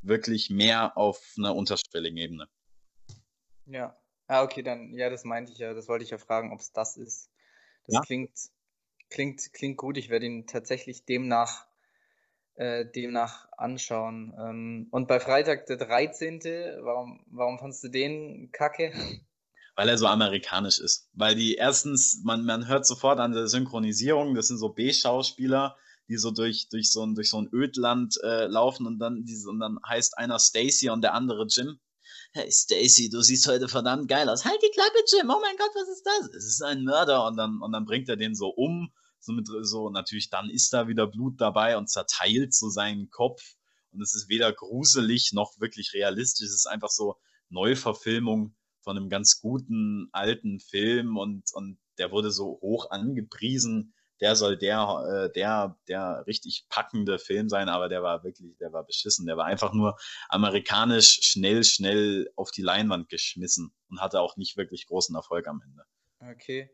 wirklich 0.00 0.50
mehr 0.50 0.96
auf 0.96 1.20
einer 1.36 1.54
unterschwelligen 1.54 2.18
Ebene. 2.18 2.48
Ja. 3.66 3.96
Ah, 4.26 4.42
okay, 4.42 4.62
dann, 4.62 4.94
ja, 4.94 5.10
das 5.10 5.24
meinte 5.24 5.52
ich 5.52 5.58
ja, 5.58 5.74
das 5.74 5.88
wollte 5.88 6.04
ich 6.04 6.10
ja 6.10 6.18
fragen, 6.18 6.52
ob 6.52 6.60
es 6.60 6.72
das 6.72 6.96
ist. 6.96 7.30
Das 7.86 7.96
ja? 7.96 8.00
klingt, 8.00 8.32
Klingt, 9.14 9.52
klingt 9.52 9.76
gut. 9.76 9.96
Ich 9.96 10.10
werde 10.10 10.26
ihn 10.26 10.46
tatsächlich 10.46 11.04
demnach, 11.04 11.68
äh, 12.56 12.84
demnach 12.86 13.48
anschauen. 13.56 14.32
Ähm, 14.38 14.88
und 14.90 15.08
bei 15.08 15.20
Freitag 15.20 15.66
der 15.66 15.76
13. 15.76 16.40
Warum, 16.82 17.24
warum 17.30 17.58
fandest 17.58 17.84
du 17.84 17.88
den 17.88 18.50
kacke? 18.52 18.92
Weil 19.76 19.88
er 19.88 19.98
so 19.98 20.06
amerikanisch 20.06 20.78
ist. 20.78 21.08
Weil 21.14 21.34
die 21.34 21.56
erstens, 21.56 22.22
man, 22.22 22.44
man 22.44 22.68
hört 22.68 22.86
sofort 22.86 23.18
an 23.18 23.32
der 23.32 23.48
Synchronisierung, 23.48 24.34
das 24.34 24.46
sind 24.46 24.58
so 24.58 24.68
B-Schauspieler, 24.68 25.76
die 26.08 26.16
so 26.16 26.30
durch, 26.30 26.68
durch, 26.68 26.92
so 26.92 27.04
ein, 27.04 27.14
durch 27.16 27.30
so 27.30 27.40
ein 27.40 27.48
Ödland 27.52 28.16
äh, 28.22 28.46
laufen 28.46 28.86
und 28.86 28.98
dann, 29.00 29.24
diese, 29.24 29.48
und 29.48 29.58
dann 29.58 29.78
heißt 29.88 30.16
einer 30.18 30.38
Stacy 30.38 30.90
und 30.90 31.02
der 31.02 31.14
andere 31.14 31.46
Jim. 31.46 31.80
Hey 32.32 32.50
Stacy, 32.50 33.10
du 33.10 33.20
siehst 33.20 33.48
heute 33.48 33.68
verdammt 33.68 34.08
geil 34.08 34.28
aus. 34.28 34.44
Halt 34.44 34.60
die 34.62 34.70
Klappe, 34.70 34.98
Jim. 35.10 35.30
Oh 35.30 35.40
mein 35.40 35.56
Gott, 35.56 35.70
was 35.74 35.88
ist 35.88 36.04
das? 36.04 36.34
Es 36.34 36.46
ist 36.46 36.62
ein 36.62 36.84
Mörder. 36.84 37.26
Und 37.26 37.36
dann, 37.36 37.60
und 37.60 37.72
dann 37.72 37.84
bringt 37.84 38.08
er 38.08 38.16
den 38.16 38.34
so 38.34 38.48
um 38.48 38.92
so 39.24 39.32
mit 39.32 39.48
so, 39.62 39.90
natürlich 39.90 40.30
dann 40.30 40.50
ist 40.50 40.72
da 40.72 40.88
wieder 40.88 41.06
Blut 41.06 41.40
dabei 41.40 41.76
und 41.76 41.88
zerteilt 41.88 42.54
so 42.54 42.68
seinen 42.68 43.10
Kopf. 43.10 43.42
Und 43.90 44.02
es 44.02 44.14
ist 44.14 44.28
weder 44.28 44.52
gruselig 44.52 45.32
noch 45.32 45.58
wirklich 45.60 45.92
realistisch. 45.94 46.46
Es 46.46 46.54
ist 46.54 46.66
einfach 46.66 46.90
so 46.90 47.16
Neuverfilmung 47.48 48.54
von 48.82 48.96
einem 48.96 49.08
ganz 49.08 49.40
guten 49.40 50.08
alten 50.12 50.60
Film 50.60 51.16
und, 51.16 51.44
und 51.54 51.78
der 51.98 52.10
wurde 52.10 52.30
so 52.30 52.58
hoch 52.60 52.90
angepriesen. 52.90 53.94
Der 54.20 54.36
soll 54.36 54.56
der, 54.56 55.28
äh, 55.28 55.32
der, 55.32 55.78
der 55.88 56.24
richtig 56.26 56.66
packende 56.68 57.18
Film 57.18 57.48
sein, 57.48 57.68
aber 57.68 57.88
der 57.88 58.02
war 58.02 58.24
wirklich, 58.24 58.56
der 58.58 58.72
war 58.72 58.84
beschissen. 58.84 59.26
Der 59.26 59.36
war 59.36 59.46
einfach 59.46 59.72
nur 59.72 59.96
amerikanisch 60.28 61.20
schnell, 61.22 61.64
schnell 61.64 62.30
auf 62.36 62.50
die 62.50 62.62
Leinwand 62.62 63.08
geschmissen 63.08 63.74
und 63.88 64.00
hatte 64.00 64.20
auch 64.20 64.36
nicht 64.36 64.56
wirklich 64.56 64.86
großen 64.86 65.14
Erfolg 65.14 65.48
am 65.48 65.62
Ende. 65.64 65.84
Okay. 66.20 66.70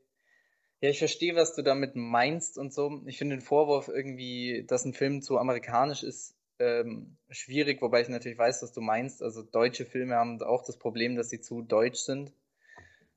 Ja, 0.83 0.89
ich 0.89 0.99
verstehe, 0.99 1.37
was 1.37 1.55
du 1.55 1.63
damit 1.63 1.95
meinst 1.95 2.57
und 2.57 2.73
so. 2.73 3.03
Ich 3.05 3.19
finde 3.19 3.37
den 3.37 3.43
Vorwurf 3.43 3.89
irgendwie, 3.89 4.65
dass 4.67 4.87
ein 4.87 4.95
Film 4.95 5.21
zu 5.21 5.39
amerikanisch 5.39 6.03
ist, 6.03 6.35
ähm, 6.59 7.19
schwierig, 7.29 7.83
wobei 7.83 8.01
ich 8.01 8.09
natürlich 8.09 8.39
weiß, 8.39 8.63
was 8.63 8.73
du 8.73 8.81
meinst. 8.81 9.23
Also 9.23 9.43
deutsche 9.43 9.85
Filme 9.85 10.17
haben 10.17 10.41
auch 10.43 10.65
das 10.65 10.79
Problem, 10.79 11.17
dass 11.17 11.29
sie 11.29 11.41
zu 11.41 11.63
deutsch 11.63 12.01
sind. 12.01 12.33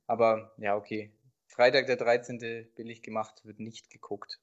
Aber 0.07 0.53
ja, 0.57 0.75
okay. 0.75 1.11
Freitag 1.47 1.87
der 1.87 1.97
13. 1.97 2.67
billig 2.75 3.01
gemacht, 3.01 3.45
wird 3.45 3.59
nicht 3.59 3.89
geguckt. 3.89 4.39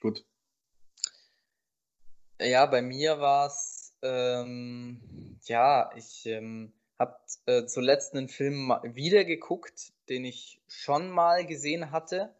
Gut. 0.00 0.24
Ja, 2.40 2.66
bei 2.66 2.82
mir 2.82 3.18
war 3.18 3.48
es, 3.48 3.94
ähm, 4.02 5.40
ja, 5.44 5.90
ich 5.96 6.26
ähm, 6.26 6.72
habe 6.98 7.16
äh, 7.46 7.64
zuletzt 7.66 8.14
einen 8.14 8.28
Film 8.28 8.72
wieder 8.82 9.24
geguckt, 9.24 9.92
den 10.08 10.24
ich 10.24 10.60
schon 10.66 11.10
mal 11.10 11.46
gesehen 11.46 11.90
hatte. 11.90 12.34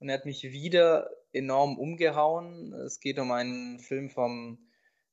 Und 0.00 0.08
er 0.08 0.18
hat 0.18 0.26
mich 0.26 0.42
wieder 0.44 1.10
enorm 1.32 1.78
umgehauen. 1.78 2.74
Es 2.74 3.00
geht 3.00 3.18
um 3.18 3.32
einen 3.32 3.78
Film 3.78 4.10
vom 4.10 4.58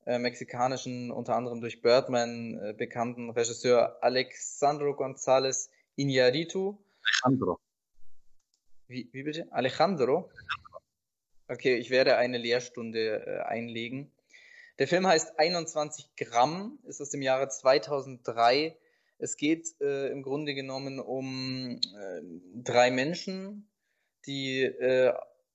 äh, 0.05 0.19
mexikanischen, 0.19 1.11
unter 1.11 1.35
anderem 1.35 1.61
durch 1.61 1.81
Birdman 1.81 2.59
äh, 2.59 2.73
bekannten 2.73 3.29
Regisseur 3.29 4.03
Alexandro 4.03 4.91
González 4.91 5.69
Iñárritu. 5.97 6.77
Alejandro. 7.23 7.59
Wie, 8.87 9.07
wie 9.11 9.23
bitte? 9.23 9.47
Alejandro? 9.51 10.29
Okay, 11.47 11.75
ich 11.75 11.89
werde 11.89 12.17
eine 12.17 12.37
Lehrstunde 12.37 13.25
äh, 13.25 13.39
einlegen. 13.41 14.11
Der 14.79 14.87
Film 14.87 15.05
heißt 15.05 15.37
21 15.37 16.15
Gramm, 16.15 16.79
ist 16.83 17.01
aus 17.01 17.09
dem 17.09 17.21
Jahre 17.21 17.49
2003 17.49 18.77
es 19.19 19.35
geht 19.35 19.75
äh, 19.81 20.07
im 20.11 20.23
Grunde 20.23 20.55
genommen 20.55 20.99
um 20.99 21.75
äh, 21.75 22.21
drei 22.55 22.89
Menschen, 22.89 23.69
die 24.25 24.63
äh, 24.63 25.13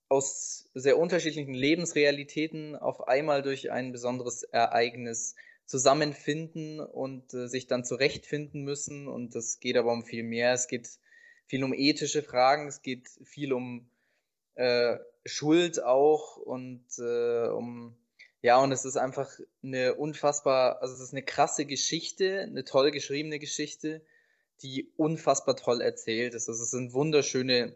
aus 0.08 0.70
sehr 0.74 0.98
unterschiedlichen 0.98 1.54
Lebensrealitäten 1.54 2.76
auf 2.76 3.08
einmal 3.08 3.42
durch 3.42 3.72
ein 3.72 3.90
besonderes 3.90 4.42
Ereignis 4.42 5.34
zusammenfinden 5.64 6.78
und 6.78 7.32
äh, 7.32 7.48
sich 7.48 7.66
dann 7.66 7.84
zurechtfinden 7.84 8.62
müssen. 8.62 9.08
Und 9.08 9.34
es 9.34 9.60
geht 9.60 9.76
aber 9.76 9.92
um 9.92 10.04
viel 10.04 10.22
mehr. 10.22 10.52
Es 10.52 10.68
geht 10.68 10.88
viel 11.46 11.64
um 11.64 11.72
ethische 11.72 12.22
Fragen, 12.22 12.68
es 12.68 12.82
geht 12.82 13.08
viel 13.24 13.54
um 13.54 13.88
äh, 14.56 14.98
Schuld 15.24 15.82
auch 15.82 16.36
und 16.36 16.84
äh, 16.98 17.48
um 17.48 17.96
ja, 18.44 18.58
und 18.58 18.72
es 18.72 18.84
ist 18.84 18.98
einfach 18.98 19.30
eine 19.62 19.94
unfassbar, 19.94 20.82
also 20.82 20.92
es 20.92 21.00
ist 21.00 21.14
eine 21.14 21.22
krasse 21.22 21.64
Geschichte, 21.64 22.40
eine 22.42 22.62
toll 22.62 22.90
geschriebene 22.90 23.38
Geschichte, 23.38 24.02
die 24.60 24.92
unfassbar 24.98 25.56
toll 25.56 25.80
erzählt 25.80 26.34
ist. 26.34 26.50
Also 26.50 26.62
es 26.62 26.70
sind 26.70 26.92
wunderschöne, 26.92 27.74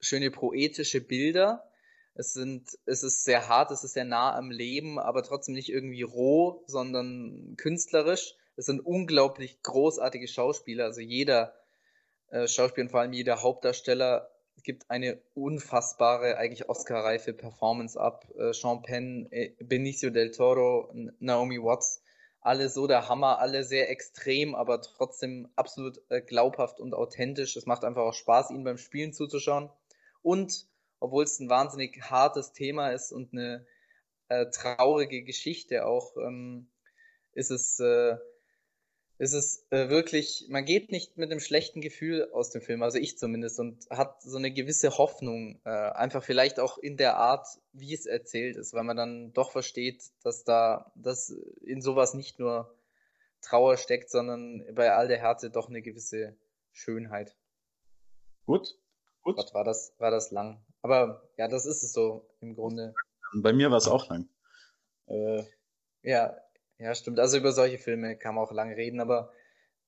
schöne 0.00 0.32
poetische 0.32 1.00
Bilder. 1.00 1.70
Es 2.14 2.32
sind, 2.32 2.68
es 2.84 3.04
ist 3.04 3.22
sehr 3.22 3.48
hart, 3.48 3.70
es 3.70 3.84
ist 3.84 3.92
sehr 3.92 4.04
nah 4.04 4.34
am 4.34 4.50
Leben, 4.50 4.98
aber 4.98 5.22
trotzdem 5.22 5.54
nicht 5.54 5.68
irgendwie 5.68 6.02
roh, 6.02 6.64
sondern 6.66 7.54
künstlerisch. 7.56 8.34
Es 8.56 8.66
sind 8.66 8.80
unglaublich 8.80 9.62
großartige 9.62 10.26
Schauspieler. 10.26 10.86
Also 10.86 11.00
jeder 11.00 11.54
äh, 12.30 12.48
Schauspieler 12.48 12.86
und 12.86 12.90
vor 12.90 13.02
allem 13.02 13.12
jeder 13.12 13.44
Hauptdarsteller 13.44 14.28
gibt 14.68 14.90
eine 14.90 15.18
unfassbare, 15.32 16.36
eigentlich 16.36 16.68
Oscar-reife 16.68 17.32
Performance 17.32 17.98
ab. 17.98 18.26
Äh, 18.36 18.52
Sean 18.52 18.82
Penn, 18.82 19.26
äh, 19.30 19.54
Benicio 19.60 20.10
del 20.10 20.30
Toro, 20.30 20.92
Naomi 21.20 21.56
Watts, 21.56 22.02
alle 22.42 22.68
so 22.68 22.86
der 22.86 23.08
Hammer, 23.08 23.38
alle 23.38 23.64
sehr 23.64 23.88
extrem, 23.88 24.54
aber 24.54 24.82
trotzdem 24.82 25.48
absolut 25.56 26.02
äh, 26.10 26.20
glaubhaft 26.20 26.80
und 26.80 26.92
authentisch. 26.92 27.56
Es 27.56 27.64
macht 27.64 27.82
einfach 27.82 28.02
auch 28.02 28.12
Spaß, 28.12 28.50
ihnen 28.50 28.64
beim 28.64 28.76
Spielen 28.76 29.14
zuzuschauen. 29.14 29.70
Und 30.20 30.66
obwohl 31.00 31.24
es 31.24 31.40
ein 31.40 31.48
wahnsinnig 31.48 32.02
hartes 32.02 32.52
Thema 32.52 32.90
ist 32.90 33.10
und 33.10 33.32
eine 33.32 33.64
äh, 34.28 34.50
traurige 34.50 35.22
Geschichte 35.22 35.86
auch, 35.86 36.14
ähm, 36.18 36.68
ist 37.32 37.50
es 37.50 37.80
äh, 37.80 38.18
ist 39.18 39.32
es 39.32 39.66
äh, 39.70 39.88
wirklich, 39.88 40.46
man 40.48 40.64
geht 40.64 40.92
nicht 40.92 41.18
mit 41.18 41.30
einem 41.30 41.40
schlechten 41.40 41.80
Gefühl 41.80 42.30
aus 42.32 42.50
dem 42.50 42.62
Film, 42.62 42.82
also 42.82 42.98
ich 42.98 43.18
zumindest, 43.18 43.58
und 43.58 43.90
hat 43.90 44.22
so 44.22 44.38
eine 44.38 44.52
gewisse 44.52 44.96
Hoffnung, 44.96 45.60
äh, 45.64 45.70
einfach 45.70 46.22
vielleicht 46.22 46.60
auch 46.60 46.78
in 46.78 46.96
der 46.96 47.16
Art, 47.16 47.46
wie 47.72 47.92
es 47.92 48.06
erzählt 48.06 48.56
ist, 48.56 48.74
weil 48.74 48.84
man 48.84 48.96
dann 48.96 49.32
doch 49.32 49.50
versteht, 49.50 50.04
dass 50.22 50.44
da, 50.44 50.92
dass 50.94 51.30
in 51.62 51.82
sowas 51.82 52.14
nicht 52.14 52.38
nur 52.38 52.72
Trauer 53.42 53.76
steckt, 53.76 54.10
sondern 54.10 54.64
bei 54.74 54.92
all 54.92 55.08
der 55.08 55.18
Härte 55.18 55.50
doch 55.50 55.68
eine 55.68 55.82
gewisse 55.82 56.36
Schönheit. 56.70 57.36
Gut, 58.46 58.78
gut. 59.22 59.36
Gott, 59.36 59.52
war 59.52 59.64
das, 59.64 59.94
war 59.98 60.12
das 60.12 60.30
lang. 60.30 60.64
Aber 60.80 61.28
ja, 61.36 61.48
das 61.48 61.66
ist 61.66 61.82
es 61.82 61.92
so 61.92 62.28
im 62.40 62.54
Grunde. 62.54 62.94
Bei 63.34 63.52
mir 63.52 63.70
war 63.70 63.78
es 63.78 63.88
auch 63.88 64.08
lang. 64.08 64.28
Äh, 65.06 65.42
ja, 66.02 66.36
ja, 66.78 66.94
stimmt. 66.94 67.18
Also 67.18 67.38
über 67.38 67.52
solche 67.52 67.78
Filme 67.78 68.16
kann 68.16 68.34
man 68.34 68.44
auch 68.44 68.52
lange 68.52 68.76
reden, 68.76 69.00
aber 69.00 69.32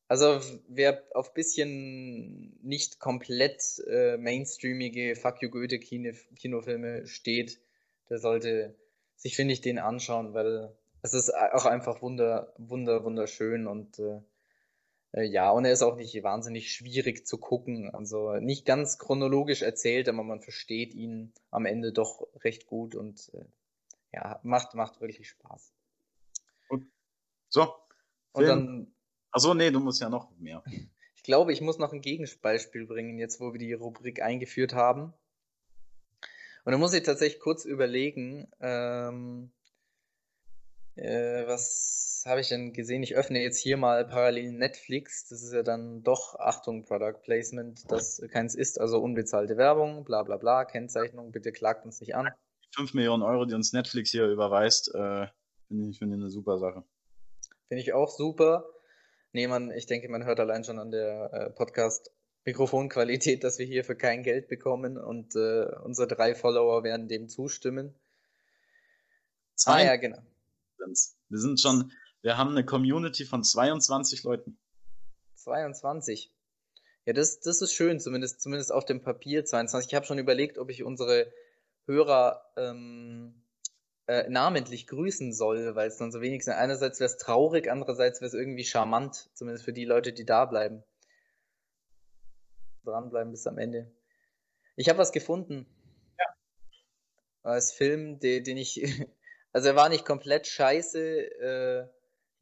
also 0.09 0.41
wer 0.69 1.05
auf 1.15 1.35
bisschen 1.35 2.59
nicht 2.63 2.99
komplett 2.99 3.63
äh, 3.89 4.17
mainstreamige 4.17 5.15
Fuck 5.15 5.41
You 5.43 5.51
Goethe 5.51 5.77
-Kino 5.77 6.17
Kinofilme 6.35 7.07
steht, 7.07 7.61
der 8.09 8.19
sollte 8.19 8.75
sich, 9.15 9.37
finde 9.37 9.53
ich, 9.53 9.61
den 9.61 9.79
anschauen, 9.79 10.35
weil 10.35 10.75
es 11.03 11.15
ist 11.15 11.33
auch 11.35 11.65
einfach 11.65 12.03
wunder, 12.03 12.53
wunder, 12.59 13.05
wunderschön 13.05 13.67
und 13.67 13.99
äh, 14.01 14.21
äh, 15.13 15.25
ja, 15.25 15.51
und 15.51 15.65
er 15.65 15.73
ist 15.73 15.83
auch 15.83 15.97
nicht 15.97 16.23
wahnsinnig 16.23 16.73
schwierig 16.73 17.27
zu 17.27 17.39
gucken. 17.39 17.91
Also 17.95 18.35
nicht 18.35 18.67
ganz 18.67 18.99
chronologisch 18.99 19.63
erzählt, 19.63 20.09
aber 20.09 20.23
man 20.23 20.41
versteht 20.41 20.95
ihn 20.95 21.33
am 21.51 21.67
Ende 21.67 21.93
doch 21.93 22.27
recht 22.45 22.67
gut 22.67 22.95
und 22.95 23.31
äh, 23.35 23.45
ja, 24.13 24.41
macht, 24.43 24.75
macht 24.75 25.01
wirklich 25.01 25.29
Spaß. 25.29 25.73
So. 27.49 27.75
Und 28.33 28.47
dann. 28.47 28.95
Achso, 29.33 29.55
nee, 29.55 29.71
du 29.71 29.81
musst 29.81 30.01
ja 30.01 30.09
noch 30.09 30.31
mehr. 30.39 30.63
Ich 31.17 31.25
glaube, 31.25 31.53
ich 31.53 31.61
muss 31.61 31.77
noch 31.77 31.93
ein 31.93 32.01
Gegenbeispiel 32.01 32.87
bringen, 32.87 33.19
jetzt 33.19 33.41
wo 33.41 33.53
wir 33.53 33.59
die 33.59 33.75
Rubrik 33.75 34.23
eingeführt 34.23 34.73
haben. 34.73 35.13
Und 36.65 36.73
dann 36.73 36.81
muss 36.81 36.95
ich 36.95 37.03
tatsächlich 37.03 37.41
kurz 37.41 37.67
überlegen, 37.67 38.51
ähm, 38.59 39.53
äh, 40.95 41.47
was 41.47 42.25
habe 42.27 42.41
ich 42.41 42.49
denn 42.49 42.73
gesehen? 42.73 43.03
Ich 43.03 43.17
öffne 43.17 43.43
jetzt 43.43 43.59
hier 43.59 43.77
mal 43.77 44.07
parallel 44.07 44.53
Netflix. 44.53 45.29
Das 45.29 45.43
ist 45.43 45.53
ja 45.53 45.63
dann 45.63 46.03
doch, 46.03 46.37
Achtung, 46.39 46.85
Product 46.85 47.21
Placement, 47.23 47.91
das 47.91 48.23
keins 48.31 48.55
ist, 48.55 48.81
also 48.81 48.99
unbezahlte 48.99 49.59
Werbung, 49.59 50.05
bla 50.05 50.23
bla 50.23 50.39
bla, 50.39 50.65
Kennzeichnung, 50.65 51.33
bitte 51.33 51.53
klagt 51.53 51.85
uns 51.85 52.01
nicht 52.01 52.15
an. 52.15 52.31
5 52.75 52.95
Millionen 52.95 53.23
Euro, 53.23 53.45
die 53.45 53.55
uns 53.55 53.73
Netflix 53.73 54.11
hier 54.11 54.27
überweist, 54.27 54.95
äh, 54.95 55.27
finde 55.71 55.89
ich, 55.89 55.99
find 55.99 56.13
ich 56.13 56.19
eine 56.19 56.31
super 56.31 56.59
Sache. 56.59 56.83
Finde 57.69 57.83
ich 57.83 57.93
auch 57.93 58.11
super. 58.11 58.69
Nee, 59.33 59.47
man, 59.47 59.71
ich 59.71 59.87
denke, 59.87 60.09
man 60.09 60.25
hört 60.25 60.41
allein 60.41 60.65
schon 60.65 60.81
an 60.81 60.91
der 60.91 61.33
äh, 61.33 61.51
Podcast-Mikrofonqualität, 61.51 63.45
dass 63.45 63.61
wir 63.61 63.67
hier 63.67 63.85
für 63.85 63.95
kein 63.95 64.25
Geld 64.25 64.49
bekommen 64.49 64.99
und 64.99 65.37
äh, 65.37 65.67
unsere 65.85 66.09
drei 66.09 66.35
Follower 66.35 66.83
werden 66.83 67.07
dem 67.07 67.29
zustimmen. 67.29 67.95
Zwei. 69.55 69.83
Ah, 69.83 69.85
ja, 69.85 69.97
genau. 69.97 70.19
Wir 71.29 71.39
sind 71.39 71.61
schon, 71.61 71.93
wir 72.23 72.37
haben 72.37 72.51
eine 72.51 72.65
Community 72.65 73.25
von 73.25 73.45
22 73.45 74.25
Leuten. 74.25 74.59
22. 75.37 76.33
Ja, 77.07 77.13
das, 77.13 77.39
das 77.39 77.63
ist 77.63 77.73
schön, 77.75 78.01
zumindest, 78.01 78.41
zumindest 78.41 78.73
auf 78.73 78.85
dem 78.85 79.03
Papier 79.03 79.45
22. 79.45 79.89
Ich 79.89 79.95
habe 79.95 80.07
schon 80.07 80.19
überlegt, 80.19 80.59
ob 80.59 80.69
ich 80.71 80.83
unsere 80.83 81.33
Hörer 81.87 82.43
ähm, 82.57 83.41
äh, 84.11 84.29
namentlich 84.29 84.89
grüßen 84.89 85.33
soll, 85.33 85.77
weil 85.77 85.87
es 85.87 85.97
dann 85.97 86.11
so 86.11 86.21
wenig 86.21 86.45
sind. 86.45 86.55
Einerseits 86.55 86.99
wäre 86.99 87.09
es 87.09 87.17
traurig, 87.17 87.71
andererseits 87.71 88.21
wäre 88.21 88.27
es 88.27 88.35
irgendwie 88.35 88.65
charmant, 88.65 89.31
zumindest 89.35 89.65
für 89.65 89.73
die 89.73 89.85
Leute, 89.85 90.13
die 90.13 90.25
da 90.25 90.47
bleiben. 90.47 90.83
Dranbleiben 92.85 93.31
bis 93.31 93.47
am 93.47 93.57
Ende. 93.57 93.89
Ich 94.75 94.89
habe 94.89 94.99
was 94.99 95.13
gefunden. 95.13 95.65
Ja. 96.19 96.25
Als 97.45 97.73
Film, 97.73 98.19
den, 98.19 98.43
den 98.43 98.57
ich. 98.57 98.83
Also 99.53 99.67
er 99.67 99.75
war 99.75 99.89
nicht 99.89 100.05
komplett 100.05 100.47
scheiße. 100.47 101.01
Äh, 101.01 101.89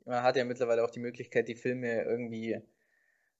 man 0.05 0.23
hat 0.23 0.37
ja 0.37 0.45
mittlerweile 0.45 0.85
auch 0.85 0.91
die 0.91 1.01
Möglichkeit, 1.01 1.49
die 1.49 1.55
Filme 1.55 2.03
irgendwie 2.03 2.61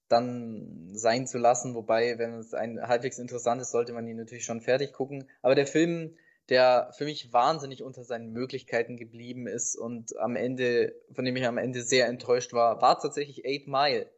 dann 0.09 0.89
sein 0.95 1.27
zu 1.27 1.37
lassen. 1.37 1.75
Wobei, 1.75 2.17
wenn 2.17 2.33
es 2.33 2.55
ein 2.55 2.81
halbwegs 2.81 3.19
interessant 3.19 3.61
ist, 3.61 3.71
sollte 3.71 3.93
man 3.93 4.09
ihn 4.09 4.17
natürlich 4.17 4.47
schon 4.47 4.63
fertig 4.63 4.95
gucken. 4.95 5.29
Aber 5.43 5.55
der 5.55 5.67
Film 5.67 6.17
der 6.49 6.93
für 6.97 7.05
mich 7.05 7.33
wahnsinnig 7.33 7.83
unter 7.83 8.05
seinen 8.05 8.33
Möglichkeiten 8.33 8.97
geblieben 8.97 9.47
ist 9.47 9.77
und 9.77 10.17
am 10.19 10.37
Ende, 10.37 10.95
von 11.13 11.25
dem 11.25 11.37
ich 11.37 11.47
am 11.47 11.59
Ende 11.59 11.83
sehr 11.83 12.07
enttäuscht 12.07 12.53
war, 12.53 12.81
war 12.81 12.99
tatsächlich 12.99 13.45
Eight 13.45 13.67
Mile. 13.67 14.11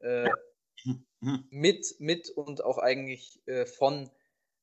Äh, 0.00 0.28
mhm. 1.20 1.46
mit, 1.50 1.94
mit 1.98 2.30
und 2.30 2.62
auch 2.62 2.78
eigentlich 2.78 3.40
äh, 3.46 3.64
von, 3.64 4.10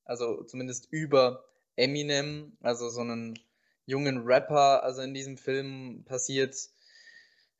also 0.04 0.43
zumindest 0.43 0.88
über 0.91 1.43
Eminem, 1.76 2.58
also 2.62 2.89
so 2.89 3.02
einen 3.02 3.39
jungen 3.86 4.24
Rapper. 4.24 4.84
Also 4.84 5.02
in 5.02 5.14
diesem 5.14 5.38
Film 5.38 6.04
passiert 6.06 6.56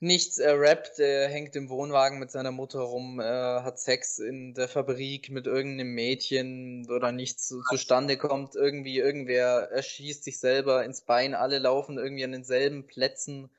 nichts. 0.02 0.40
Er 0.40 0.60
rappt, 0.60 1.00
er 1.00 1.30
hängt 1.30 1.56
im 1.56 1.70
Wohnwagen 1.70 2.20
mit 2.20 2.32
seiner 2.32 2.52
Mutter 2.52 2.80
rum, 2.80 3.20
er 3.20 3.64
hat 3.64 3.80
Sex 3.80 4.20
in 4.20 4.54
der 4.54 4.68
Fabrik 4.68 5.30
mit 5.30 5.48
irgendeinem 5.48 5.94
Mädchen, 5.94 6.86
dann 6.88 7.16
nichts 7.16 7.48
zu, 7.48 7.62
zustande 7.70 8.18
kommt. 8.18 8.56
Irgendwie, 8.56 8.98
irgendwer 8.98 9.70
erschießt 9.72 10.24
sich 10.24 10.40
selber 10.40 10.84
ins 10.84 11.02
Bein, 11.02 11.34
alle 11.34 11.60
laufen 11.60 11.98
irgendwie 11.98 12.24
an 12.24 12.32
denselben 12.32 12.86
Plätzen 12.88 13.50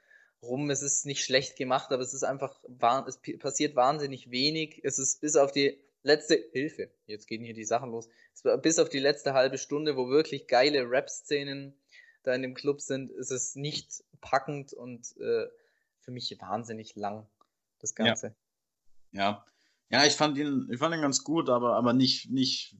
rum. 0.42 0.68
Es 0.70 0.82
ist 0.82 1.06
nicht 1.06 1.24
schlecht 1.24 1.56
gemacht, 1.56 1.92
aber 1.92 2.02
es 2.02 2.12
ist 2.12 2.24
einfach, 2.24 2.58
es 3.06 3.20
passiert 3.38 3.76
wahnsinnig 3.76 4.30
wenig. 4.30 4.80
Es 4.82 4.98
ist 4.98 5.20
bis 5.20 5.36
auf 5.36 5.52
die 5.52 5.78
letzte 6.02 6.44
Hilfe, 6.52 6.90
jetzt 7.06 7.28
gehen 7.28 7.44
hier 7.44 7.54
die 7.54 7.64
Sachen 7.64 7.92
los, 7.92 8.08
bis 8.60 8.80
auf 8.80 8.88
die 8.88 8.98
letzte 8.98 9.34
halbe 9.34 9.56
Stunde, 9.58 9.96
wo 9.96 10.08
wirklich 10.08 10.48
geile 10.48 10.90
Rap-Szenen 10.90 11.74
da 12.24 12.34
in 12.34 12.42
dem 12.42 12.54
Club 12.54 12.80
sind, 12.80 13.10
ist 13.12 13.30
es 13.30 13.54
nicht 13.54 14.04
packend 14.20 14.72
und 14.72 15.16
äh, 15.20 15.46
für 16.02 16.10
mich 16.10 16.36
wahnsinnig 16.40 16.94
lang, 16.96 17.26
das 17.78 17.94
Ganze. 17.94 18.34
Ja. 19.12 19.22
ja. 19.22 19.46
Ja, 19.90 20.06
ich 20.06 20.14
fand 20.14 20.38
ihn, 20.38 20.68
ich 20.72 20.78
fand 20.78 20.94
ihn 20.94 21.02
ganz 21.02 21.22
gut, 21.22 21.50
aber, 21.50 21.76
aber 21.76 21.92
nicht, 21.92 22.30
nicht 22.30 22.76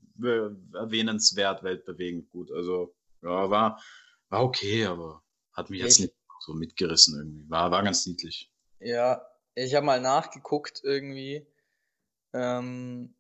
erwähnenswert, 0.72 1.62
weltbewegend 1.62 2.30
gut. 2.30 2.50
Also, 2.50 2.94
ja, 3.20 3.50
war, 3.50 3.82
war 4.30 4.42
okay, 4.42 4.86
aber 4.86 5.22
hat 5.52 5.68
mich 5.68 5.82
jetzt 5.82 6.00
nicht 6.00 6.14
so 6.40 6.54
mitgerissen 6.54 7.18
irgendwie. 7.18 7.50
War, 7.50 7.70
war 7.70 7.82
ganz 7.82 8.06
niedlich. 8.06 8.50
Ja, 8.80 9.26
ich 9.54 9.74
habe 9.74 9.84
mal 9.84 10.00
nachgeguckt 10.00 10.80
irgendwie. 10.82 11.46
Ähm, 12.32 13.14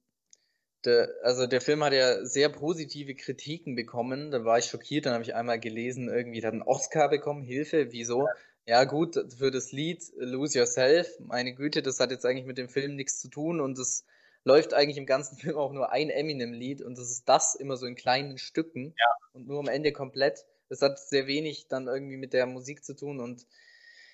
der, 0.84 1.10
also 1.22 1.46
der 1.46 1.60
Film 1.60 1.84
hat 1.84 1.92
ja 1.92 2.24
sehr 2.24 2.48
positive 2.48 3.14
Kritiken 3.14 3.76
bekommen. 3.76 4.30
Da 4.30 4.44
war 4.44 4.58
ich 4.58 4.64
schockiert. 4.64 5.06
Dann 5.06 5.12
habe 5.12 5.22
ich 5.22 5.34
einmal 5.34 5.60
gelesen, 5.60 6.08
irgendwie 6.08 6.40
der 6.40 6.48
hat 6.48 6.54
einen 6.54 6.62
Oscar 6.62 7.08
bekommen. 7.08 7.42
Hilfe, 7.42 7.92
wieso? 7.92 8.26
Ja, 8.66 8.84
gut, 8.84 9.18
für 9.36 9.50
das 9.50 9.72
Lied 9.72 10.04
Lose 10.16 10.58
Yourself, 10.58 11.08
meine 11.18 11.54
Güte, 11.54 11.82
das 11.82 11.98
hat 11.98 12.10
jetzt 12.12 12.24
eigentlich 12.24 12.46
mit 12.46 12.58
dem 12.58 12.68
Film 12.68 12.94
nichts 12.94 13.20
zu 13.20 13.28
tun 13.28 13.60
und 13.60 13.76
es 13.78 14.06
läuft 14.44 14.72
eigentlich 14.72 14.98
im 14.98 15.06
ganzen 15.06 15.36
Film 15.38 15.56
auch 15.56 15.72
nur 15.72 15.90
ein 15.90 16.10
Eminem-Lied 16.10 16.82
und 16.82 16.96
das 16.96 17.10
ist 17.10 17.28
das 17.28 17.54
immer 17.54 17.76
so 17.76 17.86
in 17.86 17.96
kleinen 17.96 18.38
Stücken 18.38 18.94
ja. 18.96 19.06
und 19.32 19.46
nur 19.46 19.58
am 19.58 19.68
Ende 19.68 19.92
komplett. 19.92 20.46
Das 20.68 20.80
hat 20.80 20.98
sehr 20.98 21.26
wenig 21.26 21.68
dann 21.68 21.86
irgendwie 21.86 22.16
mit 22.16 22.32
der 22.32 22.46
Musik 22.46 22.84
zu 22.84 22.94
tun 22.94 23.20
und 23.20 23.46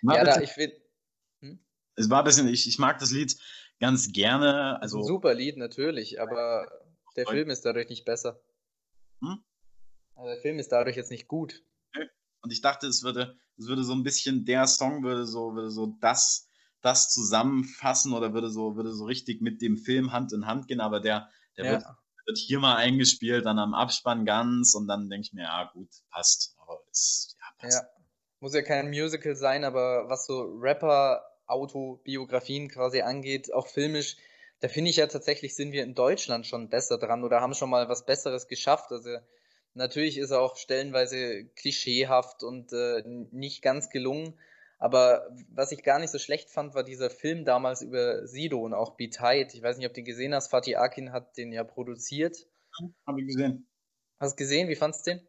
war 0.03 0.17
ja, 0.17 0.25
da, 0.25 0.41
ich 0.41 0.57
will. 0.57 0.73
Hm? 1.41 1.61
Es 1.97 2.09
war 2.09 2.21
ein 2.21 2.25
bisschen, 2.25 2.49
ich, 2.49 2.67
ich 2.67 2.79
mag 2.79 2.99
das 2.99 3.11
Lied 3.11 3.37
ganz 3.81 4.13
gerne. 4.13 4.81
Also, 4.81 5.03
super 5.03 5.35
Lied, 5.35 5.57
natürlich, 5.57 6.21
aber 6.21 6.69
der 7.17 7.27
Film 7.27 7.51
ist 7.51 7.65
dadurch 7.65 7.89
nicht 7.89 8.05
besser. 8.05 8.41
Hm? 9.21 9.43
Also 10.15 10.31
der 10.31 10.41
Film 10.41 10.59
ist 10.59 10.73
dadurch 10.73 10.97
jetzt 10.97 11.11
nicht 11.11 11.29
gut. 11.29 11.63
Und 12.41 12.53
ich 12.53 12.61
dachte, 12.61 12.87
es 12.87 13.03
würde, 13.03 13.39
es 13.59 13.67
würde 13.67 13.85
so 13.85 13.93
ein 13.93 14.03
bisschen, 14.03 14.45
der 14.45 14.67
Song 14.67 15.03
würde 15.03 15.27
so, 15.27 15.55
würde 15.55 15.71
so 15.71 15.97
das, 16.01 16.49
das 16.81 17.13
zusammenfassen 17.13 18.13
oder 18.13 18.33
würde 18.33 18.51
so, 18.51 18.77
würde 18.77 18.93
so 18.93 19.05
richtig 19.05 19.41
mit 19.41 19.61
dem 19.61 19.77
Film 19.77 20.13
Hand 20.13 20.33
in 20.33 20.47
Hand 20.47 20.69
gehen, 20.69 20.81
aber 20.81 21.01
der, 21.01 21.29
der 21.57 21.65
ja. 21.65 21.71
wird, 21.73 21.85
wird 22.27 22.39
hier 22.39 22.61
mal 22.61 22.77
eingespielt, 22.77 23.47
dann 23.47 23.59
am 23.59 23.75
Abspann 23.75 24.25
ganz 24.25 24.75
und 24.75 24.87
dann 24.87 25.11
denke 25.11 25.27
ich 25.27 25.33
mir, 25.33 25.43
ja 25.43 25.71
gut, 25.73 25.89
passt. 26.11 26.55
Aber 26.59 26.81
es, 26.91 27.37
ja, 27.39 27.47
passt. 27.59 27.83
Ja. 27.83 27.89
Muss 28.41 28.55
ja 28.55 28.63
kein 28.63 28.91
Musical 28.91 29.35
sein, 29.35 29.65
aber 29.65 30.09
was 30.09 30.27
so 30.27 30.43
Rapper-Autobiografien 30.61 32.69
quasi 32.69 33.01
angeht, 33.01 33.53
auch 33.53 33.67
filmisch, 33.67 34.17
da 34.61 34.69
finde 34.69 34.91
ich 34.91 34.97
ja 34.97 35.09
tatsächlich, 35.09 35.57
sind 35.57 35.73
wir 35.73 35.83
in 35.83 35.95
Deutschland 35.95 36.47
schon 36.47 36.69
besser 36.69 36.99
dran 36.99 37.25
oder 37.25 37.41
haben 37.41 37.55
schon 37.55 37.71
mal 37.71 37.89
was 37.89 38.07
Besseres 38.07 38.47
geschafft. 38.47 38.93
Also 38.93 39.19
Natürlich 39.79 40.19
ist 40.19 40.33
er 40.33 40.41
auch 40.41 40.57
stellenweise 40.57 41.45
klischeehaft 41.55 42.43
und 42.43 42.73
äh, 42.73 43.05
nicht 43.31 43.63
ganz 43.63 43.91
gelungen. 43.91 44.35
Aber 44.81 45.29
was 45.51 45.71
ich 45.71 45.85
gar 45.85 46.01
nicht 46.01 46.11
so 46.11 46.19
schlecht 46.19 46.51
fand, 46.51 46.75
war 46.75 46.83
dieser 46.83 47.11
Film 47.11 47.45
damals 47.45 47.83
über 47.83 48.27
Sido 48.27 48.59
und 48.59 48.75
auch 48.75 48.97
Be 48.97 49.09
Tight. 49.09 49.55
Ich 49.55 49.63
weiß 49.63 49.79
nicht, 49.79 49.87
ob 49.87 49.95
du 49.95 50.01
den 50.01 50.05
gesehen 50.05 50.35
hast. 50.35 50.49
Fatih 50.49 50.77
Akin 50.77 51.13
hat 51.13 51.37
den 51.37 51.53
ja 51.53 51.63
produziert. 51.63 52.49
Habe 53.07 53.21
ich 53.21 53.29
gesehen. 53.29 53.69
Hast 54.19 54.33
du 54.33 54.37
gesehen? 54.43 54.69
Wie 54.69 54.75
fandest 54.75 55.07
du 55.07 55.13
den? 55.13 55.27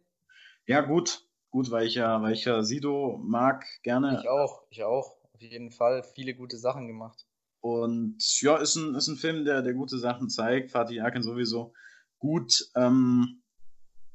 Ja, 0.65 0.81
gut. 0.81 1.27
Gut, 1.51 1.69
weil 1.69 1.85
ich 1.85 1.93
ja, 1.93 2.19
weil 2.23 2.33
ich 2.33 2.45
ja 2.45 2.63
Sido 2.63 3.19
mag, 3.23 3.65
gerne. 3.83 4.17
Ich 4.19 4.27
auch, 4.27 4.63
ich 4.71 4.83
auch. 4.83 5.15
Auf 5.31 5.41
jeden 5.41 5.69
Fall 5.69 6.01
viele 6.01 6.33
gute 6.33 6.57
Sachen 6.57 6.87
gemacht. 6.87 7.27
Und 7.61 8.17
ja, 8.41 8.57
ist 8.57 8.75
ein, 8.75 8.95
ist 8.95 9.07
ein 9.07 9.15
Film, 9.15 9.45
der, 9.45 9.61
der 9.61 9.73
gute 9.73 9.99
Sachen 9.99 10.27
zeigt. 10.27 10.71
Fatih 10.71 11.01
Akin 11.01 11.21
sowieso 11.21 11.73
gut. 12.19 12.69
Ähm, 12.75 13.38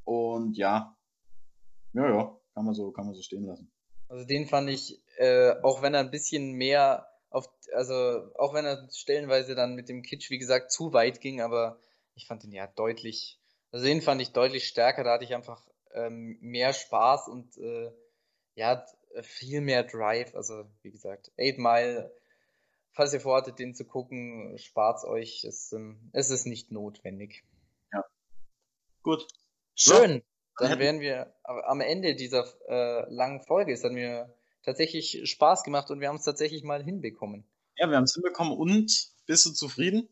und 0.05 0.57
ja, 0.57 0.97
ja, 1.93 2.09
ja, 2.09 2.37
kann 2.55 2.65
man 2.65 2.75
so, 2.75 2.91
kann 2.91 3.07
man 3.07 3.15
so 3.15 3.23
stehen 3.23 3.47
lassen. 3.47 3.71
Also 4.09 4.27
den 4.27 4.47
fand 4.47 4.69
ich, 4.69 5.01
äh, 5.17 5.55
auch 5.63 5.83
wenn 5.83 5.95
er 5.95 6.01
ein 6.01 6.11
bisschen 6.11 6.53
mehr 6.53 7.09
auf, 7.31 7.49
also 7.75 8.31
auch 8.37 8.55
wenn 8.55 8.65
er 8.65 8.89
stellenweise 8.93 9.55
dann 9.55 9.75
mit 9.75 9.89
dem 9.89 10.03
Kitsch, 10.03 10.31
wie 10.31 10.39
gesagt, 10.39 10.71
zu 10.71 10.93
weit 10.93 11.21
ging, 11.21 11.41
aber 11.41 11.79
ich 12.15 12.27
fand 12.27 12.45
ihn 12.45 12.53
ja 12.53 12.67
deutlich, 12.67 13.41
also 13.73 13.85
den 13.87 14.03
fand 14.03 14.21
ich 14.21 14.33
deutlich 14.33 14.69
stärker, 14.69 15.03
da 15.03 15.15
hatte 15.15 15.25
ich 15.25 15.35
einfach 15.35 15.67
ähm, 15.93 16.39
mehr 16.41 16.73
Spaß 16.73 17.29
und 17.29 17.57
äh, 17.59 17.91
ja, 18.55 18.85
viel 19.23 19.61
mehr 19.61 19.85
Drive. 19.85 20.35
Also 20.35 20.65
wie 20.83 20.91
gesagt, 20.91 21.33
Eight 21.39 21.59
Mile, 21.59 22.13
falls 22.93 23.13
ihr 23.13 23.21
vorhattet, 23.21 23.59
den 23.59 23.75
zu 23.75 23.85
gucken, 23.85 24.57
spart's 24.59 25.05
euch, 25.05 25.45
es, 25.45 25.73
ähm, 25.73 26.11
es 26.13 26.31
ist 26.31 26.47
nicht 26.47 26.71
notwendig. 26.71 27.45
Ja. 27.93 28.05
Gut. 29.03 29.27
Schön. 29.75 30.23
Dann 30.59 30.79
wären 30.79 31.01
wir 31.01 31.35
am 31.43 31.81
Ende 31.81 32.15
dieser 32.15 32.47
äh, 32.69 33.13
langen 33.13 33.41
Folge. 33.41 33.73
Es 33.73 33.83
hat 33.83 33.93
mir 33.93 34.33
tatsächlich 34.63 35.29
Spaß 35.29 35.65
gemacht 35.65 35.91
und 35.91 36.01
wir 36.01 36.09
haben 36.09 36.17
es 36.17 36.25
tatsächlich 36.25 36.63
mal 36.63 36.83
hinbekommen. 36.83 37.45
Ja, 37.77 37.89
wir 37.89 37.97
haben 37.97 38.05
es 38.05 38.15
hinbekommen 38.15 38.57
und 38.57 39.11
bist 39.27 39.47
du 39.47 39.51
zufrieden? 39.51 40.09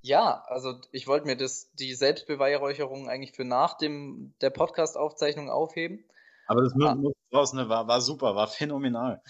Ja, 0.00 0.44
also 0.48 0.80
ich 0.90 1.06
wollte 1.06 1.26
mir 1.26 1.36
das, 1.36 1.70
die 1.74 1.94
Selbstbeweihräucherung 1.94 3.08
eigentlich 3.08 3.32
für 3.36 3.44
nach 3.44 3.76
dem, 3.76 4.34
der 4.40 4.50
Podcast-Aufzeichnung 4.50 5.48
aufheben. 5.48 6.04
Aber 6.48 6.62
das 6.62 6.72
ah. 6.72 6.96
muss 6.96 7.14
raus, 7.32 7.52
ne? 7.52 7.68
war, 7.68 7.86
war 7.86 8.00
super, 8.00 8.34
war 8.34 8.48
phänomenal. 8.48 9.22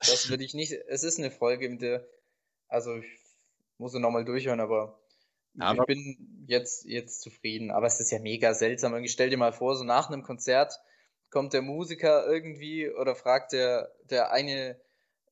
Das 0.00 0.30
würde 0.30 0.44
ich 0.44 0.54
nicht, 0.54 0.72
es 0.72 1.02
ist 1.02 1.18
eine 1.18 1.30
Folge, 1.30 1.68
mit 1.68 1.82
der, 1.82 2.08
also 2.68 2.96
ich 2.96 3.06
muss 3.76 3.92
sie 3.92 4.00
nochmal 4.00 4.24
durchhören, 4.24 4.60
aber, 4.60 4.98
aber, 5.60 5.82
ich 5.82 5.86
bin 5.86 6.44
jetzt, 6.46 6.84
jetzt 6.84 7.20
zufrieden. 7.20 7.70
Aber 7.70 7.86
es 7.86 8.00
ist 8.00 8.10
ja 8.10 8.18
mega 8.18 8.54
seltsam. 8.54 8.92
Irgendwie 8.92 9.10
stell 9.10 9.30
dir 9.30 9.36
mal 9.36 9.52
vor, 9.52 9.76
so 9.76 9.84
nach 9.84 10.08
einem 10.08 10.22
Konzert 10.22 10.78
kommt 11.30 11.52
der 11.52 11.62
Musiker 11.62 12.26
irgendwie 12.26 12.90
oder 12.90 13.14
fragt 13.14 13.52
der, 13.52 13.92
der 14.10 14.32
eine 14.32 14.80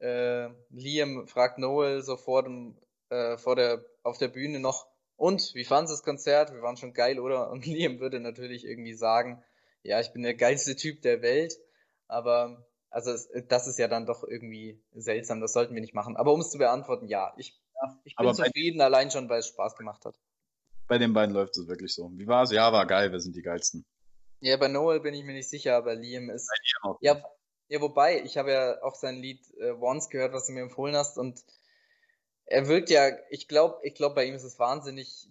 äh, 0.01 0.49
Liam, 0.71 1.27
fragt 1.27 1.59
Noel 1.59 2.03
so 2.03 2.17
vor 2.17 2.43
dem, 2.43 2.77
äh, 3.09 3.37
vor 3.37 3.57
der, 3.57 3.85
auf 4.03 4.19
der 4.19 4.29
Bühne 4.29 4.61
noch, 4.61 4.87
und 5.17 5.55
wie 5.55 5.65
fandest 5.65 5.95
das 5.95 6.05
Konzert? 6.05 6.53
Wir 6.53 6.63
waren 6.63 6.77
schon 6.77 6.93
geil, 6.93 7.19
oder? 7.19 7.51
Und 7.51 7.67
Liam 7.67 8.01
würde 8.01 8.21
natürlich 8.21 8.65
irgendwie 8.65 8.95
sagen, 8.95 9.43
ja, 9.83 10.01
ich 10.01 10.13
bin 10.13 10.23
der 10.23 10.35
geilste 10.35 10.77
Typ 10.77 11.03
der 11.03 11.23
Welt, 11.23 11.59
aber 12.07 12.67
also 12.91 13.11
es, 13.11 13.29
das 13.49 13.67
ist 13.67 13.79
ja 13.79 13.89
dann 13.89 14.07
doch 14.07 14.25
irgendwie 14.25 14.83
seltsam, 14.93 15.41
das 15.41 15.53
sollten 15.53 15.75
wir 15.75 15.81
nicht 15.81 15.95
machen. 15.95 16.17
Aber 16.17 16.33
um 16.33 16.41
es 16.41 16.51
zu 16.51 16.59
beantworten, 16.59 17.09
ja, 17.09 17.35
ich, 17.37 17.59
ja, 17.83 18.01
ich 18.05 18.17
bin 18.17 18.35
zufrieden, 18.35 18.81
allein 18.81 19.11
schon, 19.11 19.29
weil 19.29 19.41
es 19.41 19.49
Spaß 19.49 19.77
gemacht 19.77 20.05
hat. 20.05 20.19
Bei 20.89 20.99
den 20.99 21.13
beiden 21.13 21.35
läuft 21.35 21.57
es 21.57 21.67
wirklich 21.67 21.95
so. 21.95 22.11
Wie 22.15 22.27
war 22.27 22.45
es? 22.45 22.53
Ja, 22.53 22.73
war 22.73 22.87
geil, 22.87 23.11
wir 23.11 23.21
sind 23.21 23.35
die 23.35 23.43
geilsten. 23.43 23.85
Ja, 24.41 24.57
bei 24.57 24.69
Noel 24.69 25.01
bin 25.01 25.15
ich 25.15 25.25
mir 25.25 25.33
nicht 25.33 25.49
sicher, 25.49 25.77
aber 25.77 25.95
Liam 25.95 26.31
ist. 26.31 26.49
Ja, 27.01 27.23
ja, 27.69 27.81
wobei, 27.81 28.23
ich 28.23 28.37
habe 28.37 28.53
ja 28.53 28.83
auch 28.83 28.95
sein 28.95 29.17
Lied 29.17 29.41
äh, 29.59 29.73
Once 29.73 30.09
gehört, 30.09 30.33
was 30.33 30.47
du 30.47 30.53
mir 30.53 30.63
empfohlen 30.63 30.95
hast, 30.95 31.19
und 31.19 31.43
er 32.45 32.69
wirkt 32.69 32.91
ja, 32.91 33.11
ich 33.31 33.49
glaube, 33.49 33.81
ich 33.83 33.95
glaube, 33.95 34.15
bei 34.15 34.25
ihm 34.25 34.35
ist 34.35 34.45
es 34.45 34.59
wahnsinnig, 34.59 35.29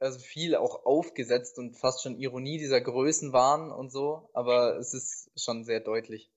also 0.00 0.18
viel 0.18 0.56
auch 0.56 0.84
aufgesetzt 0.84 1.58
und 1.58 1.78
fast 1.78 2.02
schon 2.02 2.18
Ironie 2.18 2.58
dieser 2.58 2.80
Größenwahn 2.80 3.70
und 3.70 3.90
so, 3.92 4.28
aber 4.32 4.76
es 4.78 4.94
ist 4.94 5.30
schon 5.36 5.64
sehr 5.64 5.80
deutlich. 5.80 6.30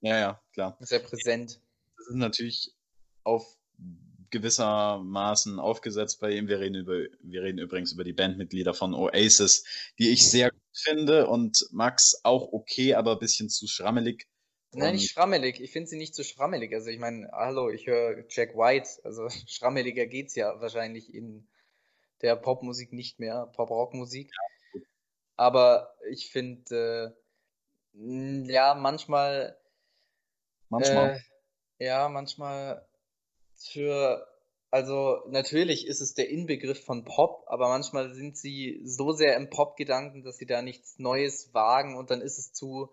Ja, 0.00 0.18
ja, 0.18 0.42
klar. 0.52 0.76
Sehr 0.80 0.98
präsent. 0.98 1.60
Das 1.96 2.08
ist 2.08 2.16
natürlich 2.16 2.74
auf 3.22 3.46
gewissermaßen 4.30 5.58
aufgesetzt 5.58 6.20
bei 6.20 6.30
ihm. 6.30 6.48
Wir 6.48 6.60
reden, 6.60 6.76
über, 6.76 7.04
wir 7.20 7.42
reden 7.42 7.58
übrigens 7.58 7.92
über 7.92 8.04
die 8.04 8.12
Bandmitglieder 8.12 8.74
von 8.74 8.94
Oasis, 8.94 9.64
die 9.98 10.10
ich 10.10 10.30
sehr 10.30 10.50
gut 10.50 10.60
finde 10.72 11.26
und 11.26 11.66
Max 11.72 12.20
auch 12.24 12.52
okay, 12.52 12.94
aber 12.94 13.12
ein 13.12 13.18
bisschen 13.18 13.48
zu 13.48 13.66
schrammelig. 13.66 14.26
Nein, 14.72 14.94
nicht 14.94 15.10
schrammelig. 15.10 15.60
Ich 15.60 15.72
finde 15.72 15.88
sie 15.88 15.96
nicht 15.96 16.14
zu 16.14 16.22
schrammelig. 16.22 16.72
Also 16.72 16.90
ich 16.90 16.98
meine, 16.98 17.28
hallo, 17.32 17.70
ich 17.70 17.86
höre 17.86 18.24
Jack 18.28 18.54
White. 18.56 18.88
Also 19.02 19.28
schrammeliger 19.46 20.06
geht's 20.06 20.36
ja 20.36 20.60
wahrscheinlich 20.60 21.12
in 21.12 21.48
der 22.22 22.36
Popmusik 22.36 22.92
nicht 22.92 23.18
mehr, 23.18 23.46
Pop-Rock-Musik. 23.54 24.30
Ja, 24.74 24.80
Aber 25.36 25.94
ich 26.10 26.30
finde, 26.30 27.16
äh, 27.94 28.52
ja, 28.52 28.74
manchmal. 28.74 29.58
Manchmal. 30.68 31.20
Äh, 31.78 31.86
ja, 31.86 32.08
manchmal 32.08 32.86
für. 33.62 34.26
Also 34.72 35.18
natürlich 35.28 35.86
ist 35.88 36.00
es 36.00 36.14
der 36.14 36.30
Inbegriff 36.30 36.84
von 36.84 37.04
Pop, 37.04 37.44
aber 37.48 37.68
manchmal 37.68 38.14
sind 38.14 38.38
sie 38.38 38.80
so 38.84 39.10
sehr 39.10 39.36
im 39.36 39.50
Pop-Gedanken, 39.50 40.22
dass 40.22 40.36
sie 40.36 40.46
da 40.46 40.62
nichts 40.62 40.98
Neues 40.98 41.52
wagen 41.52 41.96
und 41.96 42.12
dann 42.12 42.20
ist 42.20 42.38
es 42.38 42.52
zu 42.52 42.90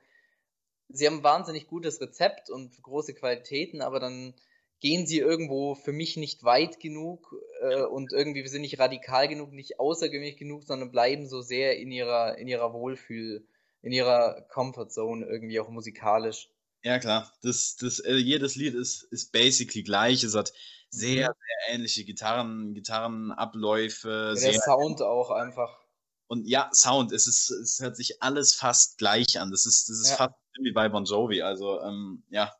sie 0.89 1.07
haben 1.07 1.17
ein 1.17 1.23
wahnsinnig 1.23 1.67
gutes 1.67 2.01
Rezept 2.01 2.49
und 2.49 2.81
große 2.81 3.13
Qualitäten, 3.13 3.81
aber 3.81 3.99
dann 3.99 4.33
gehen 4.79 5.07
sie 5.07 5.19
irgendwo 5.19 5.75
für 5.75 5.91
mich 5.91 6.17
nicht 6.17 6.43
weit 6.43 6.79
genug 6.79 7.33
äh, 7.61 7.83
und 7.83 8.13
irgendwie 8.13 8.43
wir 8.43 8.49
sind 8.49 8.61
nicht 8.61 8.79
radikal 8.79 9.27
genug, 9.27 9.51
nicht 9.51 9.79
außergewöhnlich 9.79 10.37
genug, 10.37 10.63
sondern 10.63 10.91
bleiben 10.91 11.27
so 11.27 11.41
sehr 11.41 11.77
in 11.77 11.91
ihrer 11.91 12.37
in 12.37 12.47
ihrer 12.47 12.73
Wohlfühl, 12.73 13.45
in 13.81 13.91
ihrer 13.91 14.45
Comfort 14.49 14.89
Zone 14.89 15.25
irgendwie 15.25 15.59
auch 15.59 15.69
musikalisch. 15.69 16.49
Ja 16.83 16.99
klar, 16.99 17.31
das, 17.41 17.75
das 17.75 17.99
äh, 17.99 18.15
jedes 18.15 18.55
Lied 18.55 18.73
ist 18.73 19.03
ist 19.03 19.31
basically 19.31 19.83
gleich. 19.83 20.23
Es 20.23 20.35
hat 20.35 20.53
sehr 20.89 21.29
mhm. 21.29 21.33
sehr 21.33 21.75
ähnliche 21.75 22.05
Gitarren 22.05 22.73
Gitarrenabläufe. 22.73 24.33
Ja, 24.37 24.51
der 24.51 24.61
Sound 24.61 25.01
auch 25.01 25.31
einfach. 25.31 25.79
Und 26.27 26.45
ja, 26.47 26.69
Sound, 26.73 27.11
es 27.11 27.27
ist 27.27 27.49
es 27.49 27.79
hört 27.81 27.95
sich 27.95 28.21
alles 28.21 28.53
fast 28.53 28.97
gleich 28.97 29.39
an. 29.39 29.51
Das 29.51 29.65
ist 29.65 29.89
das 29.89 29.99
ist 29.99 30.11
ja. 30.11 30.17
fast 30.17 30.35
wie 30.61 30.71
bei 30.71 30.89
Bon 30.89 31.05
Jovi. 31.05 31.41
Also, 31.41 31.81
ähm, 31.81 32.23
ja. 32.29 32.53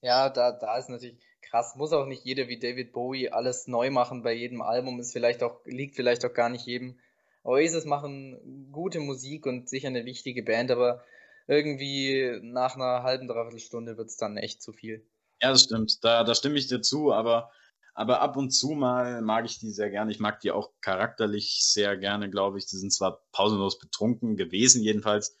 Ja, 0.00 0.30
da, 0.30 0.52
da 0.52 0.78
ist 0.78 0.88
natürlich 0.88 1.18
krass. 1.42 1.74
Muss 1.76 1.92
auch 1.92 2.06
nicht 2.06 2.24
jeder 2.24 2.48
wie 2.48 2.58
David 2.58 2.92
Bowie 2.92 3.30
alles 3.30 3.66
neu 3.66 3.90
machen 3.90 4.22
bei 4.22 4.32
jedem 4.32 4.62
Album. 4.62 5.00
Ist 5.00 5.12
vielleicht 5.12 5.42
auch, 5.42 5.60
liegt 5.64 5.96
vielleicht 5.96 6.24
auch 6.24 6.32
gar 6.32 6.48
nicht 6.48 6.66
jedem. 6.66 6.98
Oasis 7.44 7.84
machen 7.84 8.70
gute 8.72 9.00
Musik 9.00 9.46
und 9.46 9.68
sicher 9.68 9.88
eine 9.88 10.04
wichtige 10.04 10.42
Band, 10.42 10.70
aber 10.70 11.04
irgendwie 11.46 12.38
nach 12.42 12.74
einer 12.74 13.02
halben, 13.02 13.28
dreiviertel 13.28 13.60
Stunde 13.60 13.96
wird 13.96 14.08
es 14.08 14.16
dann 14.16 14.36
echt 14.36 14.62
zu 14.62 14.72
viel. 14.72 15.06
Ja, 15.40 15.50
das 15.50 15.62
stimmt. 15.62 16.04
Da, 16.04 16.24
da 16.24 16.34
stimme 16.34 16.56
ich 16.58 16.68
dir 16.68 16.80
zu, 16.80 17.12
aber, 17.12 17.50
aber 17.94 18.20
ab 18.20 18.36
und 18.36 18.50
zu 18.50 18.70
mal 18.70 19.22
mag 19.22 19.44
ich 19.44 19.58
die 19.58 19.70
sehr 19.70 19.90
gerne. 19.90 20.10
Ich 20.12 20.20
mag 20.20 20.40
die 20.40 20.52
auch 20.52 20.70
charakterlich 20.80 21.64
sehr 21.64 21.96
gerne, 21.96 22.30
glaube 22.30 22.58
ich. 22.58 22.66
Die 22.66 22.76
sind 22.76 22.92
zwar 22.92 23.22
pausenlos 23.32 23.78
betrunken 23.78 24.36
gewesen, 24.36 24.82
jedenfalls, 24.82 25.36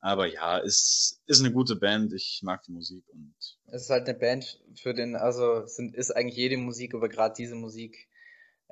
aber 0.00 0.26
ja, 0.26 0.58
ist, 0.58 1.22
ist 1.26 1.40
eine 1.40 1.52
gute 1.52 1.76
Band. 1.76 2.12
Ich 2.12 2.40
mag 2.42 2.62
die 2.64 2.72
Musik 2.72 3.08
und. 3.08 3.34
Es 3.68 3.82
ist 3.82 3.90
halt 3.90 4.08
eine 4.08 4.18
Band 4.18 4.60
für 4.74 4.92
den, 4.92 5.16
also 5.16 5.66
sind, 5.66 5.94
ist 5.94 6.10
eigentlich 6.10 6.36
jede 6.36 6.56
Musik, 6.56 6.94
aber 6.94 7.08
gerade 7.08 7.34
diese 7.36 7.54
Musik 7.54 8.08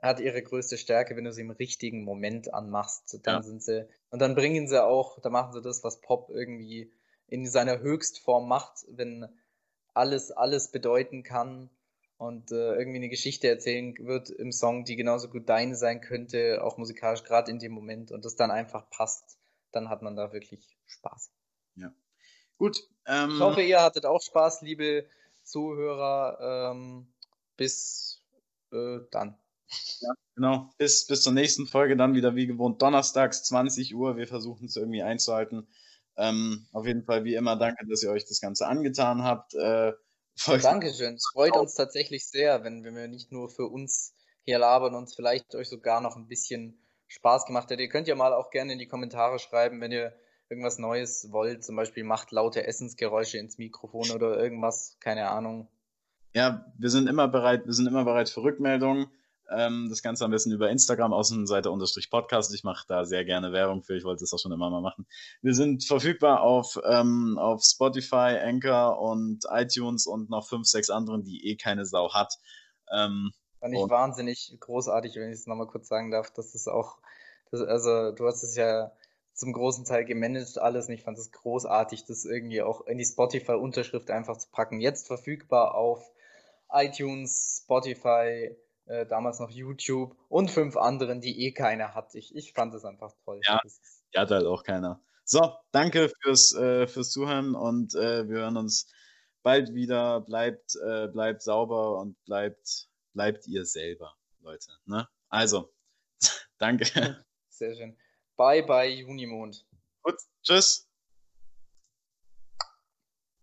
hat 0.03 0.21
ihre 0.21 0.43
größte 0.43 0.77
Stärke, 0.77 1.17
wenn 1.17 1.25
du 1.25 1.33
sie 1.33 1.43
im 1.43 1.51
richtigen 1.51 2.05
Moment 2.05 2.53
anmachst. 2.53 3.21
Dann 3.23 3.37
ja. 3.37 3.43
sind 3.43 3.63
sie, 3.63 3.89
und 4.11 4.21
dann 4.21 4.35
bringen 4.35 4.69
sie 4.69 4.85
auch, 4.85 5.21
da 5.21 5.31
machen 5.31 5.53
sie 5.53 5.63
das, 5.63 5.85
was 5.85 6.01
Pop 6.01 6.29
irgendwie 6.31 6.93
in 7.29 7.47
seiner 7.47 7.79
Höchstform 7.81 8.49
macht, 8.49 8.85
wenn 8.89 9.27
alles, 9.95 10.31
alles 10.33 10.71
bedeuten 10.71 11.23
kann 11.23 11.71
und 12.19 12.53
äh, 12.53 12.75
irgendwie 12.75 12.99
eine 12.99 13.09
Geschichte 13.09 13.49
erzählen 13.49 13.95
wird 14.01 14.29
im 14.29 14.53
Song, 14.53 14.85
die 14.85 14.97
genauso 14.97 15.29
gut 15.29 15.49
deine 15.49 15.77
sein 15.77 16.01
könnte, 16.01 16.63
auch 16.63 16.77
musikalisch, 16.77 17.25
gerade 17.25 17.51
in 17.51 17.59
dem 17.59 17.73
Moment 17.73 18.13
und 18.13 18.25
das 18.25 18.37
dann 18.37 18.51
einfach 18.51 18.91
passt 18.91 19.39
dann 19.73 19.89
hat 19.89 20.03
man 20.03 20.17
da 20.17 20.33
wirklich 20.33 20.79
Spaß. 20.87 21.33
Ja. 21.77 21.93
Gut. 22.59 22.89
Ähm, 23.07 23.31
ich 23.35 23.41
hoffe, 23.41 23.63
ihr 23.63 23.83
hattet 23.83 24.07
auch 24.07 24.23
Spaß, 24.23 24.63
liebe 24.63 25.09
Zuhörer. 25.43 26.71
Ähm, 26.73 27.13
bis 27.57 28.23
äh, 28.73 29.01
dann. 29.11 29.39
Ja, 30.01 30.13
genau. 30.35 30.71
Bis, 30.79 31.07
bis 31.07 31.23
zur 31.23 31.33
nächsten 31.33 31.67
Folge 31.67 31.97
dann 31.97 32.15
wieder 32.15 32.35
wie 32.35 32.47
gewohnt 32.47 32.83
donnerstags 32.83 33.45
20 33.45 33.95
Uhr. 33.95 34.17
Wir 34.17 34.27
versuchen 34.27 34.67
es 34.67 34.77
irgendwie 34.77 35.03
einzuhalten. 35.03 35.67
Ähm, 36.17 36.67
auf 36.73 36.87
jeden 36.87 37.05
Fall 37.05 37.25
wie 37.25 37.35
immer 37.35 37.57
danke, 37.57 37.87
dass 37.87 38.03
ihr 38.03 38.11
euch 38.11 38.27
das 38.27 38.41
Ganze 38.41 38.67
angetan 38.67 39.23
habt. 39.23 39.55
Äh, 39.55 39.93
Dankeschön. 40.47 41.15
Es 41.15 41.31
freut 41.33 41.57
uns 41.57 41.75
tatsächlich 41.75 42.27
sehr, 42.27 42.65
wenn 42.65 42.85
wir 42.85 43.09
nicht 43.09 43.33
nur 43.33 43.51
für 43.51 43.67
uns 43.67 44.15
hier 44.45 44.59
labern, 44.59 44.95
uns 44.95 45.15
vielleicht 45.15 45.55
euch 45.55 45.69
sogar 45.69 46.01
noch 46.01 46.17
ein 46.17 46.27
bisschen 46.27 46.79
Spaß 47.07 47.47
gemacht 47.47 47.71
hat. 47.71 47.79
Ihr 47.79 47.89
könnt 47.89 48.09
ja 48.09 48.15
mal 48.15 48.33
auch 48.33 48.51
gerne 48.51 48.73
in 48.73 48.79
die 48.79 48.89
Kommentare 48.89 49.39
schreiben, 49.39 49.81
wenn 49.81 49.93
ihr 49.93 50.15
irgendwas 50.49 50.79
Neues 50.79 51.29
wollt. 51.31 51.65
Zum 51.65 51.77
Beispiel 51.77 52.05
macht 52.05 52.33
laute 52.33 52.67
Essensgeräusche 52.67 53.39
ins 53.39 53.59
Mikrofon 53.59 54.11
oder 54.11 54.39
irgendwas, 54.39 54.97
keine 55.01 55.31
Ahnung. 55.31 55.69
Ja, 56.35 56.67
wir 56.79 56.91
sind 56.91 57.09
immer 57.09 57.29
bereit, 57.29 57.67
wir 57.67 57.75
sind 57.75 57.87
immer 57.87 58.05
bereit 58.05 58.31
für 58.31 58.43
Rückmeldungen. 58.43 59.09
Ähm, 59.51 59.89
das 59.91 60.03
Ganze 60.03 60.25
am 60.25 60.31
besten 60.31 60.53
über 60.53 60.71
Instagram, 60.71 61.13
Außenseite 61.13 61.71
unterstrich 61.71 62.11
Podcast. 62.11 62.55
Ich 62.55 62.65
mache 62.65 62.87
da 62.89 63.05
sehr 63.05 63.25
gerne 63.25 63.53
Werbung 63.53 63.83
für. 63.83 63.97
Ich 63.97 64.05
wollte 64.05 64.21
das 64.21 64.33
auch 64.33 64.39
schon 64.39 64.53
immer 64.53 64.71
mal 64.71 64.81
machen. 64.81 65.07
Wir 65.43 65.55
sind 65.55 65.85
verfügbar 65.85 66.43
auf, 66.43 66.79
ähm, 66.85 67.39
auf 67.39 67.63
Spotify, 67.63 68.39
Anchor 68.43 68.99
und 68.99 69.45
iTunes 69.51 70.07
und 70.07 70.31
noch 70.31 70.49
fünf, 70.49 70.67
sechs 70.67 70.91
anderen, 70.91 71.23
die 71.25 71.51
eh 71.51 71.57
keine 71.57 71.85
Sau 71.85 72.13
hat. 72.13 72.39
Ähm, 72.93 73.33
Fand 73.61 73.75
ich 73.75 73.81
wahnsinnig 73.81 74.57
großartig, 74.59 75.15
wenn 75.17 75.29
ich 75.29 75.39
es 75.39 75.47
nochmal 75.47 75.69
kurz 75.69 75.89
sagen 75.89 76.11
darf. 76.11 76.33
Das 76.33 76.55
ist 76.55 76.69
auch, 76.69 76.99
das, 77.51 77.61
also 77.61 78.11
du 78.13 78.27
hast 78.27 78.43
es 78.43 78.57
ja 78.57 78.93
zum 79.35 79.53
großen 79.53 79.85
Teil 79.85 80.05
gemanagt 80.05 80.59
alles 80.59 80.89
und 80.89 80.95
ich 80.95 81.03
fand 81.03 81.19
es 81.19 81.31
großartig, 81.31 82.05
das 82.05 82.25
irgendwie 82.25 82.63
auch 82.63 82.87
in 82.87 82.99
die 82.99 83.05
Spotify-Unterschrift 83.05 84.11
einfach 84.11 84.37
zu 84.37 84.49
packen. 84.51 84.81
Jetzt 84.81 85.07
verfügbar 85.07 85.75
auf 85.75 86.11
iTunes, 86.71 87.63
Spotify, 87.65 88.57
äh, 88.87 89.07
damals 89.07 89.39
noch 89.39 89.51
YouTube 89.51 90.17
und 90.29 90.51
fünf 90.51 90.77
anderen, 90.77 91.21
die 91.21 91.47
eh 91.47 91.53
keiner 91.53 91.95
hat. 91.95 92.15
Ich, 92.15 92.35
ich 92.35 92.53
fand 92.53 92.75
es 92.75 92.85
einfach 92.85 93.13
toll. 93.25 93.41
Ja, 93.45 93.61
die 94.15 94.19
hat 94.19 94.31
halt 94.31 94.47
auch 94.47 94.65
keiner. 94.65 95.01
So, 95.25 95.55
danke 95.71 96.11
fürs, 96.23 96.55
äh, 96.55 96.87
fürs 96.87 97.11
Zuhören 97.11 97.55
und 97.55 97.95
äh, 97.95 98.29
wir 98.29 98.39
hören 98.39 98.57
uns 98.57 98.93
bald 99.43 99.73
wieder. 99.73 100.21
Bleibt, 100.21 100.77
äh, 100.85 101.09
bleibt 101.09 101.43
sauber 101.43 101.99
und 101.99 102.23
bleibt 102.25 102.89
bleibt 103.13 103.47
ihr 103.47 103.65
selber, 103.65 104.15
Leute. 104.41 104.71
Ne? 104.87 105.09
Also, 105.29 105.73
danke. 106.59 107.25
Sehr 107.49 107.75
schön. 107.75 107.97
Bye, 108.37 108.63
bye, 108.63 108.89
Junimond. 108.89 109.67
Gut, 110.03 110.17
tschüss. 110.43 110.92